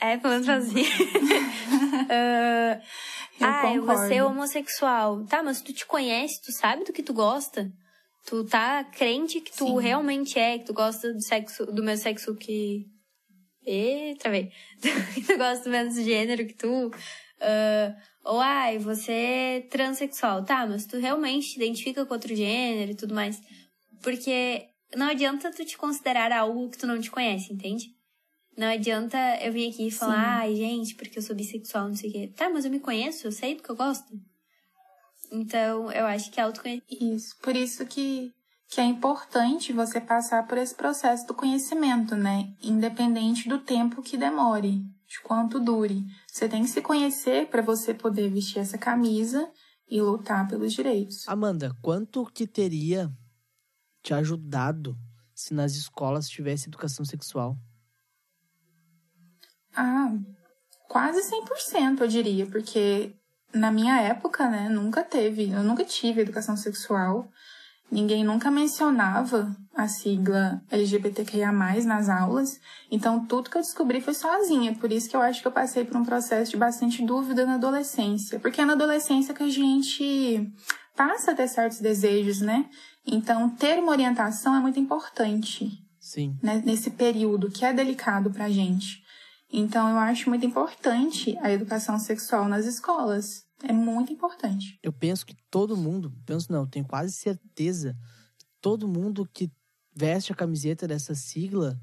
É, 0.00 0.16
planta 0.16 0.46
fazia. 0.46 0.84
Ah, 2.12 2.80
Eu 3.40 3.46
ah, 3.48 3.74
eu 3.74 3.80
vou 3.82 3.88
concordo. 3.94 4.08
ser 4.14 4.22
homossexual. 4.22 5.24
Tá, 5.26 5.42
mas 5.42 5.60
tu 5.62 5.72
te 5.72 5.86
conhece, 5.86 6.42
tu 6.42 6.52
sabe 6.52 6.84
do 6.84 6.92
que 6.92 7.02
tu 7.02 7.12
gosta. 7.14 7.70
Tu 8.26 8.44
tá 8.44 8.84
crente 8.84 9.40
que 9.40 9.50
tu 9.50 9.66
Sim. 9.66 9.80
realmente 9.80 10.38
é, 10.38 10.58
que 10.58 10.66
tu 10.66 10.74
gosta 10.74 11.12
do 11.12 11.22
sexo, 11.22 11.64
do 11.66 11.82
mesmo 11.82 12.02
sexo 12.02 12.34
que. 12.36 12.84
E 13.66 14.14
travei. 14.18 14.50
que 15.14 15.22
tu 15.22 15.38
gosta 15.38 15.64
do 15.64 15.70
mesmo 15.70 16.02
gênero 16.04 16.46
que 16.46 16.54
tu. 16.54 16.90
Ah, 17.40 17.94
ou, 18.24 18.40
ai, 18.40 18.78
você 18.78 19.12
é 19.12 19.60
transexual. 19.70 20.44
Tá, 20.44 20.66
mas 20.66 20.86
tu 20.86 20.98
realmente 20.98 21.50
te 21.50 21.56
identifica 21.56 22.04
com 22.04 22.14
outro 22.14 22.34
gênero 22.34 22.92
e 22.92 22.96
tudo 22.96 23.14
mais. 23.14 23.40
Porque 24.02 24.66
não 24.96 25.06
adianta 25.06 25.50
tu 25.50 25.64
te 25.64 25.76
considerar 25.76 26.32
algo 26.32 26.68
que 26.70 26.78
tu 26.78 26.86
não 26.86 27.00
te 27.00 27.10
conhece, 27.10 27.52
entende? 27.52 27.94
Não 28.56 28.66
adianta 28.66 29.16
eu 29.40 29.52
vir 29.52 29.70
aqui 29.70 29.86
e 29.86 29.90
falar, 29.90 30.40
ai, 30.40 30.54
gente, 30.54 30.94
porque 30.94 31.18
eu 31.18 31.22
sou 31.22 31.34
bissexual, 31.36 31.88
não 31.88 31.94
sei 31.94 32.10
o 32.10 32.12
quê. 32.12 32.32
Tá, 32.36 32.50
mas 32.50 32.64
eu 32.64 32.70
me 32.70 32.80
conheço, 32.80 33.26
eu 33.26 33.32
sei 33.32 33.54
do 33.54 33.62
que 33.62 33.70
eu 33.70 33.76
gosto. 33.76 34.06
Então, 35.32 35.90
eu 35.92 36.04
acho 36.06 36.30
que 36.30 36.40
autoconhecimento. 36.40 37.14
Isso. 37.14 37.36
Por 37.40 37.56
isso 37.56 37.86
que, 37.86 38.34
que 38.68 38.80
é 38.80 38.84
importante 38.84 39.72
você 39.72 40.00
passar 40.00 40.46
por 40.46 40.58
esse 40.58 40.74
processo 40.74 41.26
do 41.26 41.34
conhecimento, 41.34 42.16
né? 42.16 42.52
Independente 42.62 43.48
do 43.48 43.58
tempo 43.58 44.02
que 44.02 44.16
demore, 44.16 44.82
de 45.10 45.20
quanto 45.22 45.58
dure. 45.58 46.06
Você 46.28 46.48
tem 46.48 46.62
que 46.62 46.68
se 46.68 46.80
conhecer 46.80 47.48
para 47.48 47.60
você 47.60 47.92
poder 47.92 48.30
vestir 48.30 48.60
essa 48.60 48.78
camisa 48.78 49.50
e 49.88 50.00
lutar 50.00 50.46
pelos 50.46 50.72
direitos. 50.72 51.28
Amanda, 51.28 51.76
quanto 51.82 52.24
que 52.26 52.46
teria 52.46 53.10
te 54.04 54.14
ajudado 54.14 54.96
se 55.34 55.52
nas 55.52 55.74
escolas 55.74 56.28
tivesse 56.28 56.68
educação 56.68 57.04
sexual? 57.04 57.58
Ah, 59.74 60.16
quase 60.88 61.22
100%, 61.22 62.02
eu 62.02 62.06
diria, 62.06 62.46
porque 62.46 63.12
na 63.52 63.72
minha 63.72 64.00
época, 64.00 64.48
né, 64.48 64.68
nunca 64.68 65.02
teve, 65.02 65.50
eu 65.50 65.64
nunca 65.64 65.84
tive 65.84 66.20
educação 66.20 66.56
sexual. 66.56 67.28
Ninguém 67.90 68.22
nunca 68.22 68.50
mencionava 68.50 69.54
a 69.74 69.88
sigla 69.88 70.62
LGBTQIA+, 70.70 71.50
nas 71.50 72.08
aulas. 72.08 72.60
Então, 72.90 73.26
tudo 73.26 73.50
que 73.50 73.56
eu 73.56 73.62
descobri 73.62 74.00
foi 74.00 74.14
sozinha. 74.14 74.74
Por 74.74 74.92
isso 74.92 75.08
que 75.08 75.16
eu 75.16 75.20
acho 75.20 75.40
que 75.40 75.48
eu 75.48 75.52
passei 75.52 75.84
por 75.84 75.96
um 75.96 76.04
processo 76.04 76.52
de 76.52 76.56
bastante 76.56 77.04
dúvida 77.04 77.44
na 77.44 77.54
adolescência. 77.54 78.38
Porque 78.38 78.60
é 78.60 78.64
na 78.64 78.74
adolescência 78.74 79.34
que 79.34 79.42
a 79.42 79.48
gente 79.48 80.52
passa 80.96 81.32
a 81.32 81.34
ter 81.34 81.48
certos 81.48 81.80
desejos, 81.80 82.40
né? 82.40 82.68
Então, 83.06 83.48
ter 83.48 83.78
uma 83.78 83.92
orientação 83.92 84.54
é 84.54 84.60
muito 84.60 84.78
importante 84.78 85.68
Sim. 85.98 86.38
né, 86.42 86.62
nesse 86.64 86.90
período 86.90 87.50
que 87.50 87.64
é 87.64 87.72
delicado 87.72 88.30
pra 88.30 88.48
gente. 88.48 89.02
Então, 89.52 89.88
eu 89.88 89.98
acho 89.98 90.28
muito 90.28 90.46
importante 90.46 91.36
a 91.40 91.50
educação 91.50 91.98
sexual 91.98 92.48
nas 92.48 92.66
escolas. 92.66 93.42
É 93.62 93.72
muito 93.72 94.12
importante. 94.12 94.78
Eu 94.82 94.92
penso 94.92 95.24
que 95.26 95.34
todo 95.50 95.76
mundo, 95.76 96.12
penso 96.24 96.50
não, 96.52 96.66
tenho 96.66 96.84
quase 96.86 97.12
certeza 97.12 97.96
que 98.38 98.46
todo 98.60 98.88
mundo 98.88 99.28
que 99.32 99.50
veste 99.94 100.32
a 100.32 100.36
camiseta 100.36 100.86
dessa 100.88 101.14
sigla 101.14 101.80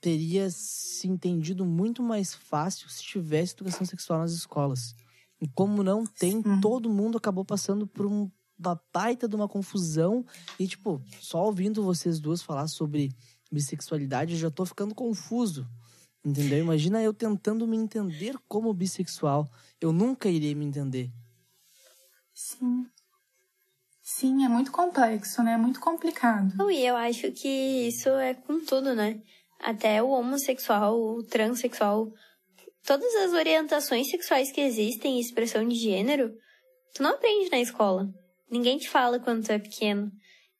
teria 0.00 0.48
se 0.50 1.08
entendido 1.08 1.64
muito 1.64 2.02
mais 2.02 2.34
fácil 2.34 2.88
se 2.88 3.02
tivesse 3.02 3.54
educação 3.54 3.84
sexual 3.86 4.20
nas 4.20 4.32
escolas. 4.32 4.94
E 5.40 5.48
como 5.48 5.82
não 5.82 6.04
tem, 6.04 6.42
todo 6.60 6.90
mundo 6.90 7.18
acabou 7.18 7.44
passando 7.44 7.86
por 7.86 8.06
um- 8.06 8.30
uma 8.58 8.80
baita 8.92 9.28
de 9.28 9.36
uma 9.36 9.48
confusão. 9.48 10.24
E, 10.58 10.66
tipo, 10.66 11.00
só 11.20 11.44
ouvindo 11.44 11.82
vocês 11.84 12.18
duas 12.18 12.42
falar 12.42 12.66
sobre 12.68 13.12
bissexualidade, 13.50 14.32
eu 14.34 14.38
já 14.38 14.50
tô 14.50 14.64
ficando 14.66 14.94
confuso. 14.94 15.66
Entendeu? 16.24 16.58
Imagina 16.58 17.02
eu 17.02 17.14
tentando 17.14 17.66
me 17.66 17.76
entender 17.76 18.36
como 18.48 18.74
bissexual. 18.74 19.48
Eu 19.80 19.92
nunca 19.92 20.28
iria 20.28 20.54
me 20.54 20.64
entender. 20.64 21.10
Sim. 22.34 22.86
Sim, 24.02 24.44
é 24.44 24.48
muito 24.48 24.72
complexo, 24.72 25.42
né? 25.42 25.52
É 25.52 25.56
muito 25.56 25.80
complicado. 25.80 26.70
E 26.70 26.86
eu 26.86 26.96
acho 26.96 27.30
que 27.32 27.48
isso 27.88 28.08
é 28.10 28.34
com 28.34 28.64
tudo, 28.64 28.94
né? 28.94 29.20
Até 29.60 30.02
o 30.02 30.08
homossexual, 30.08 30.98
o 30.98 31.22
transexual, 31.22 32.10
todas 32.86 33.14
as 33.16 33.32
orientações 33.32 34.08
sexuais 34.08 34.50
que 34.50 34.60
existem, 34.60 35.20
expressão 35.20 35.66
de 35.68 35.74
gênero, 35.74 36.32
tu 36.94 37.02
não 37.02 37.10
aprende 37.10 37.50
na 37.50 37.60
escola. 37.60 38.08
Ninguém 38.50 38.78
te 38.78 38.88
fala 38.88 39.20
quando 39.20 39.44
tu 39.44 39.52
é 39.52 39.58
pequeno. 39.58 40.10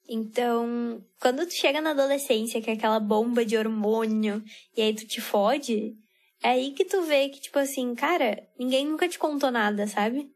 Então, 0.08 1.04
quando 1.20 1.46
tu 1.46 1.52
chega 1.52 1.82
na 1.82 1.90
adolescência, 1.90 2.62
que 2.62 2.70
é 2.70 2.72
aquela 2.72 2.98
bomba 2.98 3.44
de 3.44 3.56
hormônio, 3.56 4.42
e 4.74 4.80
aí 4.80 4.94
tu 4.94 5.06
te 5.06 5.20
fode, 5.20 5.94
é 6.42 6.50
aí 6.50 6.72
que 6.72 6.84
tu 6.84 7.02
vê 7.02 7.28
que, 7.28 7.40
tipo 7.40 7.58
assim, 7.58 7.94
cara, 7.94 8.48
ninguém 8.58 8.86
nunca 8.86 9.06
te 9.06 9.18
contou 9.18 9.50
nada, 9.50 9.86
sabe? 9.86 10.30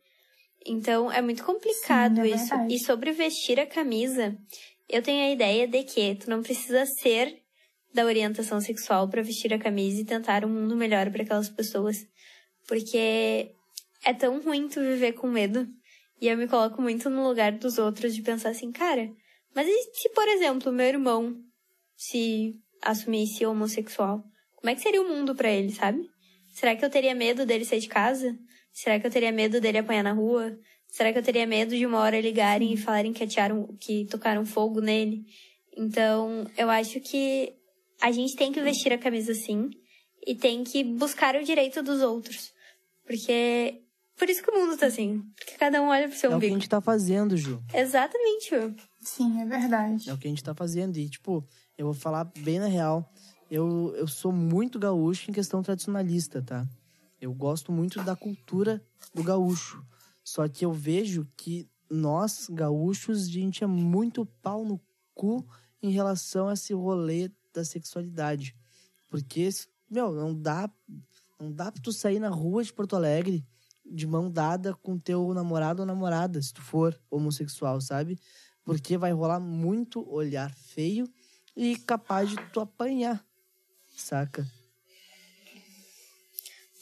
Então, 0.66 1.10
é 1.10 1.22
muito 1.22 1.42
complicado 1.42 2.16
Sim, 2.16 2.20
é 2.20 2.28
isso. 2.28 2.48
verdade. 2.50 2.74
E 2.74 2.78
sobre 2.78 3.12
vestir 3.12 3.58
a 3.58 3.66
camisa, 3.66 4.36
eu 4.88 5.02
tenho 5.02 5.24
a 5.24 5.30
ideia 5.30 5.66
de 5.66 5.82
que 5.84 6.16
tu 6.16 6.28
não 6.28 6.42
precisa 6.42 6.84
ser 6.84 7.40
da 7.94 8.04
orientação 8.04 8.60
sexual 8.60 9.08
pra 9.08 9.22
vestir 9.22 9.52
a 9.54 9.58
camisa 9.58 10.00
e 10.00 10.04
tentar 10.04 10.44
um 10.44 10.48
mundo 10.48 10.76
melhor 10.76 11.10
pra 11.10 11.22
aquelas 11.22 11.48
pessoas. 11.48 12.06
Porque 12.68 13.54
é 14.04 14.12
tão 14.12 14.40
ruim 14.40 14.68
tu 14.68 14.80
viver 14.80 15.12
com 15.12 15.26
medo. 15.28 15.66
E 16.20 16.28
eu 16.28 16.36
me 16.36 16.46
coloco 16.46 16.80
muito 16.80 17.10
no 17.10 17.26
lugar 17.26 17.52
dos 17.52 17.78
outros 17.78 18.14
de 18.14 18.22
pensar 18.22 18.50
assim, 18.50 18.70
cara, 18.70 19.10
mas 19.54 19.66
e 19.68 19.90
se, 19.94 20.08
por 20.10 20.26
exemplo, 20.28 20.72
meu 20.72 20.86
irmão 20.86 21.34
se 21.96 22.54
assumisse 22.80 23.44
homossexual? 23.46 24.24
Como 24.56 24.70
é 24.70 24.74
que 24.74 24.80
seria 24.80 25.02
o 25.02 25.08
mundo 25.08 25.34
pra 25.34 25.50
ele, 25.50 25.70
sabe? 25.72 26.08
Será 26.54 26.76
que 26.76 26.84
eu 26.84 26.90
teria 26.90 27.14
medo 27.14 27.44
dele 27.46 27.64
sair 27.64 27.80
de 27.80 27.88
casa? 27.88 28.36
Será 28.72 28.98
que 29.00 29.06
eu 29.06 29.10
teria 29.10 29.32
medo 29.32 29.60
dele 29.60 29.78
apanhar 29.78 30.02
na 30.02 30.12
rua? 30.12 30.56
Será 30.88 31.12
que 31.12 31.18
eu 31.18 31.22
teria 31.22 31.46
medo 31.46 31.76
de 31.76 31.86
uma 31.86 31.98
hora 32.00 32.20
ligarem 32.20 32.72
e 32.72 32.76
falarem 32.76 33.12
que 33.12 33.24
atearam, 33.24 33.66
que 33.80 34.04
tocaram 34.06 34.44
fogo 34.44 34.80
nele? 34.80 35.24
Então, 35.76 36.46
eu 36.56 36.68
acho 36.68 37.00
que 37.00 37.54
a 38.00 38.12
gente 38.12 38.36
tem 38.36 38.52
que 38.52 38.60
vestir 38.60 38.92
a 38.92 38.98
camisa 38.98 39.34
sim 39.34 39.70
e 40.26 40.34
tem 40.34 40.62
que 40.62 40.84
buscar 40.84 41.34
o 41.36 41.42
direito 41.44 41.82
dos 41.82 42.02
outros. 42.02 42.52
Porque 43.06 43.80
por 44.16 44.28
isso 44.28 44.42
que 44.42 44.50
o 44.50 44.54
mundo 44.54 44.76
tá 44.76 44.86
assim, 44.86 45.22
porque 45.36 45.54
cada 45.56 45.80
um 45.82 45.86
olha 45.88 46.08
pro 46.08 46.16
seu 46.16 46.30
É 46.30 46.36
o 46.36 46.38
que 46.38 46.44
a 46.44 46.48
umbigo. 46.48 46.60
gente 46.60 46.68
tá 46.68 46.80
fazendo, 46.80 47.36
Ju. 47.36 47.60
Exatamente, 47.74 48.50
Ju. 48.50 48.74
Sim, 49.02 49.40
é 49.40 49.44
verdade. 49.44 50.08
É 50.08 50.12
o 50.12 50.18
que 50.18 50.26
a 50.26 50.30
gente 50.30 50.44
tá 50.44 50.54
fazendo. 50.54 50.96
E, 50.96 51.08
tipo, 51.08 51.44
eu 51.76 51.86
vou 51.86 51.94
falar 51.94 52.24
bem 52.38 52.58
na 52.58 52.66
real. 52.66 53.12
Eu, 53.50 53.92
eu 53.96 54.06
sou 54.06 54.32
muito 54.32 54.78
gaúcho 54.78 55.30
em 55.30 55.34
questão 55.34 55.62
tradicionalista, 55.62 56.40
tá? 56.40 56.66
Eu 57.20 57.34
gosto 57.34 57.70
muito 57.70 58.02
da 58.02 58.16
cultura 58.16 58.82
do 59.14 59.22
gaúcho. 59.22 59.84
Só 60.24 60.48
que 60.48 60.64
eu 60.64 60.72
vejo 60.72 61.28
que 61.36 61.68
nós, 61.90 62.48
gaúchos, 62.50 63.26
a 63.26 63.30
gente 63.30 63.62
é 63.62 63.66
muito 63.66 64.24
pau 64.24 64.64
no 64.64 64.80
cu 65.14 65.46
em 65.82 65.90
relação 65.90 66.48
a 66.48 66.54
esse 66.54 66.72
rolê 66.72 67.30
da 67.52 67.64
sexualidade. 67.64 68.56
Porque, 69.10 69.48
meu, 69.90 70.12
não 70.12 70.34
dá, 70.34 70.70
não 71.38 71.52
dá 71.52 71.70
pra 71.70 71.82
tu 71.82 71.92
sair 71.92 72.18
na 72.18 72.30
rua 72.30 72.64
de 72.64 72.72
Porto 72.72 72.96
Alegre 72.96 73.44
de 73.84 74.06
mão 74.06 74.30
dada 74.30 74.74
com 74.74 74.98
teu 74.98 75.34
namorado 75.34 75.82
ou 75.82 75.86
namorada, 75.86 76.40
se 76.40 76.52
tu 76.52 76.62
for 76.62 76.98
homossexual, 77.10 77.80
sabe? 77.80 78.18
Porque 78.64 78.96
vai 78.96 79.12
rolar 79.12 79.40
muito 79.40 80.08
olhar 80.08 80.54
feio 80.54 81.08
e 81.56 81.76
capaz 81.76 82.30
de 82.30 82.36
tu 82.52 82.60
apanhar, 82.60 83.24
saca? 83.96 84.46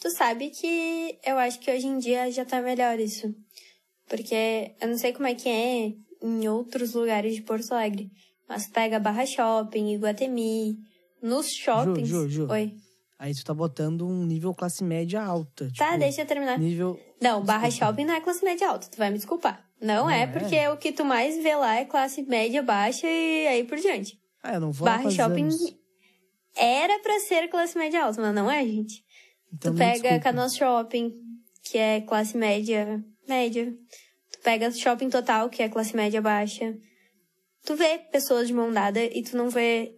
Tu 0.01 0.11
sabe 0.11 0.51
que 0.51 1.19
eu 1.25 1.37
acho 1.39 1.61
que 1.61 1.71
hoje 1.71 1.87
em 1.87 1.99
dia 1.99 2.31
já 2.31 2.45
tá 2.45 2.63
melhor 2.63 2.99
isso. 2.99 3.35
Porque 4.09 4.75
eu 4.81 4.89
não 4.89 4.99
sei 4.99 5.13
como 5.13 5.27
é 5.27 5.35
que 5.35 5.49
é 5.49 5.93
em 6.23 6.49
outros 6.49 6.95
lugares 6.95 7.35
de 7.35 7.43
Porto 7.43 7.73
Alegre. 7.73 8.11
Mas 8.49 8.67
tu 8.67 8.73
pega 8.73 8.99
Barra 8.99 9.25
Shopping, 9.27 9.95
Iguatemi, 9.95 10.79
nos 11.23 11.49
shoppings. 11.55 12.09
Ju, 12.09 12.29
Ju. 12.29 12.51
Oi. 12.51 12.75
Aí 13.19 13.35
tu 13.35 13.45
tá 13.45 13.53
botando 13.53 14.07
um 14.09 14.25
nível 14.25 14.55
classe 14.55 14.83
média 14.83 15.23
alta. 15.23 15.71
Tá, 15.77 15.87
tipo, 15.87 15.99
deixa 15.99 16.23
eu 16.23 16.27
terminar. 16.27 16.59
Nível. 16.59 16.99
Não, 17.21 17.45
Barra 17.45 17.71
Shopping 17.71 18.07
não 18.07 18.15
é 18.15 18.21
classe 18.21 18.43
média 18.45 18.69
alta, 18.69 18.89
tu 18.89 18.97
vai 18.97 19.11
me 19.11 19.17
desculpar. 19.17 19.70
Não, 19.81 20.05
Não 20.05 20.11
é, 20.11 20.23
é? 20.23 20.27
porque 20.27 20.69
o 20.69 20.77
que 20.77 20.93
tu 20.93 21.05
mais 21.05 21.43
vê 21.43 21.55
lá 21.57 21.77
é 21.77 21.85
classe 21.85 22.23
média, 22.23 22.63
baixa 22.63 23.07
e 23.07 23.47
aí 23.47 23.65
por 23.65 23.79
diante. 23.79 24.19
Ah, 24.43 24.55
eu 24.55 24.61
não 24.61 24.73
vou 24.73 24.85
Barra 24.87 25.11
Shopping 25.11 25.45
anos. 25.45 25.75
era 26.57 26.99
pra 27.01 27.19
ser 27.21 27.49
classe 27.49 27.77
média 27.79 28.05
alta, 28.05 28.21
mas 28.21 28.35
não 28.35 28.51
é, 28.51 28.65
gente. 28.65 29.03
Então, 29.53 29.73
tu 29.75 29.79
pega. 29.79 30.19
Canoas 30.21 30.55
Shopping, 30.55 31.13
que 31.65 31.79
é 31.79 32.01
classe 32.03 32.37
média, 32.37 33.03
média. 33.29 33.73
Tu 34.33 34.39
pega 34.43 34.71
Shopping 34.71 35.09
Total, 35.11 35.49
que 35.49 35.63
é 35.63 35.69
classe 35.69 35.97
média 35.97 36.21
baixa. 36.21 36.77
Tu 37.65 37.75
vê 37.75 37.99
pessoas 37.99 38.49
de 38.49 38.55
mão 38.55 38.71
dada 38.73 39.03
e 39.03 39.23
tu 39.23 39.37
não 39.37 39.49
vê. 39.51 39.95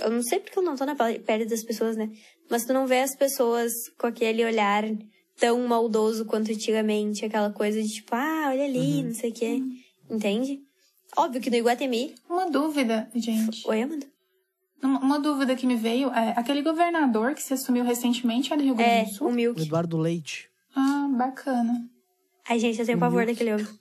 Eu 0.00 0.10
não 0.10 0.22
sei 0.22 0.38
porque 0.40 0.58
eu 0.58 0.62
não 0.62 0.76
tô 0.76 0.84
na 0.84 0.94
pe- 0.94 1.18
pele 1.20 1.44
das 1.44 1.62
pessoas, 1.64 1.96
né? 1.96 2.08
Mas 2.50 2.64
tu 2.64 2.72
não 2.72 2.86
vê 2.86 3.00
as 3.00 3.14
pessoas 3.16 3.72
com 3.98 4.06
aquele 4.06 4.44
olhar 4.44 4.84
tão 5.38 5.66
maldoso 5.66 6.24
quanto 6.24 6.50
antigamente, 6.50 7.24
aquela 7.24 7.50
coisa 7.50 7.82
de 7.82 7.88
tipo, 7.88 8.14
ah, 8.14 8.46
olha 8.48 8.64
ali, 8.64 8.98
Uhum. 8.98 9.02
não 9.08 9.14
sei 9.14 9.30
o 9.30 9.34
quê. 9.34 9.62
Entende? 10.10 10.60
Óbvio 11.16 11.40
que 11.40 11.50
no 11.50 11.56
Iguatemi. 11.56 12.14
Uma 12.28 12.50
dúvida, 12.50 13.08
gente. 13.14 13.66
Oi, 13.66 13.82
Amanda? 13.82 14.06
Uma, 14.82 15.00
uma 15.00 15.18
dúvida 15.18 15.56
que 15.56 15.66
me 15.66 15.74
veio 15.76 16.08
é 16.10 16.34
aquele 16.36 16.62
governador 16.62 17.34
que 17.34 17.42
se 17.42 17.52
assumiu 17.54 17.82
recentemente 17.84 18.52
é 18.52 18.56
do 18.56 18.62
Rio 18.62 18.74
Grande 18.74 18.90
É, 18.90 19.04
do 19.04 19.10
Sul? 19.10 19.26
o 19.26 19.30
O 19.30 19.34
Milk. 19.34 19.60
Eduardo 19.62 19.96
Leite. 19.98 20.48
Ah, 20.76 21.08
bacana. 21.16 21.88
Ai, 22.48 22.58
gente, 22.58 22.78
eu 22.78 22.86
tenho 22.86 22.98
pavor 22.98 23.26
daquele 23.26 23.52
homem. 23.54 23.66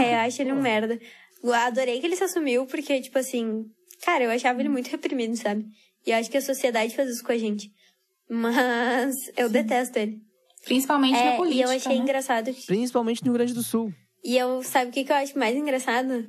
É, 0.00 0.14
eu 0.14 0.18
acho 0.20 0.40
ele 0.40 0.52
um 0.52 0.60
merda. 0.62 0.98
Eu 1.42 1.52
adorei 1.52 1.98
que 2.00 2.06
ele 2.06 2.14
se 2.14 2.22
assumiu, 2.22 2.64
porque, 2.66 3.00
tipo 3.00 3.18
assim, 3.18 3.64
cara, 4.04 4.22
eu 4.24 4.30
achava 4.30 4.60
ele 4.60 4.68
muito 4.68 4.86
reprimido, 4.88 5.36
sabe? 5.36 5.66
E 6.06 6.10
eu 6.10 6.16
acho 6.16 6.30
que 6.30 6.36
a 6.36 6.40
sociedade 6.40 6.94
faz 6.94 7.10
isso 7.10 7.24
com 7.24 7.32
a 7.32 7.36
gente. 7.38 7.72
Mas 8.32 9.30
eu 9.36 9.48
detesto 9.50 9.98
ele. 9.98 10.20
Principalmente 10.64 11.16
É, 11.18 11.30
na 11.32 11.36
política. 11.36 11.60
e 11.60 11.62
eu 11.70 11.76
achei 11.76 11.96
né? 11.96 12.02
engraçado. 12.02 12.52
que- 12.54 12.66
Principalmente 12.66 13.20
no 13.22 13.26
Rio 13.26 13.34
Grande 13.34 13.52
do 13.52 13.62
Sul. 13.62 13.92
E 14.24 14.38
eu, 14.38 14.62
sabe 14.62 14.90
o 14.90 14.92
que, 14.92 15.04
que 15.04 15.12
eu 15.12 15.16
acho 15.16 15.38
mais 15.38 15.54
engraçado? 15.56 16.26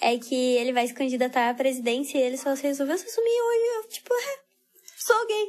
É 0.00 0.16
que 0.18 0.34
ele 0.34 0.72
vai 0.72 0.86
se 0.86 0.94
candidatar 0.94 1.50
à 1.50 1.54
presidência 1.54 2.18
e 2.18 2.22
ele 2.22 2.36
só 2.36 2.54
se 2.54 2.62
resolveu 2.62 2.96
se 2.96 3.04
assumir 3.06 3.28
hoje. 3.28 3.76
Eu, 3.84 3.88
tipo, 3.88 4.10
sou 4.98 5.26
gay. 5.26 5.46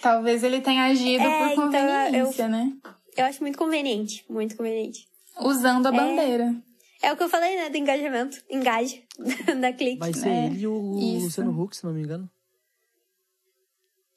Talvez 0.00 0.44
ele 0.44 0.60
tenha 0.60 0.84
agido 0.84 1.22
É, 1.24 1.38
por 1.38 1.52
então, 1.52 1.64
conveniência, 1.66 2.48
né? 2.48 2.72
Eu 3.16 3.24
acho 3.24 3.42
muito 3.42 3.58
conveniente, 3.58 4.24
muito 4.30 4.56
conveniente. 4.56 5.06
Usando 5.40 5.86
a 5.86 5.92
bandeira. 5.92 6.54
É 7.02 7.12
o 7.12 7.16
que 7.16 7.22
eu 7.22 7.28
falei, 7.28 7.56
né, 7.56 7.70
do 7.70 7.76
engajamento. 7.76 8.38
Engaje 8.48 9.02
da 9.60 9.72
clique. 9.72 9.98
Vai 9.98 10.12
ser 10.14 10.28
É, 10.28 10.46
ele 10.46 10.60
e 10.60 10.66
o 10.66 10.98
isso. 11.16 11.24
Luciano 11.24 11.60
Huck, 11.62 11.76
se 11.76 11.84
não 11.84 11.92
me 11.92 12.02
engano. 12.02 12.30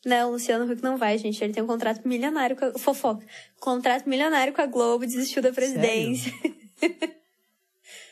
Não, 0.06 0.30
o 0.30 0.32
Luciano 0.34 0.72
Huck 0.72 0.84
não 0.84 0.98
vai, 0.98 1.18
gente. 1.18 1.42
Ele 1.44 1.54
tem 1.54 1.64
um 1.64 1.68
contrato 1.68 2.06
milionário 2.08 2.56
com 2.56 2.66
a... 2.66 2.78
Fofoca. 2.78 3.26
Contrato 3.60 4.08
milionário 4.08 4.54
com 4.54 4.62
a 4.62 4.66
Globo, 4.66 5.06
desistiu 5.06 5.42
da 5.42 5.52
presidência. 5.52 6.32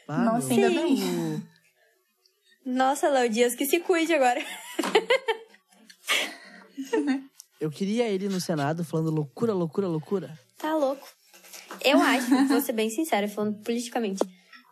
Ah, 0.07 0.25
Nossa, 0.25 0.51
ainda 0.51 0.69
bem. 0.69 0.97
Nossa, 2.65 3.09
Léo 3.09 3.29
Dias, 3.29 3.55
que 3.55 3.65
se 3.65 3.79
cuide 3.79 4.13
agora. 4.13 4.43
Eu 7.59 7.69
queria 7.69 8.07
ele 8.07 8.27
no 8.27 8.41
Senado 8.41 8.83
falando 8.83 9.09
loucura, 9.09 9.53
loucura, 9.53 9.87
loucura. 9.87 10.39
Tá 10.57 10.75
louco. 10.75 11.07
Eu 11.83 11.99
acho, 11.99 12.47
vou 12.47 12.59
ser 12.59 12.73
bem 12.73 12.89
sincera, 12.89 13.27
falando 13.27 13.61
politicamente. 13.63 14.21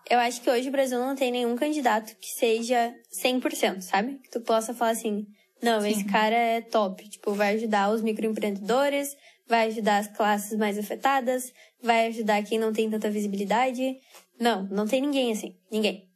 Eu 0.10 0.20
acho 0.20 0.42
que 0.42 0.50
hoje 0.50 0.70
o 0.70 0.72
Brasil 0.72 1.00
não 1.00 1.16
tem 1.16 1.32
nenhum 1.32 1.56
candidato 1.56 2.16
que 2.16 2.28
seja 2.28 2.94
100%, 3.24 3.82
sabe? 3.82 4.20
Que 4.24 4.30
tu 4.32 4.42
possa 4.42 4.74
falar 4.74 4.92
assim, 4.92 5.26
não, 5.62 5.86
esse 5.86 6.06
cara 6.06 6.36
é 6.36 6.62
top. 6.62 7.08
Tipo, 7.10 7.34
vai 7.34 7.56
ajudar 7.56 7.92
os 7.92 8.02
microempreendedores, 8.02 9.16
vai 9.48 9.68
ajudar 9.68 9.98
as 9.98 10.08
classes 10.08 10.58
mais 10.58 10.78
afetadas, 10.78 11.52
vai 11.82 12.08
ajudar 12.08 12.44
quem 12.44 12.60
não 12.60 12.72
tem 12.72 12.90
tanta 12.90 13.10
visibilidade. 13.10 13.98
Não, 14.40 14.64
não 14.64 14.88
tem 14.88 15.02
ninguém 15.02 15.32
assim. 15.32 15.56
Ninguém. 15.72 16.08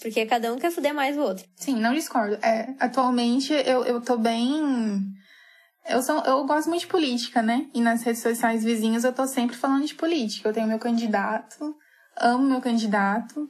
Porque 0.00 0.26
cada 0.26 0.52
um 0.52 0.58
quer 0.58 0.70
fuder 0.70 0.94
mais 0.94 1.16
o 1.16 1.20
outro. 1.20 1.46
Sim, 1.56 1.76
não 1.76 1.94
discordo. 1.94 2.36
É, 2.44 2.74
atualmente 2.78 3.52
eu, 3.52 3.84
eu 3.84 4.00
tô 4.00 4.16
bem. 4.16 4.52
Eu, 5.88 6.02
sou, 6.02 6.18
eu 6.24 6.44
gosto 6.44 6.68
muito 6.68 6.82
de 6.82 6.86
política, 6.86 7.42
né? 7.42 7.66
E 7.74 7.80
nas 7.80 8.02
redes 8.02 8.22
sociais 8.22 8.64
vizinhas 8.64 9.04
eu 9.04 9.12
tô 9.12 9.26
sempre 9.26 9.56
falando 9.56 9.86
de 9.86 9.94
política. 9.94 10.48
Eu 10.48 10.52
tenho 10.52 10.66
meu 10.66 10.78
candidato, 10.78 11.74
amo 12.16 12.46
meu 12.46 12.60
candidato, 12.60 13.48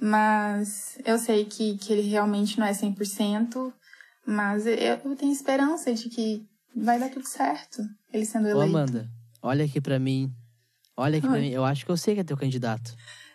mas 0.00 0.98
eu 1.04 1.18
sei 1.18 1.44
que, 1.44 1.76
que 1.76 1.92
ele 1.92 2.08
realmente 2.08 2.58
não 2.58 2.66
é 2.66 2.72
100%. 2.72 3.72
Mas 4.26 4.66
eu, 4.66 4.74
eu 4.74 5.16
tenho 5.16 5.32
esperança 5.32 5.92
de 5.94 6.08
que 6.08 6.44
vai 6.74 6.98
dar 6.98 7.08
tudo 7.10 7.26
certo, 7.26 7.82
ele 8.12 8.24
sendo 8.26 8.46
Ô, 8.46 8.50
eleito. 8.50 8.76
Amanda, 8.76 9.08
olha 9.42 9.64
aqui 9.64 9.80
pra 9.80 9.98
mim. 9.98 10.32
Olha 10.96 11.18
aqui 11.18 11.26
pra 11.26 11.36
Oi. 11.36 11.42
mim. 11.42 11.50
Eu 11.50 11.64
acho 11.64 11.84
que 11.84 11.90
eu 11.90 11.96
sei 11.96 12.14
que 12.14 12.20
é 12.20 12.24
teu 12.24 12.36
candidato. 12.36 12.94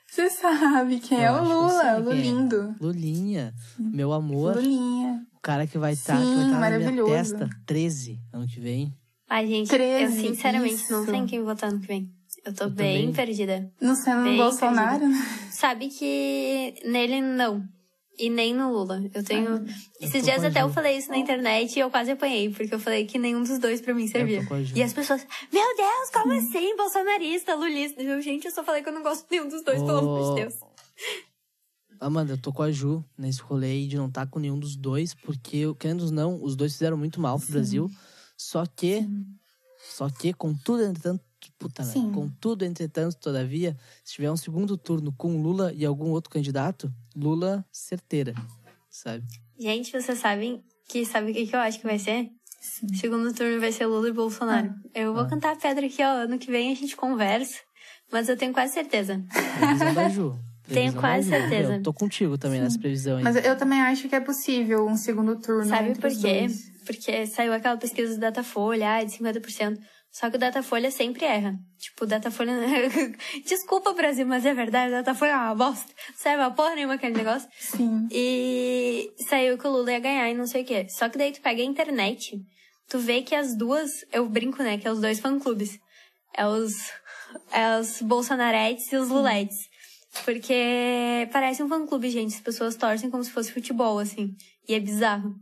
Você 0.10 0.30
sabe 0.30 1.00
quem 1.00 1.18
Eu 1.20 1.24
é 1.24 1.32
o 1.32 1.38
eu 1.38 1.44
Lula, 1.44 1.70
sei 1.70 1.80
o 1.80 1.82
quem 1.82 1.94
é. 1.94 2.00
Lulindo. 2.00 2.76
Lulinha, 2.82 3.54
meu 3.80 4.12
amor. 4.12 4.56
Lulinha. 4.58 5.26
O 5.36 5.40
cara 5.40 5.66
que 5.66 5.78
vai 5.78 5.94
estar 5.94 6.18
Sim, 6.20 6.24
que 6.26 6.52
vai 6.60 6.72
tá 6.72 6.80
na 6.80 6.92
minha 6.92 7.06
testa 7.06 7.50
13 7.66 8.20
ano 8.34 8.46
que 8.48 8.60
vem. 8.60 8.94
Ai, 9.30 9.48
gente, 9.48 9.72
eu 9.72 9.78
13, 9.78 10.20
sinceramente 10.22 10.92
não 10.92 11.02
isso. 11.04 11.06
sei 11.12 11.16
em 11.20 11.26
quem 11.26 11.42
votar 11.44 11.72
no 11.72 11.80
que 11.80 11.88
vem. 11.88 12.12
Eu 12.46 12.54
tô 12.54 12.66
Eu 12.66 12.70
bem 12.72 13.00
também. 13.12 13.14
perdida. 13.14 13.72
Não 13.80 13.96
sendo 13.96 14.24
Bem 14.24 14.38
no 14.38 14.44
Bolsonaro, 14.44 15.08
né? 15.08 15.18
Sabe 15.52 15.88
que 15.88 16.74
nele 16.86 17.22
não. 17.22 17.64
E 18.22 18.30
nem 18.30 18.54
no 18.54 18.72
Lula. 18.72 19.02
Eu 19.12 19.24
tenho. 19.24 19.50
Eu 19.50 19.66
Esses 20.00 20.22
tô 20.22 20.26
dias 20.30 20.44
até 20.44 20.62
eu 20.62 20.70
falei 20.70 20.96
isso 20.96 21.10
na 21.10 21.18
internet 21.18 21.76
e 21.76 21.80
eu 21.80 21.90
quase 21.90 22.12
apanhei, 22.12 22.52
porque 22.52 22.72
eu 22.72 22.80
falei 22.80 23.06
que 23.06 23.18
nenhum 23.18 23.42
dos 23.42 23.58
dois 23.58 23.82
pra 23.82 23.96
mim 23.96 24.08
servia. 24.08 24.48
E 24.76 24.84
as 24.84 24.94
pessoas, 24.94 25.26
meu 25.52 25.76
Deus, 25.76 26.10
como 26.14 26.32
assim? 26.34 26.78
Bolsonarista, 26.78 27.56
lulista. 27.56 28.00
Eu, 28.00 28.22
gente, 28.22 28.46
eu 28.46 28.52
só 28.52 28.64
falei 28.64 28.84
que 28.84 28.90
eu 28.90 28.94
não 28.94 29.02
gosto 29.02 29.24
de 29.24 29.32
nenhum 29.32 29.50
dos 29.50 29.64
dois, 29.64 29.82
pelo 29.82 29.98
amor 29.98 30.36
de 30.36 30.42
Deus. 30.42 30.54
Amanda, 32.00 32.34
eu 32.34 32.38
tô 32.38 32.54
com 32.54 32.62
a 32.62 32.72
Ju 32.72 33.04
nesse 33.18 33.42
rolê 33.42 33.72
aí 33.72 33.88
de 33.88 33.98
não 33.98 34.08
estar 34.08 34.28
com 34.28 34.40
nenhum 34.40 34.60
dos 34.60 34.76
dois, 34.76 35.16
porque, 35.16 35.64
querendo 35.80 36.06
ou 36.06 36.12
não, 36.12 36.44
os 36.44 36.56
dois 36.56 36.74
fizeram 36.74 36.98
muito 36.98 37.20
mal 37.20 37.40
pro 37.40 37.52
Brasil. 37.52 37.90
Só 38.38 38.66
que, 38.68 39.08
só 39.90 40.10
que, 40.10 40.32
contudo, 40.32 40.84
entretanto, 40.84 41.24
puta, 41.62 41.84
né? 41.84 41.92
Sim. 41.92 42.12
Contudo, 42.12 42.66
entretanto, 42.66 43.16
todavia, 43.18 43.78
se 44.04 44.14
tiver 44.16 44.32
um 44.32 44.38
segundo 44.38 44.76
turno 44.78 45.14
com 45.18 45.42
Lula 45.42 45.72
e 45.74 45.86
algum 45.86 46.10
outro 46.10 46.30
candidato, 46.30 46.92
Lula 47.16 47.64
certeira, 47.72 48.34
sabe? 48.90 49.24
Gente, 49.60 49.92
vocês 49.92 50.18
sabem 50.20 50.64
que 50.90 51.06
sabe 51.06 51.32
o 51.32 51.34
que, 51.34 51.46
que 51.48 51.56
eu 51.56 51.60
acho 51.60 51.80
que 51.80 51.86
vai 51.86 52.00
ser? 52.00 52.30
Segundo 52.96 53.34
turno 53.34 53.60
vai 53.60 53.72
ser 53.72 53.86
Lula 53.86 54.10
e 54.10 54.14
Bolsonaro. 54.14 54.74
Eu 54.94 55.14
vou 55.14 55.24
Ah. 55.24 55.28
cantar 55.28 55.54
a 55.54 55.56
pedra 55.56 55.86
aqui, 55.86 56.04
ó. 56.04 56.24
Ano 56.24 56.38
que 56.38 56.52
vem 56.52 56.72
a 56.72 56.76
gente 56.76 56.96
conversa. 56.96 57.58
Mas 58.12 58.28
eu 58.30 58.38
tenho 58.38 58.54
quase 58.54 58.74
certeza. 58.74 59.24
Previsão 59.58 59.94
da 59.94 60.10
Ju. 60.10 60.36
Previsão 60.64 60.94
da 60.96 61.00
quase 61.00 61.24
Ju. 61.24 61.30
certeza. 61.30 61.76
Eu 61.78 61.84
tô 61.84 61.94
contigo 61.94 62.38
também 62.38 62.62
nessa 62.62 62.78
previsão 62.78 63.18
aí. 63.18 63.24
Mas 63.24 63.36
eu 63.38 63.58
também 63.58 63.82
acho 63.82 64.08
que 64.10 64.16
é 64.16 64.20
possível 64.20 64.86
um 64.86 64.96
segundo 64.96 65.38
turno. 65.40 65.66
Sabe 65.70 65.90
entre 65.90 66.02
por 66.02 66.12
os 66.12 66.18
quê? 66.22 66.40
dois. 66.42 66.72
Porque 66.86 67.26
saiu 67.28 67.54
aquela 67.54 67.78
pesquisa 67.78 68.14
do 68.16 68.20
Datafolha, 68.20 68.96
ah, 68.98 69.04
de 69.04 69.12
50%. 69.12 69.80
Só 70.12 70.30
que 70.30 70.36
o 70.36 70.40
Datafolha 70.40 70.92
sempre 70.92 71.26
erra. 71.26 71.56
Tipo, 71.80 72.04
o 72.04 72.08
Datafolha. 72.08 72.54
Desculpa, 73.48 73.94
Brasil, 73.94 74.26
mas 74.28 74.46
é 74.46 74.54
verdade, 74.54 74.90
o 74.90 74.98
Datafolha 74.98 75.32
é 75.32 75.38
uma 75.38 75.56
bosta. 75.56 75.92
Serve 76.16 76.44
a 76.44 76.52
porra 76.52 76.76
nenhuma 76.76 76.96
aquele 76.96 77.16
negócio. 77.16 77.48
Sim. 77.58 78.08
E 78.12 79.10
saiu 79.30 79.58
que 79.58 79.66
o 79.66 79.72
Lula 79.72 79.92
ia 79.94 80.00
ganhar 80.00 80.30
e 80.30 80.34
não 80.34 80.46
sei 80.46 80.64
o 80.64 80.66
quê. 80.66 80.88
Só 80.90 81.08
que 81.08 81.18
daí 81.18 81.32
tu 81.32 81.42
pega 81.42 81.62
a 81.62 81.66
internet, 81.66 82.38
tu 82.90 83.00
vê 83.00 83.22
que 83.22 83.34
as 83.34 83.56
duas. 83.56 83.90
Eu 84.12 84.28
brinco, 84.28 84.62
né? 84.62 84.78
Que 84.78 84.88
é 84.88 84.92
os 84.92 85.00
dois 85.00 85.20
fã-clubes. 85.20 85.80
É 86.36 86.46
os. 86.46 86.74
É 87.54 87.80
os 87.80 88.02
Bolsonaretes 88.02 88.92
e 88.92 88.98
os 88.98 89.08
Luletes. 89.08 89.70
Porque 90.26 91.30
parece 91.32 91.64
um 91.64 91.70
fã-clube, 91.70 92.10
gente. 92.10 92.36
As 92.36 92.42
pessoas 92.42 92.76
torcem 92.76 93.10
como 93.10 93.24
se 93.24 93.32
fosse 93.32 93.54
futebol, 93.54 93.98
assim. 93.98 94.36
E 94.68 94.74
é 94.74 94.80
bizarro. 94.80 95.34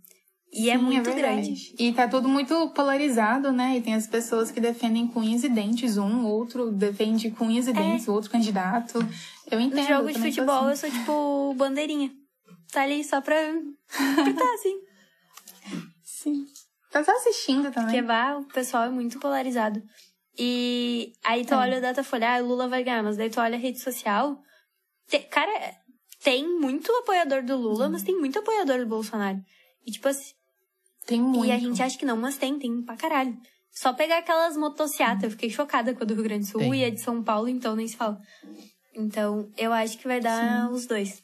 E 0.51 0.69
é 0.69 0.77
Sim, 0.77 0.83
muito 0.83 1.03
verdade. 1.11 1.41
grande. 1.49 1.75
E 1.77 1.93
tá 1.93 2.07
tudo 2.07 2.27
muito 2.27 2.69
polarizado, 2.71 3.51
né? 3.51 3.77
E 3.77 3.81
tem 3.81 3.93
as 3.93 4.07
pessoas 4.07 4.49
que 4.49 4.59
defendem 4.59 5.05
com 5.07 5.19
unhas 5.19 5.43
e 5.43 5.49
dentes 5.49 5.95
um, 5.97 6.25
outro 6.25 6.71
defende 6.71 7.29
com 7.29 7.45
unhas 7.45 7.67
e 7.67 7.73
dentes, 7.73 8.07
o 8.07 8.13
outro 8.13 8.31
candidato. 8.31 8.97
Eu 9.51 9.59
entendo. 9.59 9.79
É. 9.79 9.81
No 9.83 9.87
jogo 9.87 10.11
de 10.11 10.19
futebol, 10.19 10.65
assim. 10.67 10.69
eu 10.69 10.77
sou 10.77 10.99
tipo 10.99 11.53
bandeirinha. 11.55 12.11
Tá 12.71 12.81
ali 12.81 13.03
só 13.03 13.21
pra. 13.21 13.35
tá 13.35 14.53
assim. 14.55 14.79
Sim. 16.03 16.45
Tá 16.91 17.03
só 17.03 17.11
assistindo 17.15 17.71
Porque 17.71 17.79
também. 17.79 18.01
vá, 18.01 18.37
o 18.37 18.45
pessoal 18.45 18.83
é 18.85 18.89
muito 18.89 19.19
polarizado. 19.19 19.81
E 20.37 21.13
aí 21.23 21.45
tu 21.45 21.53
É. 21.53 21.57
olha 21.57 21.77
o 21.77 21.81
Datafolha, 21.81 22.35
ah, 22.35 22.39
Lula 22.39 22.67
vai 22.67 22.83
ganhar, 22.83 23.03
mas 23.03 23.17
daí 23.17 23.29
tu 23.29 23.39
olha 23.39 23.55
a 23.55 23.59
rede 23.59 23.79
social. 23.79 24.39
te- 25.07 25.19
cara, 25.19 25.51
tem 26.23 26.47
muito 26.59 26.91
apoiador 26.93 27.43
do 27.43 27.55
Lula, 27.57 27.85
Uhum. 27.85 27.91
mas 27.91 28.03
tem 28.03 28.15
muito 28.17 28.37
apoiador 28.39 28.79
do 28.79 28.85
Bolsonaro. 28.87 29.39
E 29.85 29.91
tipo 29.91 30.07
assim, 30.07 30.33
Tem 31.05 31.21
muito. 31.21 31.45
e 31.45 31.51
a 31.51 31.57
gente 31.57 31.81
acha 31.81 31.97
que 31.97 32.05
não, 32.05 32.17
mas 32.17 32.37
tem, 32.37 32.57
tem 32.59 32.83
pra 32.83 32.95
caralho. 32.95 33.37
Só 33.71 33.93
pegar 33.93 34.17
aquelas 34.17 34.57
motocicletas, 34.57 35.23
eu 35.23 35.31
fiquei 35.31 35.49
chocada 35.49 35.93
com 35.93 36.03
a 36.03 36.05
do 36.05 36.13
Rio 36.13 36.23
Grande 36.23 36.45
do 36.45 36.51
Sul 36.51 36.61
Tem. 36.61 36.75
e 36.75 36.85
a 36.85 36.89
de 36.89 37.01
São 37.01 37.23
Paulo, 37.23 37.47
então 37.47 37.75
nem 37.75 37.87
se 37.87 37.95
fala. 37.95 38.19
Então, 38.95 39.49
eu 39.57 39.71
acho 39.71 39.97
que 39.97 40.07
vai 40.07 40.19
dar 40.19 40.69
os 40.71 40.85
dois. 40.85 41.21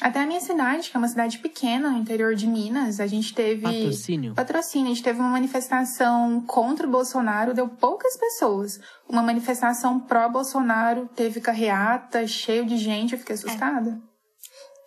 Até 0.00 0.20
a 0.20 0.26
minha 0.26 0.40
cidade, 0.40 0.90
que 0.90 0.96
é 0.96 0.98
uma 0.98 1.08
cidade 1.08 1.38
pequena, 1.38 1.90
no 1.90 1.98
interior 1.98 2.34
de 2.34 2.46
Minas, 2.46 3.00
a 3.00 3.06
gente 3.06 3.34
teve. 3.34 3.62
Patrocínio. 3.62 4.34
Patrocínio. 4.34 4.86
A 4.92 4.94
gente 4.94 5.02
teve 5.02 5.18
uma 5.18 5.30
manifestação 5.30 6.42
contra 6.42 6.86
o 6.86 6.90
Bolsonaro, 6.90 7.54
deu 7.54 7.66
poucas 7.66 8.14
pessoas. 8.16 8.78
Uma 9.08 9.22
manifestação 9.22 9.98
pró-Bolsonaro, 9.98 11.08
teve 11.16 11.40
carreata, 11.40 12.26
cheio 12.26 12.66
de 12.66 12.76
gente, 12.76 13.14
eu 13.14 13.18
fiquei 13.18 13.34
assustada. 13.34 13.98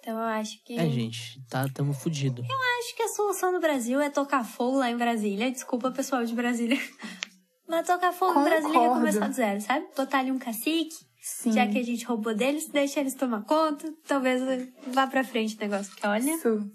Então 0.09 0.19
eu 0.19 0.27
acho 0.27 0.63
que. 0.63 0.73
É, 0.73 0.89
gente, 0.89 1.39
tá, 1.47 1.69
tamo 1.69 1.93
fudido. 1.93 2.41
acho 2.41 2.95
que 2.95 3.03
a 3.03 3.07
solução 3.09 3.51
do 3.51 3.59
Brasil 3.59 4.01
é 4.01 4.09
tocar 4.09 4.43
fogo 4.43 4.77
lá 4.79 4.89
em 4.89 4.97
Brasília. 4.97 5.51
Desculpa, 5.51 5.91
pessoal 5.91 6.25
de 6.25 6.33
Brasília. 6.33 6.77
Mas 7.69 7.85
tocar 7.85 8.11
fogo 8.11 8.39
em 8.39 8.43
Brasília 8.43 8.69
é 8.69 8.73
Concordo. 8.73 8.99
começar 8.99 9.27
do 9.27 9.33
zero, 9.35 9.61
sabe? 9.61 9.85
Botar 9.95 10.19
ali 10.19 10.31
um 10.31 10.39
cacique, 10.39 10.95
Sim. 11.21 11.51
já 11.51 11.67
que 11.67 11.77
a 11.77 11.83
gente 11.83 12.03
roubou 12.05 12.33
deles, 12.33 12.67
deixa 12.69 12.99
eles 12.99 13.13
tomar 13.13 13.43
conta. 13.43 13.93
Talvez 14.07 14.41
vá 14.87 15.05
pra 15.05 15.23
frente 15.23 15.55
o 15.55 15.59
negócio. 15.59 15.91
Porque 15.91 16.07
olha. 16.07 16.31
Isso. 16.31 16.67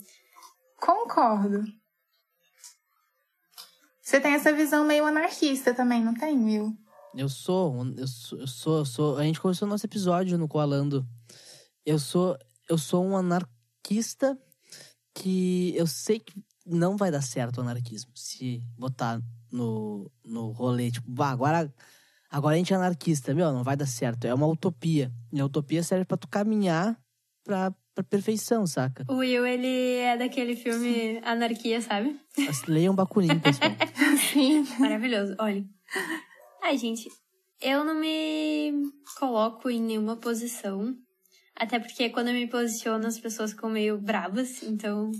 Concordo. 0.80 1.64
Você 4.00 4.20
tem 4.20 4.34
essa 4.34 4.52
visão 4.52 4.84
meio 4.84 5.04
anarquista 5.06 5.74
também, 5.74 6.04
não 6.04 6.14
tem, 6.14 6.38
Will? 6.38 6.72
Eu 7.16 7.28
sou, 7.28 7.84
eu 7.96 8.06
sou, 8.06 8.38
eu 8.38 8.46
sou, 8.46 8.78
eu 8.78 8.84
sou. 8.84 9.16
A 9.18 9.24
gente 9.24 9.40
começou 9.40 9.66
nosso 9.66 9.86
episódio 9.86 10.38
no 10.38 10.46
Coalando. 10.46 11.04
Eu 11.84 11.98
sou, 11.98 12.36
eu 12.68 12.78
sou 12.78 13.04
um 13.04 13.16
anarquista 13.16 14.38
que 15.14 15.74
eu 15.76 15.86
sei 15.86 16.18
que 16.18 16.34
não 16.66 16.96
vai 16.96 17.10
dar 17.10 17.22
certo 17.22 17.58
o 17.58 17.60
anarquismo. 17.60 18.10
Se 18.14 18.62
botar 18.76 19.20
no, 19.50 20.10
no 20.24 20.50
rolê, 20.50 20.90
tipo, 20.90 21.08
bah, 21.10 21.30
agora, 21.30 21.72
agora 22.30 22.54
a 22.54 22.58
gente 22.58 22.72
é 22.72 22.76
anarquista, 22.76 23.34
meu, 23.34 23.52
não 23.52 23.62
vai 23.62 23.76
dar 23.76 23.86
certo. 23.86 24.24
É 24.24 24.34
uma 24.34 24.46
utopia. 24.46 25.12
E 25.32 25.40
a 25.40 25.44
utopia 25.44 25.82
serve 25.82 26.04
pra 26.04 26.16
tu 26.16 26.26
caminhar 26.26 26.98
pra, 27.44 27.72
pra 27.94 28.02
perfeição, 28.02 28.66
saca? 28.66 29.04
O 29.08 29.16
Will, 29.16 29.46
ele 29.46 29.96
é 29.96 30.16
daquele 30.16 30.56
filme 30.56 31.20
Anarquia, 31.22 31.80
sabe? 31.80 32.18
Leiam 32.66 32.94
Bakunin, 32.94 33.38
pessoal. 33.38 33.70
Sim. 34.32 34.66
Maravilhoso. 34.78 35.36
Olha. 35.38 35.64
Ai, 36.62 36.78
gente, 36.78 37.08
eu 37.60 37.84
não 37.84 37.94
me 37.94 38.72
coloco 39.18 39.70
em 39.70 39.80
nenhuma 39.80 40.16
posição. 40.16 40.96
Até 41.56 41.78
porque 41.78 42.10
quando 42.10 42.28
eu 42.28 42.34
me 42.34 42.48
posiciono, 42.48 43.06
as 43.06 43.18
pessoas 43.18 43.52
ficam 43.52 43.70
meio 43.70 43.98
bravas. 43.98 44.62
Então, 44.62 45.12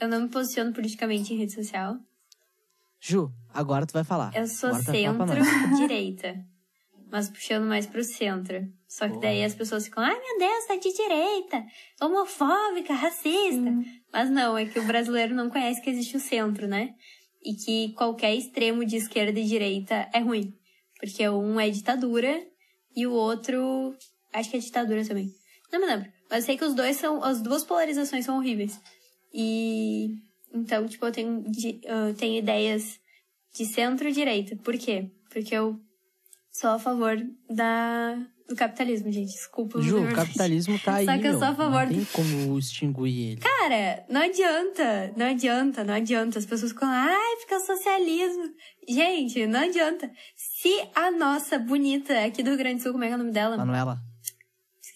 eu 0.00 0.08
não 0.08 0.22
me 0.22 0.28
posiciono 0.28 0.72
politicamente 0.72 1.34
em 1.34 1.38
rede 1.38 1.52
social. 1.52 1.96
Ju, 3.00 3.32
agora 3.52 3.84
tu 3.84 3.92
vai 3.92 4.04
falar. 4.04 4.32
Eu 4.34 4.46
sou 4.46 4.72
centro-direita. 4.74 6.44
Mas 7.10 7.28
puxando 7.28 7.66
mais 7.66 7.86
pro 7.86 8.02
centro. 8.02 8.66
Só 8.88 9.06
que 9.08 9.18
daí 9.18 9.44
as 9.44 9.54
pessoas 9.54 9.84
ficam, 9.84 10.02
ai 10.02 10.18
meu 10.18 10.38
Deus, 10.38 10.66
tá 10.66 10.76
de 10.76 10.92
direita, 10.94 11.62
homofóbica, 12.00 12.94
racista. 12.94 13.70
Mas 14.10 14.30
não, 14.30 14.56
é 14.56 14.64
que 14.64 14.78
o 14.78 14.86
brasileiro 14.86 15.34
não 15.34 15.50
conhece 15.50 15.82
que 15.82 15.90
existe 15.90 16.16
o 16.16 16.20
centro, 16.20 16.66
né? 16.66 16.94
E 17.44 17.54
que 17.54 17.92
qualquer 17.94 18.34
extremo 18.34 18.84
de 18.84 18.96
esquerda 18.96 19.38
e 19.38 19.44
direita 19.44 20.08
é 20.14 20.20
ruim. 20.20 20.54
Porque 20.98 21.28
um 21.28 21.60
é 21.60 21.68
ditadura 21.68 22.46
e 22.96 23.06
o 23.06 23.12
outro. 23.12 23.94
Acho 24.32 24.50
que 24.50 24.56
é 24.56 24.60
ditadura 24.60 25.04
também. 25.06 25.30
Não 25.72 25.80
me 25.80 25.86
lembro. 25.86 26.12
Mas 26.30 26.40
eu 26.40 26.46
sei 26.46 26.56
que 26.58 26.64
os 26.64 26.74
dois 26.74 26.96
são. 26.96 27.22
As 27.24 27.40
duas 27.40 27.64
polarizações 27.64 28.24
são 28.24 28.36
horríveis. 28.36 28.80
E. 29.32 30.14
Então, 30.54 30.86
tipo, 30.86 31.06
eu 31.06 31.12
tenho, 31.12 31.44
eu 31.84 32.14
tenho 32.14 32.38
ideias 32.38 33.00
de 33.54 33.64
centro-direita. 33.64 34.54
Por 34.56 34.76
quê? 34.76 35.10
Porque 35.30 35.54
eu 35.54 35.80
sou 36.50 36.70
a 36.70 36.78
favor 36.78 37.16
da, 37.48 38.18
do 38.46 38.54
capitalismo, 38.54 39.10
gente. 39.10 39.32
Desculpa. 39.32 39.78
é 39.78 39.82
Ju, 39.82 40.02
o 40.02 40.14
capitalismo 40.14 40.78
tá 40.78 40.96
aí, 40.96 41.06
Só 41.06 41.18
que 41.18 41.26
eu 41.26 41.38
sou 41.38 41.48
a 41.48 41.54
favor 41.54 41.86
Não 41.86 41.94
tem 41.94 42.04
como 42.12 42.58
extinguir 42.58 43.32
ele. 43.32 43.40
Cara, 43.40 44.04
não 44.10 44.20
adianta, 44.20 45.12
não 45.16 45.26
adianta, 45.26 45.84
não 45.84 45.94
adianta. 45.94 46.38
As 46.38 46.46
pessoas 46.46 46.72
ficam, 46.72 46.88
ai, 46.88 47.36
fica 47.40 47.58
socialismo. 47.60 48.44
Gente, 48.86 49.46
não 49.46 49.60
adianta. 49.60 50.10
Se 50.36 50.88
a 50.94 51.10
nossa 51.10 51.58
bonita 51.58 52.24
aqui 52.24 52.42
do 52.42 52.50
Rio 52.50 52.58
Grande 52.58 52.76
do 52.76 52.82
Sul, 52.82 52.92
como 52.92 53.04
é 53.04 53.06
que 53.06 53.12
é 53.14 53.16
o 53.16 53.18
nome 53.18 53.32
dela? 53.32 53.56
Manuela, 53.56 53.98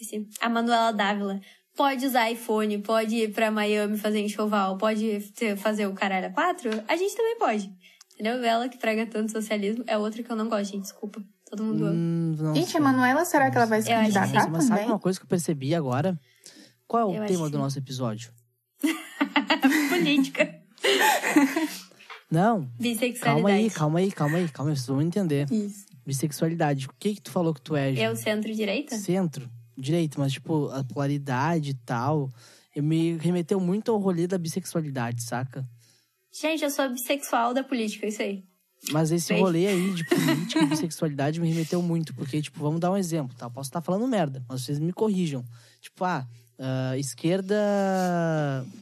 Esqueci. 0.00 0.26
A 0.40 0.48
Manuela 0.48 0.92
Dávila. 0.92 1.40
Pode 1.74 2.06
usar 2.06 2.30
iPhone, 2.30 2.78
pode 2.78 3.14
ir 3.16 3.32
pra 3.32 3.50
Miami 3.50 3.98
fazer 3.98 4.20
enxoval, 4.20 4.78
pode 4.78 5.20
fazer 5.58 5.86
o 5.86 5.92
caralho 5.92 6.28
a 6.28 6.30
quatro, 6.30 6.70
a 6.88 6.96
gente 6.96 7.14
também 7.14 7.38
pode. 7.38 7.70
Entendeu? 8.14 8.42
Ela 8.42 8.66
que 8.68 8.78
prega 8.78 9.04
tanto 9.06 9.30
socialismo 9.30 9.84
é 9.86 9.98
outra 9.98 10.22
que 10.22 10.30
eu 10.32 10.36
não 10.36 10.48
gosto, 10.48 10.72
gente. 10.72 10.82
Desculpa. 10.84 11.22
Todo 11.50 11.62
mundo 11.62 11.84
ama. 11.84 11.94
Hum, 11.94 12.34
não 12.38 12.54
Gente, 12.54 12.76
a 12.76 12.80
Manuela, 12.80 13.24
será 13.26 13.50
que 13.50 13.56
ela 13.56 13.66
vai 13.66 13.82
se 13.82 13.90
Eu 13.92 13.96
candidatar 13.96 14.26
sim. 14.44 14.50
Mas 14.50 14.64
sabe 14.64 14.80
também? 14.80 14.86
uma 14.86 14.98
coisa 14.98 15.18
que 15.18 15.24
eu 15.24 15.28
percebi 15.28 15.74
agora? 15.74 16.18
Qual 16.88 17.02
é 17.02 17.18
o 17.18 17.22
Eu 17.22 17.26
tema 17.26 17.50
do 17.50 17.58
nosso 17.58 17.78
episódio? 17.78 18.32
Política. 19.90 20.54
Não, 22.30 22.62
Bissexualidade. 22.78 23.20
calma 23.20 23.48
aí, 23.50 23.70
calma 23.70 23.98
aí, 24.00 24.10
calma 24.12 24.36
aí, 24.38 24.48
calma 24.48 24.70
aí, 24.72 24.76
vocês 24.76 24.86
vão 24.88 25.00
entender. 25.02 25.46
Isso. 25.52 25.86
Bissexualidade. 26.04 26.86
O 26.86 26.90
que 26.98 27.14
que 27.14 27.20
tu 27.20 27.30
falou 27.30 27.54
que 27.54 27.60
tu 27.60 27.76
é, 27.76 27.92
Ju? 27.94 28.00
Eu 28.00 28.16
centro-direita? 28.16 28.96
Centro, 28.96 29.48
direito, 29.76 30.18
mas 30.18 30.32
tipo, 30.32 30.68
a 30.70 30.82
polaridade 30.84 31.70
e 31.70 31.74
tal. 31.74 32.30
Me 32.74 33.16
remeteu 33.16 33.58
muito 33.58 33.90
ao 33.90 33.98
rolê 33.98 34.26
da 34.26 34.36
bissexualidade, 34.36 35.22
saca? 35.22 35.66
Gente, 36.30 36.62
eu 36.62 36.70
sou 36.70 36.90
bissexual 36.90 37.54
da 37.54 37.64
política, 37.64 38.06
isso 38.06 38.20
aí. 38.20 38.44
Mas 38.92 39.10
esse 39.10 39.32
rolê 39.34 39.66
aí 39.66 39.94
de 39.94 40.04
política 40.06 40.62
e 40.62 40.66
bissexualidade 40.66 41.40
me 41.40 41.48
remeteu 41.48 41.80
muito, 41.80 42.14
porque, 42.14 42.42
tipo, 42.42 42.60
vamos 42.60 42.78
dar 42.78 42.90
um 42.90 42.96
exemplo, 42.96 43.34
tá? 43.34 43.46
Eu 43.46 43.50
posso 43.50 43.68
estar 43.68 43.80
falando 43.80 44.06
merda, 44.06 44.44
mas 44.46 44.62
vocês 44.62 44.78
me 44.78 44.92
corrijam. 44.92 45.42
Tipo, 45.80 46.04
ah, 46.04 46.26
ah, 46.58 46.96
esquerda 46.98 47.56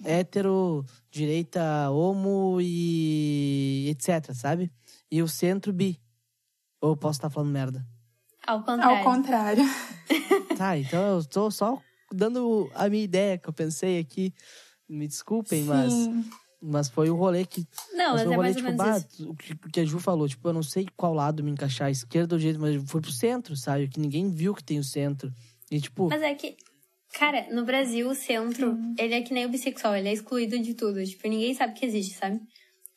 hétero, 0.04 0.84
direita 1.10 1.90
homo 1.90 2.58
e 2.60 3.86
etc, 3.90 4.32
sabe? 4.34 4.70
E 5.10 5.22
o 5.22 5.28
centro 5.28 5.72
bi. 5.72 6.00
Ou 6.80 6.90
eu 6.90 6.96
posso 6.96 7.18
estar 7.18 7.30
falando 7.30 7.50
merda? 7.50 7.86
Ao 8.46 8.62
contrário. 8.62 8.96
Ao 8.96 9.04
contrário. 9.04 9.64
Tá, 10.56 10.76
então 10.78 11.16
eu 11.18 11.24
tô 11.24 11.50
só 11.50 11.80
dando 12.12 12.70
a 12.74 12.88
minha 12.88 13.02
ideia 13.02 13.38
que 13.38 13.48
eu 13.48 13.52
pensei 13.52 13.98
aqui. 13.98 14.32
Me 14.88 15.08
desculpem, 15.08 15.64
mas, 15.64 15.92
Sim. 15.92 16.24
mas 16.60 16.88
foi 16.88 17.08
o 17.10 17.16
rolê 17.16 17.44
que 17.46 17.66
Não, 17.94 18.12
mas 18.12 18.22
foi 18.22 18.30
o 18.30 18.32
é 18.32 18.36
rolê, 18.36 18.36
mais 18.36 18.56
ou 18.56 18.62
tipo, 18.62 18.76
menos 18.76 18.84
bah, 18.84 18.98
isso. 18.98 19.30
o 19.30 19.34
que, 19.34 19.52
o 19.52 19.70
que 19.70 19.80
a 19.80 19.84
Ju 19.84 19.98
falou, 19.98 20.28
tipo, 20.28 20.46
eu 20.46 20.52
não 20.52 20.62
sei 20.62 20.86
qual 20.94 21.14
lado 21.14 21.42
me 21.42 21.50
encaixar, 21.50 21.90
esquerda 21.90 22.34
ou 22.34 22.38
direita, 22.38 22.60
mas 22.60 22.76
foi 22.88 23.00
pro 23.00 23.10
centro, 23.10 23.56
sabe? 23.56 23.88
Que 23.88 23.98
ninguém 23.98 24.30
viu 24.30 24.54
que 24.54 24.62
tem 24.62 24.78
o 24.78 24.84
centro. 24.84 25.32
E, 25.70 25.80
tipo, 25.80 26.08
Mas 26.08 26.22
é 26.22 26.34
que, 26.34 26.54
cara, 27.14 27.46
no 27.50 27.64
Brasil, 27.64 28.08
o 28.08 28.14
centro, 28.14 28.78
ele 28.98 29.14
é 29.14 29.22
que 29.22 29.32
nem 29.32 29.46
o 29.46 29.48
bissexual, 29.48 29.96
ele 29.96 30.08
é 30.08 30.12
excluído 30.12 30.58
de 30.58 30.74
tudo. 30.74 31.02
Tipo, 31.04 31.26
ninguém 31.28 31.54
sabe 31.54 31.72
que 31.72 31.86
existe, 31.86 32.14
sabe? 32.14 32.40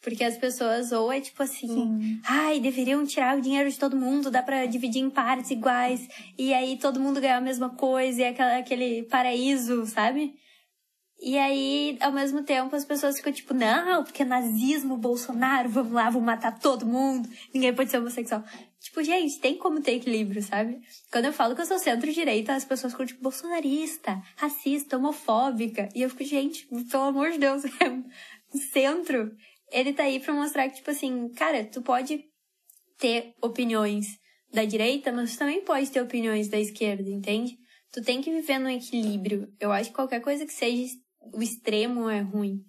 Porque 0.01 0.23
as 0.23 0.37
pessoas, 0.37 0.91
ou 0.91 1.11
é 1.11 1.19
tipo 1.19 1.41
assim, 1.43 1.67
Sim. 1.67 2.21
ai, 2.25 2.59
deveriam 2.59 3.05
tirar 3.05 3.37
o 3.37 3.41
dinheiro 3.41 3.69
de 3.69 3.77
todo 3.79 3.95
mundo, 3.97 4.29
dá 4.31 4.41
pra 4.43 4.65
dividir 4.65 5.01
em 5.01 5.09
partes 5.09 5.51
iguais, 5.51 6.07
e 6.37 6.53
aí 6.53 6.77
todo 6.77 6.99
mundo 6.99 7.19
ganhar 7.19 7.37
a 7.37 7.41
mesma 7.41 7.69
coisa, 7.71 8.21
e 8.21 8.23
é 8.23 8.29
aquela- 8.29 8.57
aquele 8.57 9.03
paraíso, 9.03 9.85
sabe? 9.87 10.33
E 11.19 11.35
aí, 11.35 11.97
ao 11.99 12.11
mesmo 12.11 12.43
tempo, 12.43 12.75
as 12.75 12.85
pessoas 12.85 13.17
ficam 13.17 13.33
tipo, 13.33 13.51
não, 13.51 14.03
porque 14.03 14.23
nazismo, 14.23 14.95
Bolsonaro, 14.95 15.67
vamos 15.67 15.91
lá, 15.91 16.11
vamos 16.11 16.23
matar 16.27 16.59
todo 16.59 16.85
mundo, 16.85 17.27
ninguém 17.51 17.73
pode 17.73 17.89
ser 17.89 17.97
homossexual. 17.97 18.43
Tipo, 18.79 19.01
gente, 19.03 19.39
tem 19.39 19.57
como 19.57 19.81
ter 19.81 19.93
equilíbrio, 19.95 20.43
sabe? 20.43 20.79
Quando 21.11 21.25
eu 21.25 21.33
falo 21.33 21.55
que 21.55 21.61
eu 21.61 21.65
sou 21.65 21.79
centro-direita, 21.79 22.53
as 22.53 22.63
pessoas 22.65 22.93
ficam 22.93 23.05
tipo, 23.07 23.23
bolsonarista, 23.23 24.21
racista, 24.35 24.95
homofóbica. 24.95 25.89
E 25.95 26.03
eu 26.03 26.09
fico, 26.11 26.23
gente, 26.23 26.67
pelo 26.89 27.03
amor 27.05 27.31
de 27.31 27.39
Deus, 27.39 27.63
o 27.63 28.57
centro, 28.71 29.35
ele 29.71 29.93
tá 29.93 30.03
aí 30.03 30.19
pra 30.19 30.33
mostrar 30.33 30.69
que, 30.69 30.77
tipo 30.77 30.91
assim, 30.91 31.29
cara, 31.29 31.63
tu 31.65 31.81
pode 31.81 32.23
ter 32.97 33.33
opiniões 33.41 34.07
da 34.51 34.63
direita, 34.65 35.11
mas 35.11 35.33
tu 35.33 35.39
também 35.39 35.63
pode 35.63 35.89
ter 35.91 36.01
opiniões 36.01 36.47
da 36.47 36.59
esquerda, 36.59 37.09
entende? 37.09 37.57
Tu 37.91 38.01
tem 38.01 38.21
que 38.21 38.31
viver 38.31 38.59
num 38.59 38.69
equilíbrio. 38.69 39.51
Eu 39.59 39.71
acho 39.71 39.89
que 39.89 39.95
qualquer 39.95 40.21
coisa 40.21 40.45
que 40.45 40.53
seja 40.53 40.93
o 41.33 41.41
extremo 41.41 42.09
é 42.09 42.21
ruim. 42.21 42.63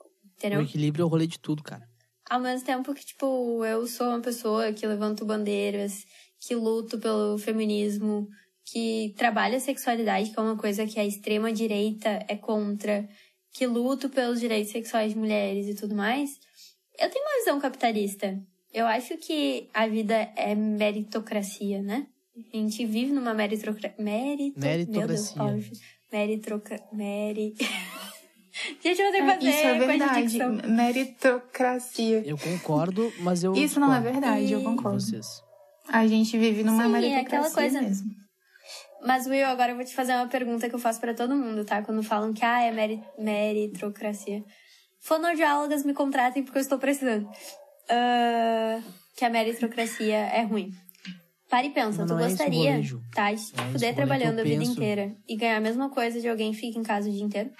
o 0.00 0.36
Entendeu? 0.36 0.62
equilíbrio 0.62 1.02
é 1.02 1.06
o 1.06 1.08
rolê 1.08 1.26
de 1.26 1.38
tudo, 1.38 1.62
cara. 1.62 1.88
Ao 2.28 2.40
mesmo 2.40 2.64
tempo 2.64 2.94
que, 2.94 3.04
tipo, 3.04 3.64
eu 3.64 3.86
sou 3.86 4.08
uma 4.08 4.20
pessoa 4.20 4.72
que 4.72 4.86
levanto 4.86 5.24
bandeiras, 5.24 6.04
que 6.40 6.54
luto 6.54 6.98
pelo 6.98 7.36
feminismo, 7.38 8.28
que 8.64 9.12
trabalha 9.16 9.56
a 9.56 9.60
sexualidade, 9.60 10.30
que 10.30 10.38
é 10.38 10.42
uma 10.42 10.56
coisa 10.56 10.86
que 10.86 10.98
a 10.98 11.04
extrema-direita 11.04 12.24
é 12.28 12.36
contra, 12.36 13.08
que 13.52 13.66
luto 13.66 14.08
pelos 14.08 14.40
direitos 14.40 14.72
sexuais 14.72 15.12
de 15.12 15.18
mulheres 15.18 15.68
e 15.68 15.74
tudo 15.74 15.94
mais, 15.94 16.30
eu 16.98 17.08
tenho 17.10 17.24
uma 17.24 17.38
visão 17.38 17.60
capitalista. 17.60 18.40
Eu 18.72 18.86
acho 18.86 19.16
que 19.18 19.68
a 19.74 19.86
vida 19.86 20.14
é 20.36 20.54
meritocracia, 20.54 21.82
né? 21.82 22.06
A 22.54 22.56
gente 22.56 22.86
vive 22.86 23.12
numa 23.12 23.34
meritocracia. 23.34 23.94
Merito... 23.98 24.58
Meritocracia. 24.58 24.98
Meu 24.98 25.06
Deus, 25.08 25.30
Paulo. 25.32 25.62
Meritroca... 26.10 26.82
Meri... 26.92 27.54
gente, 28.82 29.00
eu 29.00 29.12
vou 29.12 29.12
ter 29.12 29.38
que 29.38 29.48
É, 29.48 29.50
fazer 29.50 29.50
Isso 29.50 29.66
é 29.66 29.86
verdade. 29.86 30.26
dicção. 30.26 30.58
Eu 30.60 30.68
Meritocracia. 30.70 32.24
concordo, 32.42 33.12
mas 33.20 33.44
eu. 33.44 33.52
Isso 33.54 33.78
não 33.78 33.92
é 33.94 34.00
verdade, 34.00 34.52
eu 34.52 34.60
E- 34.60 34.64
com 34.64 34.76
concordo. 34.76 35.00
vocês. 35.00 35.42
A 35.88 36.06
gente 36.06 36.38
vive 36.38 36.62
numa 36.62 36.84
Sim, 36.84 36.88
é 36.88 36.92
meritocracia 37.00 37.20
aquela 37.20 37.50
coisa. 37.50 37.82
mesmo. 37.82 38.10
Mas, 39.04 39.26
Will, 39.26 39.46
agora 39.46 39.72
eu 39.72 39.76
vou 39.76 39.84
te 39.84 39.94
fazer 39.94 40.12
uma 40.12 40.28
pergunta 40.28 40.68
que 40.68 40.74
eu 40.74 40.78
faço 40.78 41.00
pra 41.00 41.12
todo 41.14 41.34
mundo, 41.36 41.64
tá? 41.64 41.82
Quando 41.82 42.02
falam 42.02 42.32
que, 42.32 42.44
ah, 42.44 42.62
é 42.62 42.70
meri 42.70 43.02
meritocracia. 43.18 44.44
Fonoaudiólogas 45.00 45.84
me 45.84 45.92
contratem 45.92 46.42
porque 46.44 46.58
eu 46.58 46.62
estou 46.62 46.78
precisando. 46.78 47.28
Ah, 47.90 48.80
que 49.16 49.24
a 49.24 49.30
meritocracia 49.30 50.16
é 50.16 50.42
ruim. 50.42 50.70
Para 51.50 51.66
e 51.66 51.70
pensa, 51.70 52.06
tu 52.06 52.16
é 52.16 52.28
gostaria, 52.28 52.80
Ju. 52.80 53.02
tá, 53.14 53.30
de 53.30 53.44
te 53.44 53.60
é 53.60 53.72
fuder 53.72 53.94
trabalhando 53.94 54.38
a 54.38 54.42
vida 54.42 54.60
penso. 54.60 54.72
inteira 54.72 55.14
e 55.28 55.36
ganhar 55.36 55.58
a 55.58 55.60
mesma 55.60 55.90
coisa 55.90 56.18
de 56.18 56.26
alguém 56.26 56.50
que 56.52 56.58
fica 56.58 56.78
em 56.78 56.82
casa 56.82 57.10
o 57.10 57.12
dia 57.12 57.22
inteiro? 57.22 57.50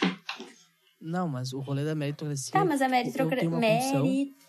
Não, 0.98 1.28
mas 1.28 1.52
o 1.52 1.60
rolê 1.60 1.84
da 1.84 1.94
meritocracia. 1.94 2.52
Tá, 2.52 2.64
mas 2.64 2.80
a 2.80 2.88
meritocracia... 2.88 3.50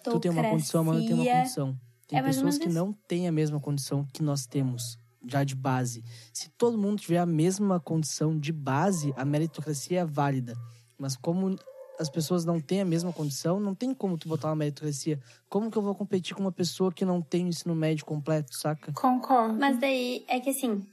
Tu 0.03 0.19
tem 0.21 0.31
uma 0.31 0.43
condição, 0.43 0.89
a 0.89 0.95
tem 0.95 1.13
uma 1.13 1.25
condição. 1.25 1.75
Tem 2.07 2.19
É 2.19 2.23
pessoas 2.23 2.57
que 2.57 2.67
isso. 2.67 2.73
não 2.75 2.93
têm 3.07 3.27
a 3.27 3.31
mesma 3.33 3.59
condição 3.59 4.05
que 4.13 4.23
nós 4.23 4.45
temos, 4.45 4.97
já 5.25 5.43
de 5.43 5.55
base. 5.55 6.03
Se 6.31 6.49
todo 6.49 6.77
mundo 6.77 6.99
tiver 6.99 7.19
a 7.19 7.25
mesma 7.25 7.79
condição 7.79 8.37
de 8.37 8.51
base, 8.51 9.13
a 9.15 9.25
meritocracia 9.25 10.01
é 10.01 10.05
válida. 10.05 10.55
Mas 10.97 11.15
como 11.15 11.55
as 11.99 12.09
pessoas 12.09 12.43
não 12.43 12.59
têm 12.59 12.81
a 12.81 12.85
mesma 12.85 13.13
condição, 13.13 13.59
não 13.59 13.75
tem 13.75 13.93
como 13.93 14.17
tu 14.17 14.27
botar 14.27 14.49
uma 14.49 14.55
meritocracia. 14.55 15.19
Como 15.49 15.69
que 15.69 15.77
eu 15.77 15.81
vou 15.81 15.95
competir 15.95 16.35
com 16.35 16.41
uma 16.41 16.51
pessoa 16.51 16.91
que 16.91 17.05
não 17.05 17.21
tem 17.21 17.45
o 17.45 17.49
ensino 17.49 17.75
médio 17.75 18.05
completo, 18.05 18.55
saca? 18.55 18.91
Concordo. 18.93 19.53
Mas 19.59 19.79
daí, 19.79 20.25
é 20.27 20.39
que 20.39 20.49
assim, 20.49 20.85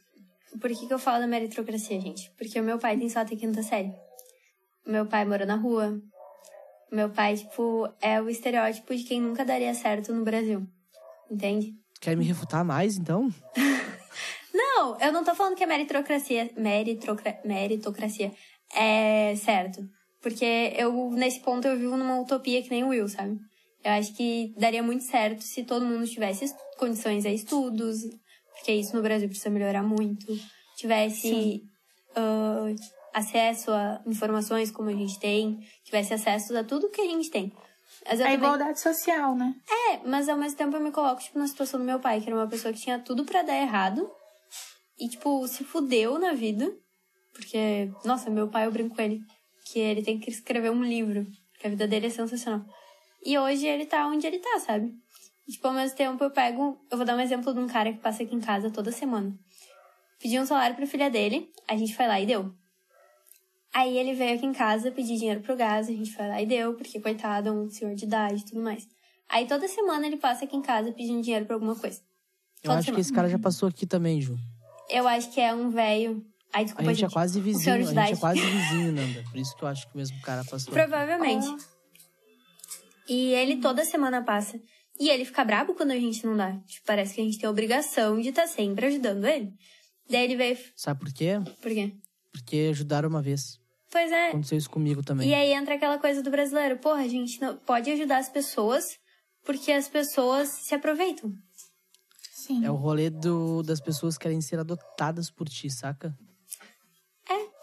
por 0.61 0.71
que, 0.71 0.87
que 0.87 0.93
eu 0.93 0.99
falo 0.99 1.21
da 1.21 1.27
meritocracia, 1.27 2.01
gente? 2.01 2.31
Porque 2.37 2.61
o 2.61 2.65
meu 2.65 2.79
pai 2.79 2.99
tem 2.99 3.09
só 3.09 3.21
até 3.21 3.37
quinta 3.37 3.63
série. 3.63 3.93
O 4.87 4.91
meu 4.91 5.07
pai 5.07 5.25
mora 5.25 5.47
na 5.47 5.57
rua. 5.57 6.01
O 6.91 6.97
meu 6.97 7.09
pai, 7.09 7.37
tipo, 7.37 7.89
é 8.01 8.21
o 8.21 8.29
estereótipo 8.29 8.95
de 8.95 9.05
quem 9.05 9.21
nunca 9.21 9.45
daria 9.45 9.73
certo 9.75 10.13
no 10.13 10.25
Brasil. 10.25 10.67
Entende? 11.31 11.75
Quer 12.01 12.17
me 12.17 12.25
refutar 12.25 12.65
mais, 12.65 12.97
então? 12.97 13.33
Não, 14.63 14.99
eu 15.01 15.11
não 15.13 15.25
tô 15.25 15.35
falando 15.35 15.57
que 15.57 15.65
a 15.65 15.67
meritocracia, 15.67 16.51
meritocra, 16.57 17.39
meritocracia 17.45 18.31
é 18.75 19.35
certo. 19.37 19.81
Porque 20.21 20.75
eu, 20.77 21.11
nesse 21.13 21.41
ponto, 21.41 21.67
eu 21.67 21.79
vivo 21.79 21.97
numa 21.97 22.21
utopia 22.21 22.63
que 22.63 22.69
nem 22.71 22.85
o 22.85 22.89
Will, 22.89 23.09
sabe? 23.09 23.39
Eu 23.83 23.93
acho 23.93 24.15
que 24.15 24.53
daria 24.59 24.83
muito 24.83 25.05
certo 25.05 25.43
se 25.43 25.65
todo 25.65 25.87
mundo 25.87 26.07
tivesse 26.07 26.55
condições 26.77 27.25
a 27.25 27.31
estudos, 27.31 28.01
porque 28.55 28.73
isso 28.73 28.95
no 28.95 29.01
Brasil 29.03 29.29
precisa 29.29 29.49
melhorar 29.49 29.83
muito. 29.83 30.27
Tivesse 30.77 31.63
ah, 32.15 32.67
acesso 33.15 33.71
a 33.73 34.03
informações 34.07 34.71
como 34.71 34.91
a 34.91 34.95
gente 34.95 35.19
tem, 35.19 35.59
tivesse 35.85 36.13
acesso 36.13 36.55
a 36.57 36.63
tudo 36.65 36.91
que 36.91 37.01
a 37.01 37.07
gente 37.07 37.31
tem. 37.31 37.51
Mas 38.05 38.21
A 38.21 38.25
também- 38.25 38.35
igualdade 38.39 38.81
social, 38.81 39.35
né? 39.35 39.55
é, 39.93 39.99
mas 40.07 40.29
ao 40.29 40.37
mesmo 40.37 40.57
tempo 40.59 40.77
eu 40.77 40.81
me 40.81 40.91
coloco, 40.93 41.23
tipo, 41.23 41.39
na 41.39 41.47
situação 41.47 41.81
do 41.81 41.87
meu 41.87 41.99
pai, 41.99 42.21
que 42.21 42.27
era 42.29 42.37
uma 42.37 42.47
pessoa 42.47 42.73
que 42.75 42.81
tinha 42.81 42.99
tudo 42.99 43.25
pra 43.25 43.43
dar 43.43 43.57
errado. 43.57 44.11
E, 45.01 45.09
tipo, 45.09 45.47
se 45.49 45.65
fudeu 45.65 46.19
na 46.19 46.33
vida. 46.35 46.71
Porque, 47.33 47.91
nossa, 48.05 48.29
meu 48.29 48.49
pai, 48.49 48.67
eu 48.67 48.73
brinco 48.73 48.95
com 48.95 49.01
ele. 49.03 49.23
Que 49.65 49.79
ele 49.79 50.03
tem 50.03 50.19
que 50.19 50.31
escrever 50.31 50.71
um 50.71 50.85
livro. 50.85 51.27
Que 51.59 51.67
a 51.67 51.71
vida 51.71 51.89
dele 51.89 52.07
é 52.07 52.11
sensacional. 52.11 52.65
E 53.25 53.39
hoje 53.39 53.67
ele 53.67 53.87
tá 53.87 54.07
onde 54.07 54.27
ele 54.27 54.39
tá, 54.39 54.59
sabe? 54.59 54.93
E, 55.49 55.53
tipo, 55.53 55.67
ao 55.67 55.73
mesmo 55.75 55.97
tempo 55.97 56.23
eu 56.23 56.31
pego... 56.31 56.79
Eu 56.91 56.97
vou 56.97 57.07
dar 57.07 57.17
um 57.17 57.21
exemplo 57.21 57.55
de 57.55 57.61
um 57.61 57.67
cara 57.67 57.93
que 57.93 57.99
passa 58.01 58.23
aqui 58.23 58.35
em 58.35 58.41
casa 58.41 58.71
toda 58.71 58.93
semana. 58.93 59.35
Pedi 60.21 60.39
um 60.39 60.45
salário 60.45 60.77
pra 60.77 60.87
filha 60.87 61.09
dele. 61.11 61.51
A 61.67 61.77
gente 61.77 61.95
foi 61.97 62.07
lá 62.07 62.21
e 62.21 62.27
deu. 62.27 62.53
Aí 63.73 63.97
ele 63.97 64.13
veio 64.15 64.35
aqui 64.37 64.45
em 64.45 64.53
casa 64.53 64.91
pedir 64.91 65.17
dinheiro 65.17 65.41
pro 65.41 65.57
gás. 65.57 65.89
A 65.89 65.93
gente 65.93 66.13
foi 66.13 66.27
lá 66.29 66.43
e 66.43 66.47
deu. 66.47 66.75
Porque, 66.75 67.01
coitado, 67.01 67.49
é 67.49 67.53
um 67.53 67.71
senhor 67.71 67.95
de 67.95 68.05
idade 68.05 68.43
e 68.43 68.45
tudo 68.45 68.61
mais. 68.61 68.87
Aí 69.29 69.47
toda 69.47 69.67
semana 69.69 70.07
ele 70.07 70.17
passa 70.17 70.45
aqui 70.45 70.57
em 70.57 70.63
casa 70.63 70.93
pedindo 70.93 71.23
dinheiro 71.23 71.47
pra 71.47 71.55
alguma 71.55 71.77
coisa. 71.77 72.01
Eu 72.63 72.69
Toda 72.69 72.75
acho 72.75 72.87
semana. 72.87 72.97
que 72.97 73.01
esse 73.01 73.13
cara 73.13 73.29
já 73.29 73.39
passou 73.39 73.69
aqui 73.69 73.87
também, 73.87 74.21
Ju. 74.21 74.37
Eu 74.91 75.07
acho 75.09 75.31
que 75.33 75.41
é 75.41 75.55
um 75.55 75.71
velho. 75.71 76.25
Ai, 76.53 76.63
A 76.63 76.65
desculpa, 76.65 76.95
gente, 76.95 77.05
é 77.05 77.11
quase 77.11 77.41
vizinho, 77.41 77.75
a 77.75 77.83
gente 77.83 78.13
é 78.13 78.17
quase 78.17 78.41
vizinho, 78.45 78.93
Nanda. 78.93 79.23
Por 79.31 79.39
isso 79.39 79.57
que 79.57 79.63
eu 79.63 79.69
acho 79.69 79.89
que 79.89 79.95
o 79.95 79.99
mesmo 79.99 80.21
cara 80.21 80.45
passou. 80.45 80.73
Provavelmente. 80.73 81.47
E 83.09 83.33
ele 83.35 83.57
toda 83.57 83.85
semana 83.85 84.23
passa. 84.23 84.61
E 84.99 85.09
ele 85.09 85.25
fica 85.25 85.45
brabo 85.45 85.75
quando 85.75 85.93
a 85.93 85.99
gente 85.99 86.25
não 86.27 86.37
dá. 86.37 86.53
Tipo, 86.67 86.87
parece 86.87 87.15
que 87.15 87.21
a 87.21 87.25
gente 87.25 87.39
tem 87.39 87.47
a 87.47 87.51
obrigação 87.51 88.21
de 88.21 88.29
estar 88.29 88.47
sempre 88.47 88.87
ajudando 88.87 89.25
ele. 89.25 89.51
Daí 90.09 90.25
ele 90.25 90.37
veio. 90.37 90.59
Sabe 90.77 91.01
por 91.01 91.13
quê? 91.13 91.41
Por 91.63 91.73
quê? 91.73 91.93
Porque 92.33 92.69
ajudaram 92.71 93.09
uma 93.09 93.23
vez. 93.23 93.59
Pois 93.91 94.13
é. 94.13 94.29
Aconteceu 94.29 94.59
isso 94.59 94.71
comigo 94.71 95.03
também. 95.03 95.29
E 95.29 95.35
aí 95.35 95.53
entra 95.53 95.75
aquela 95.75 95.99
coisa 95.99 96.23
do 96.23 96.31
brasileiro. 96.31 96.79
Porra, 96.79 97.03
a 97.03 97.09
gente 97.09 97.41
não 97.41 97.57
pode 97.57 97.91
ajudar 97.91 98.19
as 98.19 98.29
pessoas 98.29 98.85
porque 99.45 99.73
as 99.73 99.89
pessoas 99.89 100.49
se 100.49 100.75
aproveitam. 100.75 101.33
Sim. 102.55 102.65
É 102.65 102.71
o 102.71 102.75
rolê 102.75 103.11
do, 103.11 103.63
das 103.63 103.81
pessoas 103.81 104.17
que 104.19 104.23
querem 104.23 104.41
ser 104.41 104.59
adotadas 104.59 105.31
por 105.31 105.49
ti, 105.49 105.71
saca? 105.71 106.17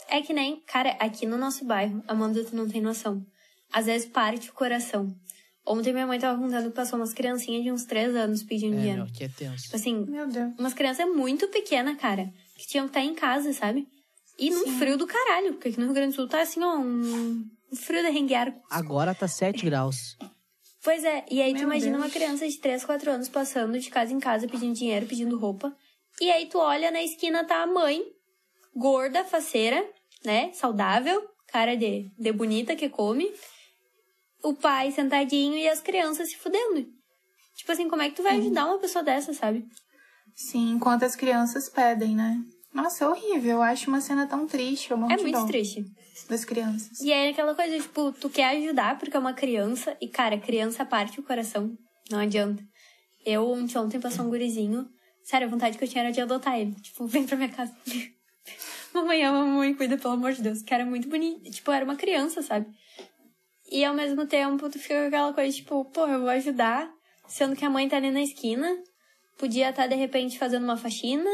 É 0.10 0.22
que 0.22 0.34
nem, 0.34 0.62
cara, 0.62 0.92
aqui 1.02 1.26
no 1.26 1.38
nosso 1.38 1.66
bairro, 1.66 2.02
Amanda, 2.08 2.42
tu 2.44 2.56
não 2.56 2.68
tem 2.68 2.82
noção. 2.82 3.26
Às 3.74 3.88
vezes 3.88 4.08
parte 4.08 4.50
o 4.50 4.54
coração. 4.54 5.14
Ontem 5.66 5.92
minha 5.92 6.08
mãe 6.08 6.18
tava 6.18 6.40
contando 6.42 6.70
que 6.70 6.76
passou 6.76 6.98
umas 6.98 7.14
criancinhas 7.14 7.62
de 7.62 7.72
uns 7.74 7.84
três 7.84 8.16
anos 8.16 8.42
pedindo 8.42 8.76
É, 8.76 8.80
dinheiro. 8.80 9.00
meu, 9.04 9.08
aqui 9.12 9.26
é 9.26 9.28
tenso. 9.28 9.66
Tipo 9.66 9.76
assim, 9.76 10.06
Meu 10.06 10.26
Deus. 10.26 10.54
umas 10.58 10.74
crianças 10.74 11.06
muito 11.14 11.50
pequenas, 11.50 11.98
cara, 11.98 12.32
que 12.56 12.66
tinham 12.66 12.86
que 12.88 12.92
estar 12.98 13.02
em 13.02 13.14
casa, 13.14 13.52
sabe? 13.52 13.86
E 14.40 14.50
num 14.50 14.78
frio 14.78 14.98
do 14.98 15.06
caralho, 15.06 15.54
porque 15.56 15.68
aqui 15.70 15.78
no 15.78 15.88
Rio 15.88 15.94
Grande 15.96 16.14
do 16.14 16.16
Sul 16.16 16.28
tá 16.30 16.42
assim, 16.42 16.64
ó, 16.64 16.78
um, 16.78 17.46
um 17.72 17.76
frio 17.76 18.02
de 18.02 18.10
renguear. 18.10 18.56
Agora 18.72 19.14
tá 19.14 19.28
7 19.28 19.66
graus. 19.68 20.18
Pois 20.84 21.04
é, 21.04 21.26
e 21.30 21.42
aí 21.42 21.54
tu 21.54 21.60
Meu 21.60 21.68
imagina 21.68 21.98
Deus. 21.98 22.06
uma 22.06 22.12
criança 22.12 22.48
de 22.48 22.58
3, 22.58 22.86
4 22.86 23.12
anos 23.12 23.30
passando 23.30 23.80
de 23.80 23.90
casa 23.90 24.14
em 24.14 24.20
casa 24.20 24.48
pedindo 24.48 24.74
dinheiro, 24.74 25.06
pedindo 25.06 25.38
roupa. 25.38 25.76
E 26.22 26.32
aí 26.32 26.48
tu 26.48 26.60
olha 26.60 26.92
na 26.92 27.02
esquina, 27.04 27.44
tá 27.44 27.64
a 27.64 27.68
mãe, 27.68 28.02
gorda, 28.76 29.24
faceira, 29.24 29.84
né? 30.24 30.52
Saudável, 30.54 31.28
cara 31.48 31.76
de, 31.76 32.12
de 32.18 32.32
bonita 32.32 32.76
que 32.76 32.90
come. 32.90 33.32
O 34.44 34.54
pai 34.54 34.92
sentadinho 34.92 35.58
e 35.58 35.68
as 35.68 35.82
crianças 35.82 36.30
se 36.30 36.38
fudendo. 36.38 36.88
Tipo 37.56 37.72
assim, 37.72 37.90
como 37.90 38.02
é 38.02 38.10
que 38.10 38.16
tu 38.16 38.24
vai 38.24 38.38
ajudar 38.38 38.68
uma 38.68 38.78
pessoa 38.80 39.04
dessa, 39.04 39.34
sabe? 39.34 39.66
Sim, 40.36 40.72
enquanto 40.72 41.04
as 41.04 41.16
crianças 41.16 41.68
pedem, 41.70 42.16
né? 42.16 42.38
Nossa, 42.82 43.06
é 43.06 43.08
horrível. 43.08 43.52
Eu 43.58 43.62
acho 43.62 43.90
uma 43.90 44.02
cena 44.02 44.28
tão 44.28 44.48
triste. 44.48 44.92
Eu 44.92 44.98
morro 44.98 45.12
É 45.12 45.18
muito 45.18 45.46
triste. 45.48 45.86
das 46.30 46.46
crianças. 46.46 47.00
E 47.00 47.12
aí 47.12 47.30
aquela 47.30 47.54
coisa, 47.56 47.78
tipo, 47.80 48.12
tu 48.14 48.30
quer 48.30 48.58
ajudar 48.58 48.98
porque 48.98 49.16
é 49.16 49.20
uma 49.20 49.34
criança. 49.34 49.96
E, 50.02 50.08
cara, 50.08 50.38
criança 50.38 50.86
parte 50.86 51.20
o 51.20 51.24
coração. 51.24 51.76
Não 52.10 52.20
adianta. 52.20 52.64
Eu, 53.26 53.50
ontem, 53.50 53.78
ontem 53.78 54.00
passou 54.00 54.26
um 54.26 54.30
gurizinho. 54.30 54.88
Sério, 55.24 55.48
a 55.48 55.50
vontade 55.50 55.78
que 55.78 55.84
eu 55.84 55.88
tinha 55.88 56.04
era 56.04 56.12
de 56.12 56.22
adotar 56.22 56.58
ele. 56.60 56.74
Tipo, 56.76 57.06
vem 57.06 57.26
pra 57.26 57.36
minha 57.36 57.50
casa. 57.50 57.76
mamãe 58.94 59.24
ama, 59.24 59.46
mamãe 59.46 59.74
cuida, 59.74 59.98
pelo 59.98 60.14
amor 60.14 60.32
de 60.34 60.42
Deus. 60.42 60.62
Que 60.62 60.74
era 60.74 60.86
muito 60.86 61.10
bonito. 61.10 61.50
Tipo, 61.52 61.72
era 61.72 61.84
uma 61.84 61.96
criança, 61.96 62.42
sabe? 62.42 62.68
E 63.70 63.84
ao 63.84 63.94
mesmo 63.94 64.26
tempo, 64.26 64.70
tu 64.70 64.80
fica 64.80 65.02
com 65.02 65.08
aquela 65.08 65.34
coisa, 65.34 65.56
tipo, 65.56 65.84
pô, 65.86 66.08
eu 66.08 66.22
vou 66.22 66.30
ajudar. 66.30 66.90
Sendo 67.28 67.56
que 67.56 67.66
a 67.66 67.70
mãe 67.70 67.90
tá 67.90 67.98
ali 67.98 68.10
na 68.12 68.22
esquina. 68.22 68.74
Podia 69.38 69.70
estar, 69.70 69.88
de 69.88 69.96
repente, 69.96 70.40
fazendo 70.40 70.64
uma 70.64 70.78
faxina. 70.78 71.30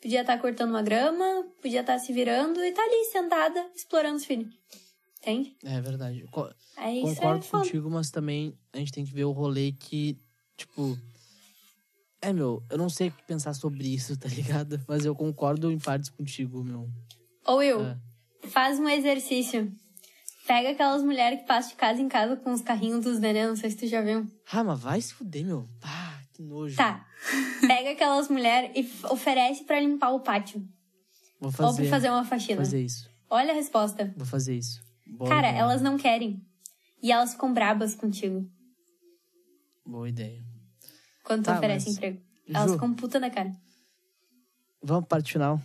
Podia 0.00 0.20
estar 0.22 0.38
cortando 0.38 0.70
uma 0.70 0.82
grama. 0.82 1.44
Podia 1.60 1.80
estar 1.80 1.98
se 1.98 2.12
virando. 2.12 2.62
E 2.64 2.72
tá 2.72 2.82
ali, 2.82 3.04
sentada, 3.12 3.66
explorando 3.74 4.16
os 4.16 4.24
filhos. 4.24 4.52
Entende? 5.18 5.54
É 5.64 5.80
verdade. 5.80 6.24
Co- 6.30 6.50
Concordo 7.02 7.40
é 7.40 7.42
foda. 7.42 7.64
contigo, 7.64 7.90
mas 7.90 8.10
também 8.10 8.56
a 8.72 8.78
gente 8.78 8.92
tem 8.92 9.04
que 9.04 9.12
ver 9.12 9.24
o 9.24 9.32
rolê 9.32 9.72
que, 9.72 10.16
tipo. 10.56 10.96
É, 12.22 12.32
meu, 12.32 12.62
eu 12.70 12.76
não 12.78 12.88
sei 12.90 13.08
o 13.08 13.12
que 13.12 13.22
pensar 13.24 13.54
sobre 13.54 13.86
isso, 13.94 14.14
tá 14.18 14.28
ligado? 14.28 14.78
Mas 14.86 15.06
eu 15.06 15.14
concordo 15.14 15.70
em 15.72 15.78
partes 15.78 16.10
contigo, 16.10 16.62
meu. 16.62 16.86
Ô, 17.46 17.56
Will, 17.56 17.80
É. 17.80 17.96
faz 18.48 18.78
um 18.78 18.86
exercício. 18.88 19.72
Pega 20.46 20.70
aquelas 20.70 21.02
mulheres 21.02 21.40
que 21.40 21.46
passam 21.46 21.70
de 21.70 21.76
casa 21.76 22.00
em 22.02 22.08
casa 22.08 22.36
com 22.36 22.52
os 22.52 22.60
carrinhos 22.60 23.04
dos 23.04 23.18
neném, 23.18 23.46
não 23.46 23.56
sei 23.56 23.70
se 23.70 23.76
tu 23.76 23.86
já 23.86 24.02
viu. 24.02 24.26
Ah, 24.52 24.62
mas 24.64 24.80
vai 24.80 25.00
se 25.00 25.14
fuder, 25.14 25.44
meu. 25.46 25.66
Pá, 25.80 26.09
que 26.40 26.46
nojo. 26.46 26.76
Tá. 26.76 27.06
Pega 27.66 27.90
aquelas 27.90 28.28
mulheres 28.28 28.70
e 28.74 29.06
oferece 29.06 29.64
pra 29.64 29.78
limpar 29.80 30.10
o 30.10 30.20
pátio. 30.20 30.60
Vou 31.38 31.48
Ou 31.48 31.52
fazer. 31.52 31.82
pra 31.82 31.90
fazer 31.90 32.10
uma 32.10 32.24
faxina. 32.24 32.56
fazer 32.64 32.82
isso. 32.82 33.08
Olha 33.28 33.52
a 33.52 33.54
resposta. 33.54 34.12
Vou 34.16 34.26
fazer 34.26 34.56
isso. 34.56 34.82
Boa 35.06 35.28
Cara, 35.30 35.48
ideia. 35.48 35.60
elas 35.62 35.82
não 35.82 35.96
querem. 35.98 36.44
E 37.02 37.10
elas 37.12 37.32
ficam 37.32 37.52
brabas 37.52 37.94
contigo 37.94 38.46
Boa 39.86 40.08
ideia. 40.08 40.42
quando 41.24 41.42
tu 41.42 41.46
Tá, 41.46 41.56
oferece 41.56 41.86
mas- 41.86 41.96
emprego. 41.96 42.20
Elas 42.48 42.66
Ju. 42.68 42.72
ficam 42.74 42.94
puta 42.94 43.18
na 43.20 43.30
cara. 43.30 43.52
Vamos 44.82 45.06
para 45.06 45.16
parte 45.18 45.32
final. 45.32 45.60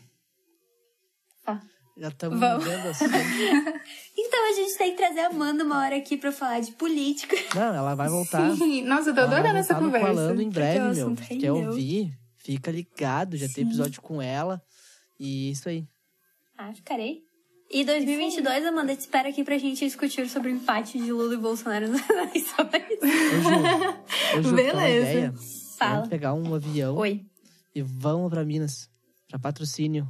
Já 1.97 2.09
estamos 2.09 2.39
vendo 2.39 2.87
assim. 2.89 3.05
Então 4.17 4.49
a 4.49 4.53
gente 4.53 4.77
tem 4.77 4.91
que 4.91 4.97
trazer 4.97 5.19
a 5.21 5.27
Amanda 5.27 5.63
uma 5.63 5.79
hora 5.79 5.95
aqui 5.97 6.17
pra 6.17 6.31
falar 6.31 6.59
de 6.59 6.71
política. 6.73 7.35
Não, 7.53 7.73
ela 7.75 7.95
vai 7.95 8.09
voltar. 8.09 8.55
Sim. 8.55 8.83
Nossa, 8.83 9.09
eu 9.09 9.15
tô 9.15 9.21
adorando 9.21 9.57
essa 9.57 9.75
conversa. 9.75 10.07
Falando 10.07 10.41
em 10.41 10.49
breve, 10.49 10.79
meu. 10.79 10.89
assunto 10.91 11.21
Quer 11.21 11.33
rendeu. 11.35 11.55
ouvir? 11.55 12.11
Fica 12.37 12.71
ligado. 12.71 13.37
Já 13.37 13.45
tem 13.47 13.63
Sim. 13.63 13.69
episódio 13.69 14.01
com 14.01 14.21
ela. 14.21 14.61
E 15.19 15.51
isso 15.51 15.69
aí. 15.69 15.85
Ah, 16.57 16.73
ficarei. 16.73 17.21
E 17.69 17.83
2022, 17.83 18.65
Amanda, 18.65 18.95
te 18.95 18.99
espera 19.01 19.29
aqui 19.29 19.43
pra 19.43 19.57
gente 19.57 19.79
discutir 19.85 20.29
sobre 20.29 20.51
o 20.51 20.55
empate 20.55 20.97
de 20.99 21.11
Lula 21.11 21.33
e 21.33 21.37
Bolsonaro 21.37 21.87
nas 21.89 22.07
eleições. 22.09 22.69
Tem 24.43 24.53
Beleza. 24.53 25.09
ideia. 25.09 25.33
Fala. 25.77 25.93
Vamos 25.95 26.09
pegar 26.09 26.33
um 26.33 26.53
avião 26.55 26.95
Oi. 26.97 27.25
e 27.73 27.81
vamos 27.81 28.29
pra 28.29 28.43
Minas. 28.45 28.89
Pra 29.29 29.39
patrocínio. 29.39 30.07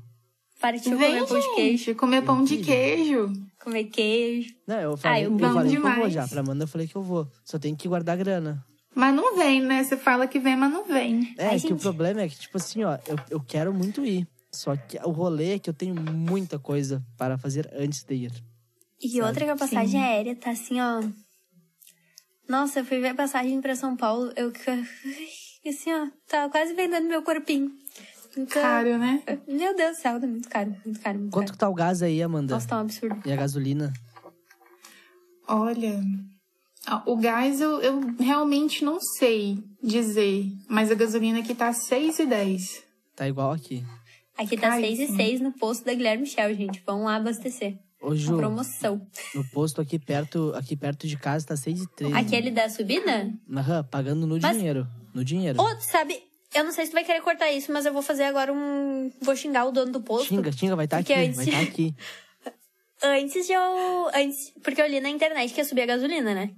Partiu 0.65 0.97
Vem, 0.97 1.11
comer 1.23 1.27
pão 1.27 1.39
de 1.39 1.55
queijo. 1.55 1.95
comer 1.95 2.21
pão 2.23 2.43
de 2.43 2.57
queijo. 2.57 3.33
Comer 3.63 3.83
queijo. 3.83 4.55
Não, 4.65 4.79
eu 4.79 4.97
falei, 4.97 5.25
eu 5.27 5.31
eu 5.31 5.37
vou 5.37 5.53
falei 5.53 5.69
que 5.71 5.77
eu 5.77 5.81
vou 5.83 5.93
demais. 5.93 6.13
já. 6.13 6.27
Pra 6.27 6.39
Amanda 6.39 6.63
eu 6.63 6.67
falei 6.67 6.87
que 6.87 6.95
eu 6.95 7.03
vou. 7.03 7.27
Só 7.43 7.59
tem 7.59 7.75
que 7.75 7.87
guardar 7.87 8.17
grana. 8.17 8.65
Mas 8.95 9.13
não 9.13 9.37
vem, 9.37 9.61
né? 9.61 9.83
Você 9.83 9.95
fala 9.95 10.25
que 10.27 10.39
vem, 10.39 10.55
mas 10.55 10.73
não 10.73 10.83
vem. 10.83 11.35
É, 11.37 11.49
Ai, 11.49 11.59
que 11.59 11.71
o 11.71 11.77
problema 11.77 12.21
é 12.21 12.27
que, 12.27 12.39
tipo 12.39 12.57
assim, 12.57 12.83
ó, 12.83 12.97
eu, 13.05 13.15
eu 13.29 13.39
quero 13.39 13.71
muito 13.71 14.03
ir. 14.03 14.27
Só 14.51 14.75
que 14.75 14.97
o 15.03 15.11
rolê 15.11 15.53
é 15.53 15.59
que 15.59 15.69
eu 15.69 15.73
tenho 15.73 15.93
muita 15.93 16.57
coisa 16.57 17.05
para 17.15 17.37
fazer 17.37 17.69
antes 17.71 18.03
de 18.03 18.15
ir. 18.15 18.31
E 18.99 19.09
Sabe? 19.09 19.21
outra 19.21 19.45
que 19.45 19.51
a 19.51 19.55
passagem 19.55 20.01
Sim. 20.01 20.03
aérea 20.07 20.35
tá 20.35 20.49
assim, 20.49 20.81
ó. 20.81 21.03
Nossa, 22.49 22.79
eu 22.79 22.85
fui 22.85 22.99
ver 22.99 23.09
a 23.09 23.15
passagem 23.15 23.61
pra 23.61 23.75
São 23.75 23.95
Paulo, 23.95 24.33
eu 24.35 24.51
assim, 25.67 25.93
ó, 25.93 26.07
tava 26.27 26.49
quase 26.51 26.73
vendendo 26.73 27.07
meu 27.07 27.21
corpinho. 27.21 27.71
Então, 28.37 28.61
Caro, 28.61 28.97
né? 28.97 29.23
meu 29.47 29.75
Deus 29.75 29.97
do 29.97 30.01
céu, 30.01 30.19
tá 30.19 30.27
muito 30.27 30.49
caro, 30.49 30.75
muito 30.85 30.99
caro, 30.99 31.19
muito 31.19 31.31
Quanto 31.31 31.45
caro. 31.47 31.53
que 31.53 31.57
tá 31.59 31.69
o 31.69 31.73
gás 31.73 32.01
aí, 32.03 32.21
Amanda? 32.21 32.53
Nossa, 32.53 32.67
tá 32.67 32.77
um 32.77 32.81
absurdo. 32.81 33.21
E 33.25 33.31
a 33.31 33.35
gasolina? 33.35 33.93
Olha, 35.47 36.01
o 37.05 37.15
gás 37.17 37.61
eu, 37.61 37.79
eu 37.81 37.99
realmente 38.19 38.83
não 38.83 38.99
sei 38.99 39.63
dizer, 39.81 40.45
mas 40.67 40.91
a 40.91 40.95
gasolina 40.95 41.39
aqui 41.39 41.53
tá 41.53 41.71
6,10. 41.71 42.83
Tá 43.15 43.27
igual 43.27 43.51
aqui. 43.51 43.85
Aqui 44.37 44.57
tá 44.57 44.71
6 44.75 44.83
e 44.83 44.95
Caríssimo. 44.97 45.17
6 45.17 45.41
no 45.41 45.51
posto 45.53 45.85
da 45.85 45.93
Guilherme 45.93 46.23
Michel, 46.23 46.53
gente. 46.55 46.83
Vamos 46.85 47.05
lá 47.05 47.15
abastecer. 47.15 47.77
Ô, 48.01 48.07
Uma 48.07 48.15
Ju, 48.15 48.35
promoção. 48.37 49.07
no 49.33 49.43
posto 49.51 49.79
aqui 49.79 49.97
perto, 49.97 50.51
aqui 50.55 50.75
perto 50.75 51.07
de 51.07 51.15
casa 51.17 51.45
tá 51.47 51.55
6 51.55 51.83
e 51.83 51.87
13. 51.95 52.13
Aquele 52.13 52.51
da 52.51 52.67
subida? 52.69 53.31
Aham, 53.49 53.83
pagando 53.85 54.27
no 54.27 54.37
Mas- 54.41 54.57
dinheiro. 54.57 54.85
No 55.13 55.23
dinheiro. 55.23 55.61
Ô, 55.61 55.75
tu 55.75 55.81
sabe, 55.83 56.21
eu 56.55 56.63
não 56.63 56.71
sei 56.71 56.85
se 56.85 56.91
tu 56.91 56.95
vai 56.95 57.03
querer 57.03 57.21
cortar 57.21 57.51
isso, 57.51 57.71
mas 57.71 57.85
eu 57.85 57.93
vou 57.93 58.01
fazer 58.01 58.23
agora 58.23 58.51
um. 58.51 59.11
Vou 59.21 59.35
xingar 59.35 59.65
o 59.65 59.71
dono 59.71 59.91
do 59.91 60.01
posto. 60.01 60.29
Xinga, 60.29 60.51
xinga, 60.51 60.75
vai 60.75 60.85
estar 60.85 60.97
Porque 60.97 61.13
aqui, 61.13 61.21
antes- 61.23 61.35
vai 61.35 61.45
estar 61.45 61.61
aqui. 61.61 61.93
Antes 63.03 63.45
de 63.45 63.53
eu. 63.53 64.09
Antes, 64.15 64.51
porque 64.63 64.81
eu 64.81 64.87
li 64.87 64.99
na 65.01 65.09
internet 65.09 65.53
que 65.53 65.59
ia 65.59 65.65
subir 65.65 65.81
a 65.81 65.85
gasolina, 65.85 66.33
né? 66.33 66.49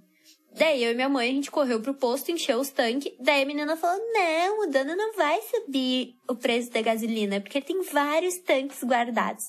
Daí 0.56 0.84
eu 0.84 0.92
e 0.92 0.96
minha 0.96 1.10
mãe, 1.10 1.30
a 1.30 1.34
gente 1.34 1.52
correu 1.52 1.82
pro 1.82 1.94
posto, 1.94 2.32
encheu 2.32 2.60
os 2.60 2.70
tanques. 2.70 3.12
Daí 3.20 3.44
a 3.44 3.46
menina 3.46 3.76
falou: 3.76 4.00
Não, 4.14 4.64
o 4.64 4.68
dono 4.72 4.96
não 4.96 5.14
vai 5.16 5.40
subir 5.42 6.14
o 6.30 6.36
preço 6.36 6.72
da 6.72 6.82
gasolina, 6.82 7.42
porque 7.42 7.62
tem 7.62 7.82
vários 7.84 8.38
tanques 8.40 8.84
guardados. 8.84 9.46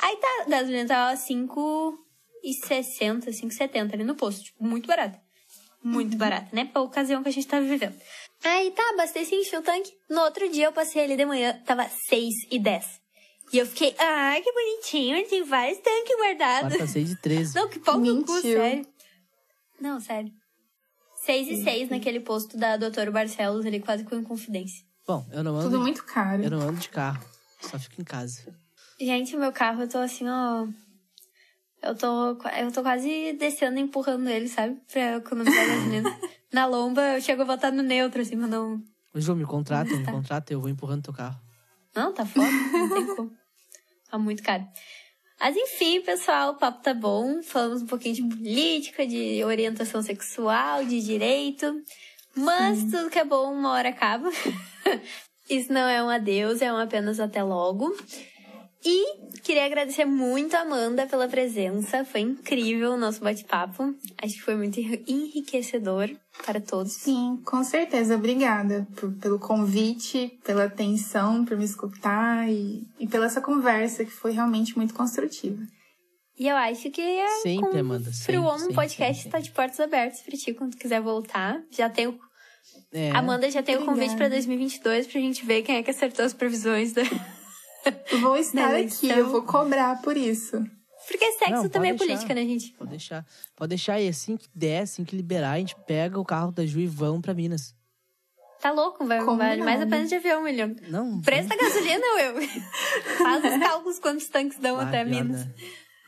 Aí 0.00 0.16
tá, 0.16 0.44
a 0.46 0.50
gasolina 0.50 0.86
tava 0.86 1.16
5,60, 1.16 3.30
5,70 3.30 3.94
ali 3.94 4.04
no 4.04 4.14
posto. 4.14 4.44
Tipo, 4.44 4.64
muito 4.64 4.86
barato. 4.86 5.18
Muito 5.82 6.16
barato, 6.16 6.54
né? 6.54 6.64
Pra 6.64 6.82
ocasião 6.82 7.22
que 7.22 7.28
a 7.28 7.32
gente 7.32 7.46
tava 7.46 7.64
vivendo. 7.64 7.94
Aí 8.44 8.70
tá, 8.70 8.82
abasteci, 8.94 9.34
enchi 9.34 9.56
o 9.56 9.62
tanque. 9.62 9.92
No 10.08 10.20
outro 10.22 10.48
dia 10.50 10.66
eu 10.66 10.72
passei 10.72 11.02
ali 11.04 11.16
de 11.16 11.24
manhã, 11.26 11.60
tava 11.66 11.84
6,10. 11.84 12.84
E 13.52 13.58
eu 13.58 13.66
fiquei, 13.66 13.94
ah, 13.98 14.36
que 14.42 14.52
bonitinho, 14.52 15.26
tem 15.28 15.42
vários 15.42 15.78
tanques 15.78 16.16
guardados. 16.18 16.66
Agora 16.66 16.78
tá 16.78 16.86
6 16.86 17.12
e 17.12 17.16
13. 17.16 17.54
Não, 17.54 17.68
que 17.68 17.78
pau 17.80 17.98
no 17.98 18.24
cu, 18.24 18.40
sério. 18.40 18.86
Não, 19.80 20.00
sério. 20.00 20.30
6 21.24 21.48
e 21.48 21.64
6 21.64 21.88
naquele 21.90 22.20
posto 22.20 22.56
da 22.56 22.76
Doutor 22.76 23.10
Barcelos 23.10 23.64
ali, 23.66 23.80
quase 23.80 24.04
com 24.04 24.16
Inconfidência. 24.16 24.84
Bom, 25.06 25.26
eu 25.32 25.42
não 25.42 25.54
ando, 25.56 25.64
Tudo 25.64 25.78
de- 25.78 25.82
muito 25.82 26.04
caro. 26.04 26.42
eu 26.44 26.50
não 26.50 26.60
ando 26.60 26.78
de 26.78 26.88
carro. 26.90 27.24
Só 27.60 27.78
fico 27.78 28.00
em 28.00 28.04
casa. 28.04 28.54
Gente, 29.00 29.34
o 29.34 29.40
meu 29.40 29.50
carro, 29.52 29.82
eu 29.82 29.88
tô 29.88 29.98
assim, 29.98 30.28
ó. 30.28 30.66
Eu 31.82 31.94
tô, 31.94 32.30
eu 32.32 32.72
tô 32.72 32.82
quase 32.82 33.32
descendo 33.34 33.78
empurrando 33.78 34.28
ele, 34.28 34.48
sabe? 34.48 34.76
Pra 34.92 35.16
economizar 35.16 35.66
gasolina. 35.66 36.18
Na 36.52 36.66
lomba, 36.66 37.00
eu 37.16 37.20
chego 37.20 37.42
a 37.42 37.44
botar 37.44 37.70
no 37.70 37.82
neutro, 37.82 38.20
assim, 38.22 38.34
mas 38.36 38.50
não. 38.50 38.82
Ô, 39.14 39.20
Ju, 39.20 39.34
me 39.36 39.44
contrata, 39.44 39.94
me 39.94 40.04
Tá. 40.04 40.12
contrata, 40.12 40.52
eu 40.52 40.60
vou 40.60 40.68
empurrando 40.70 41.02
teu 41.04 41.12
carro. 41.14 41.38
Não, 41.94 42.12
tá 42.12 42.24
foda, 42.26 42.50
não 42.50 42.88
tem 42.88 43.06
como. 43.14 43.32
Tá 44.10 44.18
muito 44.18 44.42
caro. 44.42 44.66
Mas 45.38 45.56
enfim, 45.56 46.00
pessoal, 46.00 46.52
o 46.52 46.54
papo 46.56 46.82
tá 46.82 46.92
bom. 46.94 47.42
Falamos 47.42 47.82
um 47.82 47.86
pouquinho 47.86 48.14
de 48.14 48.22
política, 48.22 49.06
de 49.06 49.44
orientação 49.44 50.02
sexual, 50.02 50.84
de 50.84 51.00
direito. 51.00 51.82
Mas 52.34 52.84
tudo 52.90 53.10
que 53.10 53.18
é 53.18 53.24
bom, 53.24 53.52
uma 53.52 53.70
hora 53.72 53.90
acaba. 53.90 54.28
Isso 55.48 55.72
não 55.72 55.88
é 55.88 56.02
um 56.02 56.08
adeus, 56.08 56.60
é 56.60 56.72
um 56.72 56.76
apenas 56.76 57.20
até 57.20 57.42
logo. 57.42 57.94
E 58.84 59.38
queria 59.42 59.64
agradecer 59.66 60.04
muito 60.04 60.54
a 60.56 60.60
Amanda 60.60 61.06
pela 61.06 61.26
presença. 61.26 62.04
Foi 62.04 62.20
incrível 62.20 62.92
o 62.92 62.96
nosso 62.96 63.20
bate-papo. 63.20 63.94
Acho 64.22 64.34
que 64.34 64.42
foi 64.42 64.54
muito 64.56 64.78
enriquecedor 64.78 66.08
para 66.46 66.60
todos. 66.60 66.92
Sim, 66.92 67.40
com 67.44 67.64
certeza. 67.64 68.14
Obrigada 68.14 68.86
por- 68.96 69.12
pelo 69.14 69.38
convite, 69.38 70.38
pela 70.44 70.64
atenção, 70.64 71.44
por 71.44 71.56
me 71.56 71.64
escutar 71.64 72.48
e, 72.48 72.82
e 73.00 73.06
pela 73.08 73.26
essa 73.26 73.40
conversa 73.40 74.04
que 74.04 74.10
foi 74.12 74.30
realmente 74.32 74.76
muito 74.76 74.94
construtiva. 74.94 75.60
E 76.38 76.46
eu 76.46 76.56
acho 76.56 76.88
que 76.90 77.00
é 77.00 77.28
Sempre, 77.42 77.70
com 77.70 77.78
Amanda, 77.78 78.12
sempre, 78.12 78.38
Woman 78.38 78.58
sempre, 78.60 78.74
Podcast 78.76 79.26
está 79.26 79.40
de 79.40 79.50
portas 79.50 79.80
abertas 79.80 80.20
pra 80.20 80.36
ti 80.36 80.54
quando 80.54 80.70
tu 80.72 80.78
quiser 80.78 81.00
voltar. 81.00 81.60
Já 81.70 81.90
tem 81.90 82.06
o... 82.06 82.16
É, 82.92 83.10
Amanda 83.10 83.50
já 83.50 83.60
tem 83.62 83.74
o 83.76 83.80
convite 83.80 84.12
Obrigada. 84.12 84.16
pra 84.16 84.28
2022 84.28 85.06
pra 85.08 85.20
gente 85.20 85.44
ver 85.44 85.62
quem 85.62 85.76
é 85.76 85.82
que 85.82 85.90
acertou 85.90 86.24
as 86.24 86.32
previsões 86.32 86.92
da... 86.92 87.02
Vou 88.20 88.36
estar 88.36 88.68
Da 88.72 88.76
aqui, 88.78 89.06
eleição. 89.06 89.10
eu 89.10 89.30
vou 89.30 89.42
cobrar 89.42 90.00
por 90.02 90.16
isso. 90.16 90.62
Porque 91.06 91.32
sexo 91.32 91.62
Não, 91.62 91.68
também 91.68 91.90
é 91.90 91.94
deixar. 91.94 92.06
política, 92.06 92.34
né, 92.34 92.42
gente? 92.42 92.72
Pode 92.72 92.90
deixar. 92.90 93.24
Pode 93.56 93.68
deixar. 93.70 94.00
E 94.00 94.08
assim 94.08 94.36
que 94.36 94.46
der, 94.54 94.82
assim 94.82 95.04
que 95.04 95.16
liberar, 95.16 95.52
a 95.52 95.58
gente 95.58 95.74
pega 95.86 96.18
o 96.20 96.24
carro 96.24 96.52
da 96.52 96.66
Ju 96.66 96.80
e 96.80 96.86
vamos 96.86 97.22
pra 97.22 97.32
Minas. 97.32 97.74
Tá 98.60 98.72
louco, 98.72 99.06
vai, 99.06 99.20
vale 99.24 99.62
mais 99.62 99.80
a 99.80 99.86
pena 99.86 100.04
de 100.04 100.14
avião, 100.16 100.42
William. 100.42 100.74
Não. 100.88 101.20
Preço 101.22 101.48
da 101.48 101.56
gasolina, 101.56 102.04
eu. 102.20 102.34
Faz 103.18 103.44
os 103.44 103.58
cálculos 103.60 103.98
quantos 104.00 104.28
tanques 104.28 104.58
dão 104.58 104.76
vai, 104.76 104.86
até 104.86 105.04
Minas. 105.04 105.46
né? 105.46 105.54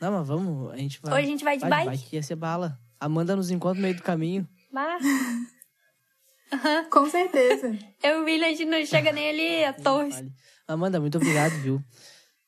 Não, 0.01 0.11
mas 0.11 0.27
vamos. 0.27 0.71
A 0.71 0.77
gente 0.77 0.99
vai. 1.01 1.13
Hoje 1.13 1.23
a 1.23 1.29
gente 1.29 1.43
vai 1.45 1.55
de 1.57 1.61
vai, 1.61 1.85
bike. 1.85 1.97
Bike 2.03 2.15
ia 2.17 2.21
ser 2.23 2.35
bala. 2.35 2.77
Amanda 2.99 3.35
nos 3.35 3.49
encontra 3.49 3.77
no 3.77 3.81
meio 3.83 3.95
do 3.95 4.03
caminho. 4.03 4.47
Bah. 4.71 4.97
Com 6.91 7.09
certeza. 7.09 7.75
Eu 8.03 8.17
e 8.17 8.21
o 8.21 8.25
William, 8.25 8.47
a 8.47 8.49
gente 8.49 8.65
não 8.65 8.85
chega 8.85 9.11
nem 9.13 9.29
ali 9.29 9.63
a 9.63 9.73
torre. 9.73 10.09
Vale. 10.09 10.31
Amanda, 10.73 10.99
muito 10.99 11.17
obrigado, 11.17 11.53
viu? 11.61 11.83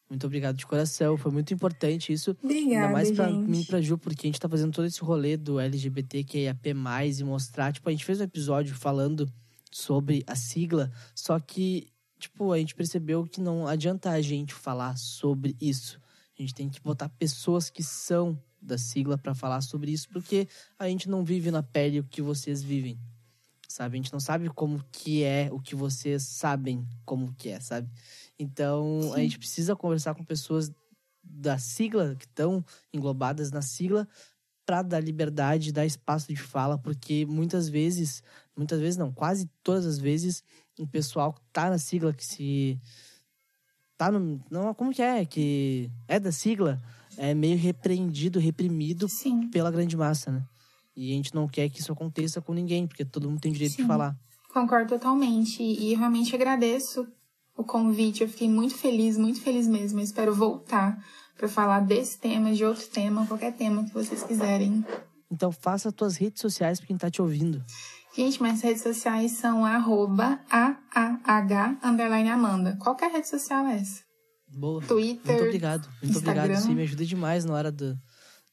Muito 0.09 0.27
obrigado 0.27 0.55
de 0.55 0.65
coração. 0.65 1.17
Foi 1.17 1.31
muito 1.31 1.53
importante 1.53 2.13
isso. 2.13 2.37
Obrigada, 2.43 2.85
Ainda 2.85 2.93
mais 2.93 3.11
pra 3.11 3.29
gente. 3.29 3.49
mim 3.49 3.61
e 3.61 3.65
pra 3.65 3.81
Ju, 3.81 3.97
porque 3.97 4.27
a 4.27 4.29
gente 4.29 4.39
tá 4.39 4.47
fazendo 4.47 4.71
todo 4.71 4.85
esse 4.85 5.01
rolê 5.01 5.35
do 5.35 5.59
LGBTQIAP+, 5.59 6.69
e 6.69 7.23
mostrar, 7.23 7.73
tipo, 7.73 7.89
a 7.89 7.91
gente 7.91 8.05
fez 8.05 8.19
um 8.19 8.23
episódio 8.23 8.75
falando 8.75 9.27
sobre 9.71 10.23
a 10.27 10.35
sigla, 10.35 10.91
só 11.15 11.39
que, 11.39 11.87
tipo, 12.19 12.51
a 12.51 12.59
gente 12.59 12.75
percebeu 12.75 13.25
que 13.25 13.41
não 13.41 13.65
adianta 13.67 14.11
a 14.11 14.21
gente 14.21 14.53
falar 14.53 14.95
sobre 14.97 15.55
isso. 15.59 15.99
A 16.37 16.41
gente 16.41 16.53
tem 16.53 16.69
que 16.69 16.79
botar 16.79 17.09
pessoas 17.09 17.69
que 17.69 17.83
são 17.83 18.39
da 18.61 18.77
sigla 18.77 19.17
pra 19.17 19.33
falar 19.33 19.61
sobre 19.61 19.91
isso, 19.91 20.07
porque 20.09 20.47
a 20.79 20.87
gente 20.87 21.09
não 21.09 21.23
vive 21.23 21.51
na 21.51 21.63
pele 21.63 21.99
o 21.99 22.03
que 22.03 22.21
vocês 22.21 22.61
vivem. 22.61 22.99
Sabe? 23.73 23.97
A 23.97 24.01
gente 24.03 24.13
não 24.13 24.19
sabe 24.19 24.49
como 24.49 24.83
que 24.91 25.23
é 25.23 25.49
o 25.51 25.59
que 25.59 25.73
vocês 25.73 26.21
sabem 26.21 26.87
como 27.03 27.33
que 27.33 27.49
é, 27.49 27.59
sabe? 27.59 27.89
Então, 28.37 29.11
a 29.15 29.17
gente 29.17 29.39
precisa 29.39 29.75
conversar 29.75 30.13
com 30.13 30.23
pessoas 30.23 30.71
da 31.23 31.57
sigla, 31.57 32.13
que 32.13 32.25
estão 32.25 32.63
englobadas 32.93 33.51
na 33.51 33.63
sigla, 33.63 34.07
para 34.63 34.83
dar 34.83 34.99
liberdade, 34.99 35.71
dar 35.71 35.87
espaço 35.87 36.27
de 36.27 36.35
fala, 36.35 36.77
porque 36.77 37.25
muitas 37.25 37.67
vezes, 37.67 38.21
muitas 38.55 38.79
vezes 38.79 38.95
não, 38.95 39.11
quase 39.11 39.49
todas 39.63 39.87
as 39.87 39.97
vezes, 39.97 40.43
o 40.77 40.85
pessoal 40.85 41.33
que 41.33 41.41
tá 41.51 41.67
na 41.67 41.79
sigla, 41.79 42.13
que 42.13 42.23
se. 42.23 42.79
tá 43.97 44.11
no. 44.11 44.39
Não, 44.51 44.71
como 44.75 44.93
que 44.93 45.01
é? 45.01 45.25
Que 45.25 45.89
é 46.07 46.19
da 46.19 46.31
sigla, 46.31 46.79
é 47.17 47.33
meio 47.33 47.57
repreendido, 47.57 48.39
reprimido 48.39 49.09
Sim. 49.09 49.49
pela 49.49 49.71
grande 49.71 49.97
massa, 49.97 50.31
né? 50.31 50.45
E 50.95 51.11
a 51.11 51.15
gente 51.15 51.33
não 51.33 51.47
quer 51.47 51.69
que 51.69 51.79
isso 51.79 51.91
aconteça 51.91 52.41
com 52.41 52.53
ninguém, 52.53 52.87
porque 52.87 53.03
todo 53.03 53.29
mundo 53.29 53.41
tem 53.41 53.51
direito 53.51 53.71
de 53.71 53.81
Sim. 53.81 53.87
falar. 53.87 54.15
Concordo 54.53 54.89
totalmente. 54.89 55.63
E 55.63 55.95
realmente 55.95 56.35
agradeço 56.35 57.07
o 57.57 57.63
convite. 57.63 58.21
Eu 58.21 58.29
fiquei 58.29 58.49
muito 58.49 58.75
feliz, 58.75 59.17
muito 59.17 59.41
feliz 59.41 59.67
mesmo. 59.67 59.99
Eu 59.99 60.03
espero 60.03 60.33
voltar 60.33 61.03
para 61.35 61.47
falar 61.47 61.79
desse 61.79 62.19
tema, 62.19 62.53
de 62.53 62.63
outro 62.63 62.87
tema, 62.87 63.25
qualquer 63.25 63.53
tema 63.53 63.83
que 63.83 63.93
vocês 63.93 64.21
quiserem. 64.23 64.85
Então 65.31 65.51
faça 65.51 65.89
as 65.89 65.95
tuas 65.95 66.15
redes 66.15 66.41
sociais 66.41 66.79
pra 66.79 66.87
quem 66.87 66.97
tá 66.97 67.09
te 67.09 67.21
ouvindo. 67.21 67.63
Gente, 68.15 68.41
minhas 68.41 68.61
redes 68.61 68.83
sociais 68.83 69.31
são 69.31 69.65
arroba 69.65 70.39
AAH 70.47 71.79
underline 71.83 72.29
Amanda. 72.29 72.77
Qualquer 72.79 73.11
rede 73.11 73.27
social 73.27 73.65
é 73.65 73.77
essa. 73.77 74.03
Boa. 74.55 74.83
Twitter, 74.83 75.33
Muito 75.33 75.45
obrigado. 75.45 75.89
Muito 76.03 76.17
obrigado. 76.19 76.51
Instagram. 76.51 76.61
Sim, 76.61 76.75
me 76.75 76.83
ajuda 76.83 77.03
demais 77.03 77.43
na 77.43 77.53
hora 77.55 77.71
do, 77.71 77.97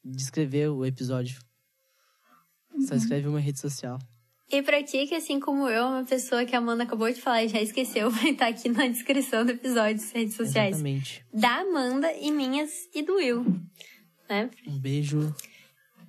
de 0.03 0.23
escrever 0.23 0.71
o 0.71 0.87
episódio. 0.87 1.39
Uhum. 2.73 2.81
Só 2.83 2.95
escreve 2.95 3.29
uma 3.29 3.41
rede 3.41 3.59
social. 3.61 3.99
E 4.53 4.63
pra 4.63 4.83
ti, 4.83 5.07
que 5.07 5.15
assim 5.15 5.39
como 5.39 5.69
eu, 5.69 5.87
uma 5.87 6.05
pessoa 6.05 6.45
que 6.45 6.57
a 6.57 6.59
Amanda 6.59 6.83
acabou 6.83 7.09
de 7.13 7.21
falar 7.21 7.45
e 7.45 7.49
já 7.49 7.61
esqueceu, 7.61 8.11
vai 8.11 8.31
estar 8.31 8.49
aqui 8.49 8.69
na 8.69 8.87
descrição 8.89 9.45
do 9.45 9.53
episódio, 9.53 10.03
as 10.03 10.11
redes 10.13 10.35
sociais 10.35 10.75
Exatamente. 10.77 11.25
da 11.33 11.61
Amanda 11.61 12.13
e 12.15 12.31
minhas 12.33 12.71
e 12.95 13.03
do 13.03 13.15
Will. 13.15 13.45
Né? 14.29 14.51
Um 14.67 14.79
beijo. 14.79 15.35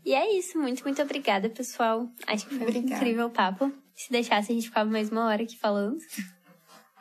E 0.04 0.14
é 0.14 0.36
isso, 0.38 0.58
muito, 0.58 0.84
muito 0.84 1.00
obrigada, 1.02 1.50
pessoal. 1.50 2.10
Acho 2.26 2.48
que 2.48 2.56
foi 2.56 2.66
um 2.66 2.70
Obrigada. 2.70 2.96
incrível 2.96 3.30
papo. 3.30 3.72
Se 3.94 4.12
deixasse, 4.12 4.52
a 4.52 4.56
gente 4.56 4.68
ficava 4.68 4.90
mais 4.90 5.12
uma 5.12 5.26
hora 5.26 5.44
aqui 5.44 5.56
falando. 5.58 5.98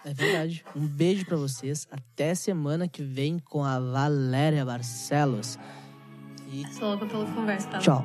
É 0.05 0.13
verdade. 0.13 0.63
Um 0.77 0.87
beijo 0.87 1.25
pra 1.25 1.37
vocês. 1.37 1.87
Até 1.91 2.35
semana 2.35 2.87
que 2.89 3.03
vem 3.03 3.39
com 3.39 3.65
a 3.65 3.79
Valéria 3.81 4.65
Barcelos. 4.65 5.59
E 6.53 6.67
Sou 6.75 6.89
louca 6.89 7.07
pela 7.07 7.25
conversa, 7.33 7.69
tá? 7.69 7.79
tchau. 7.79 8.05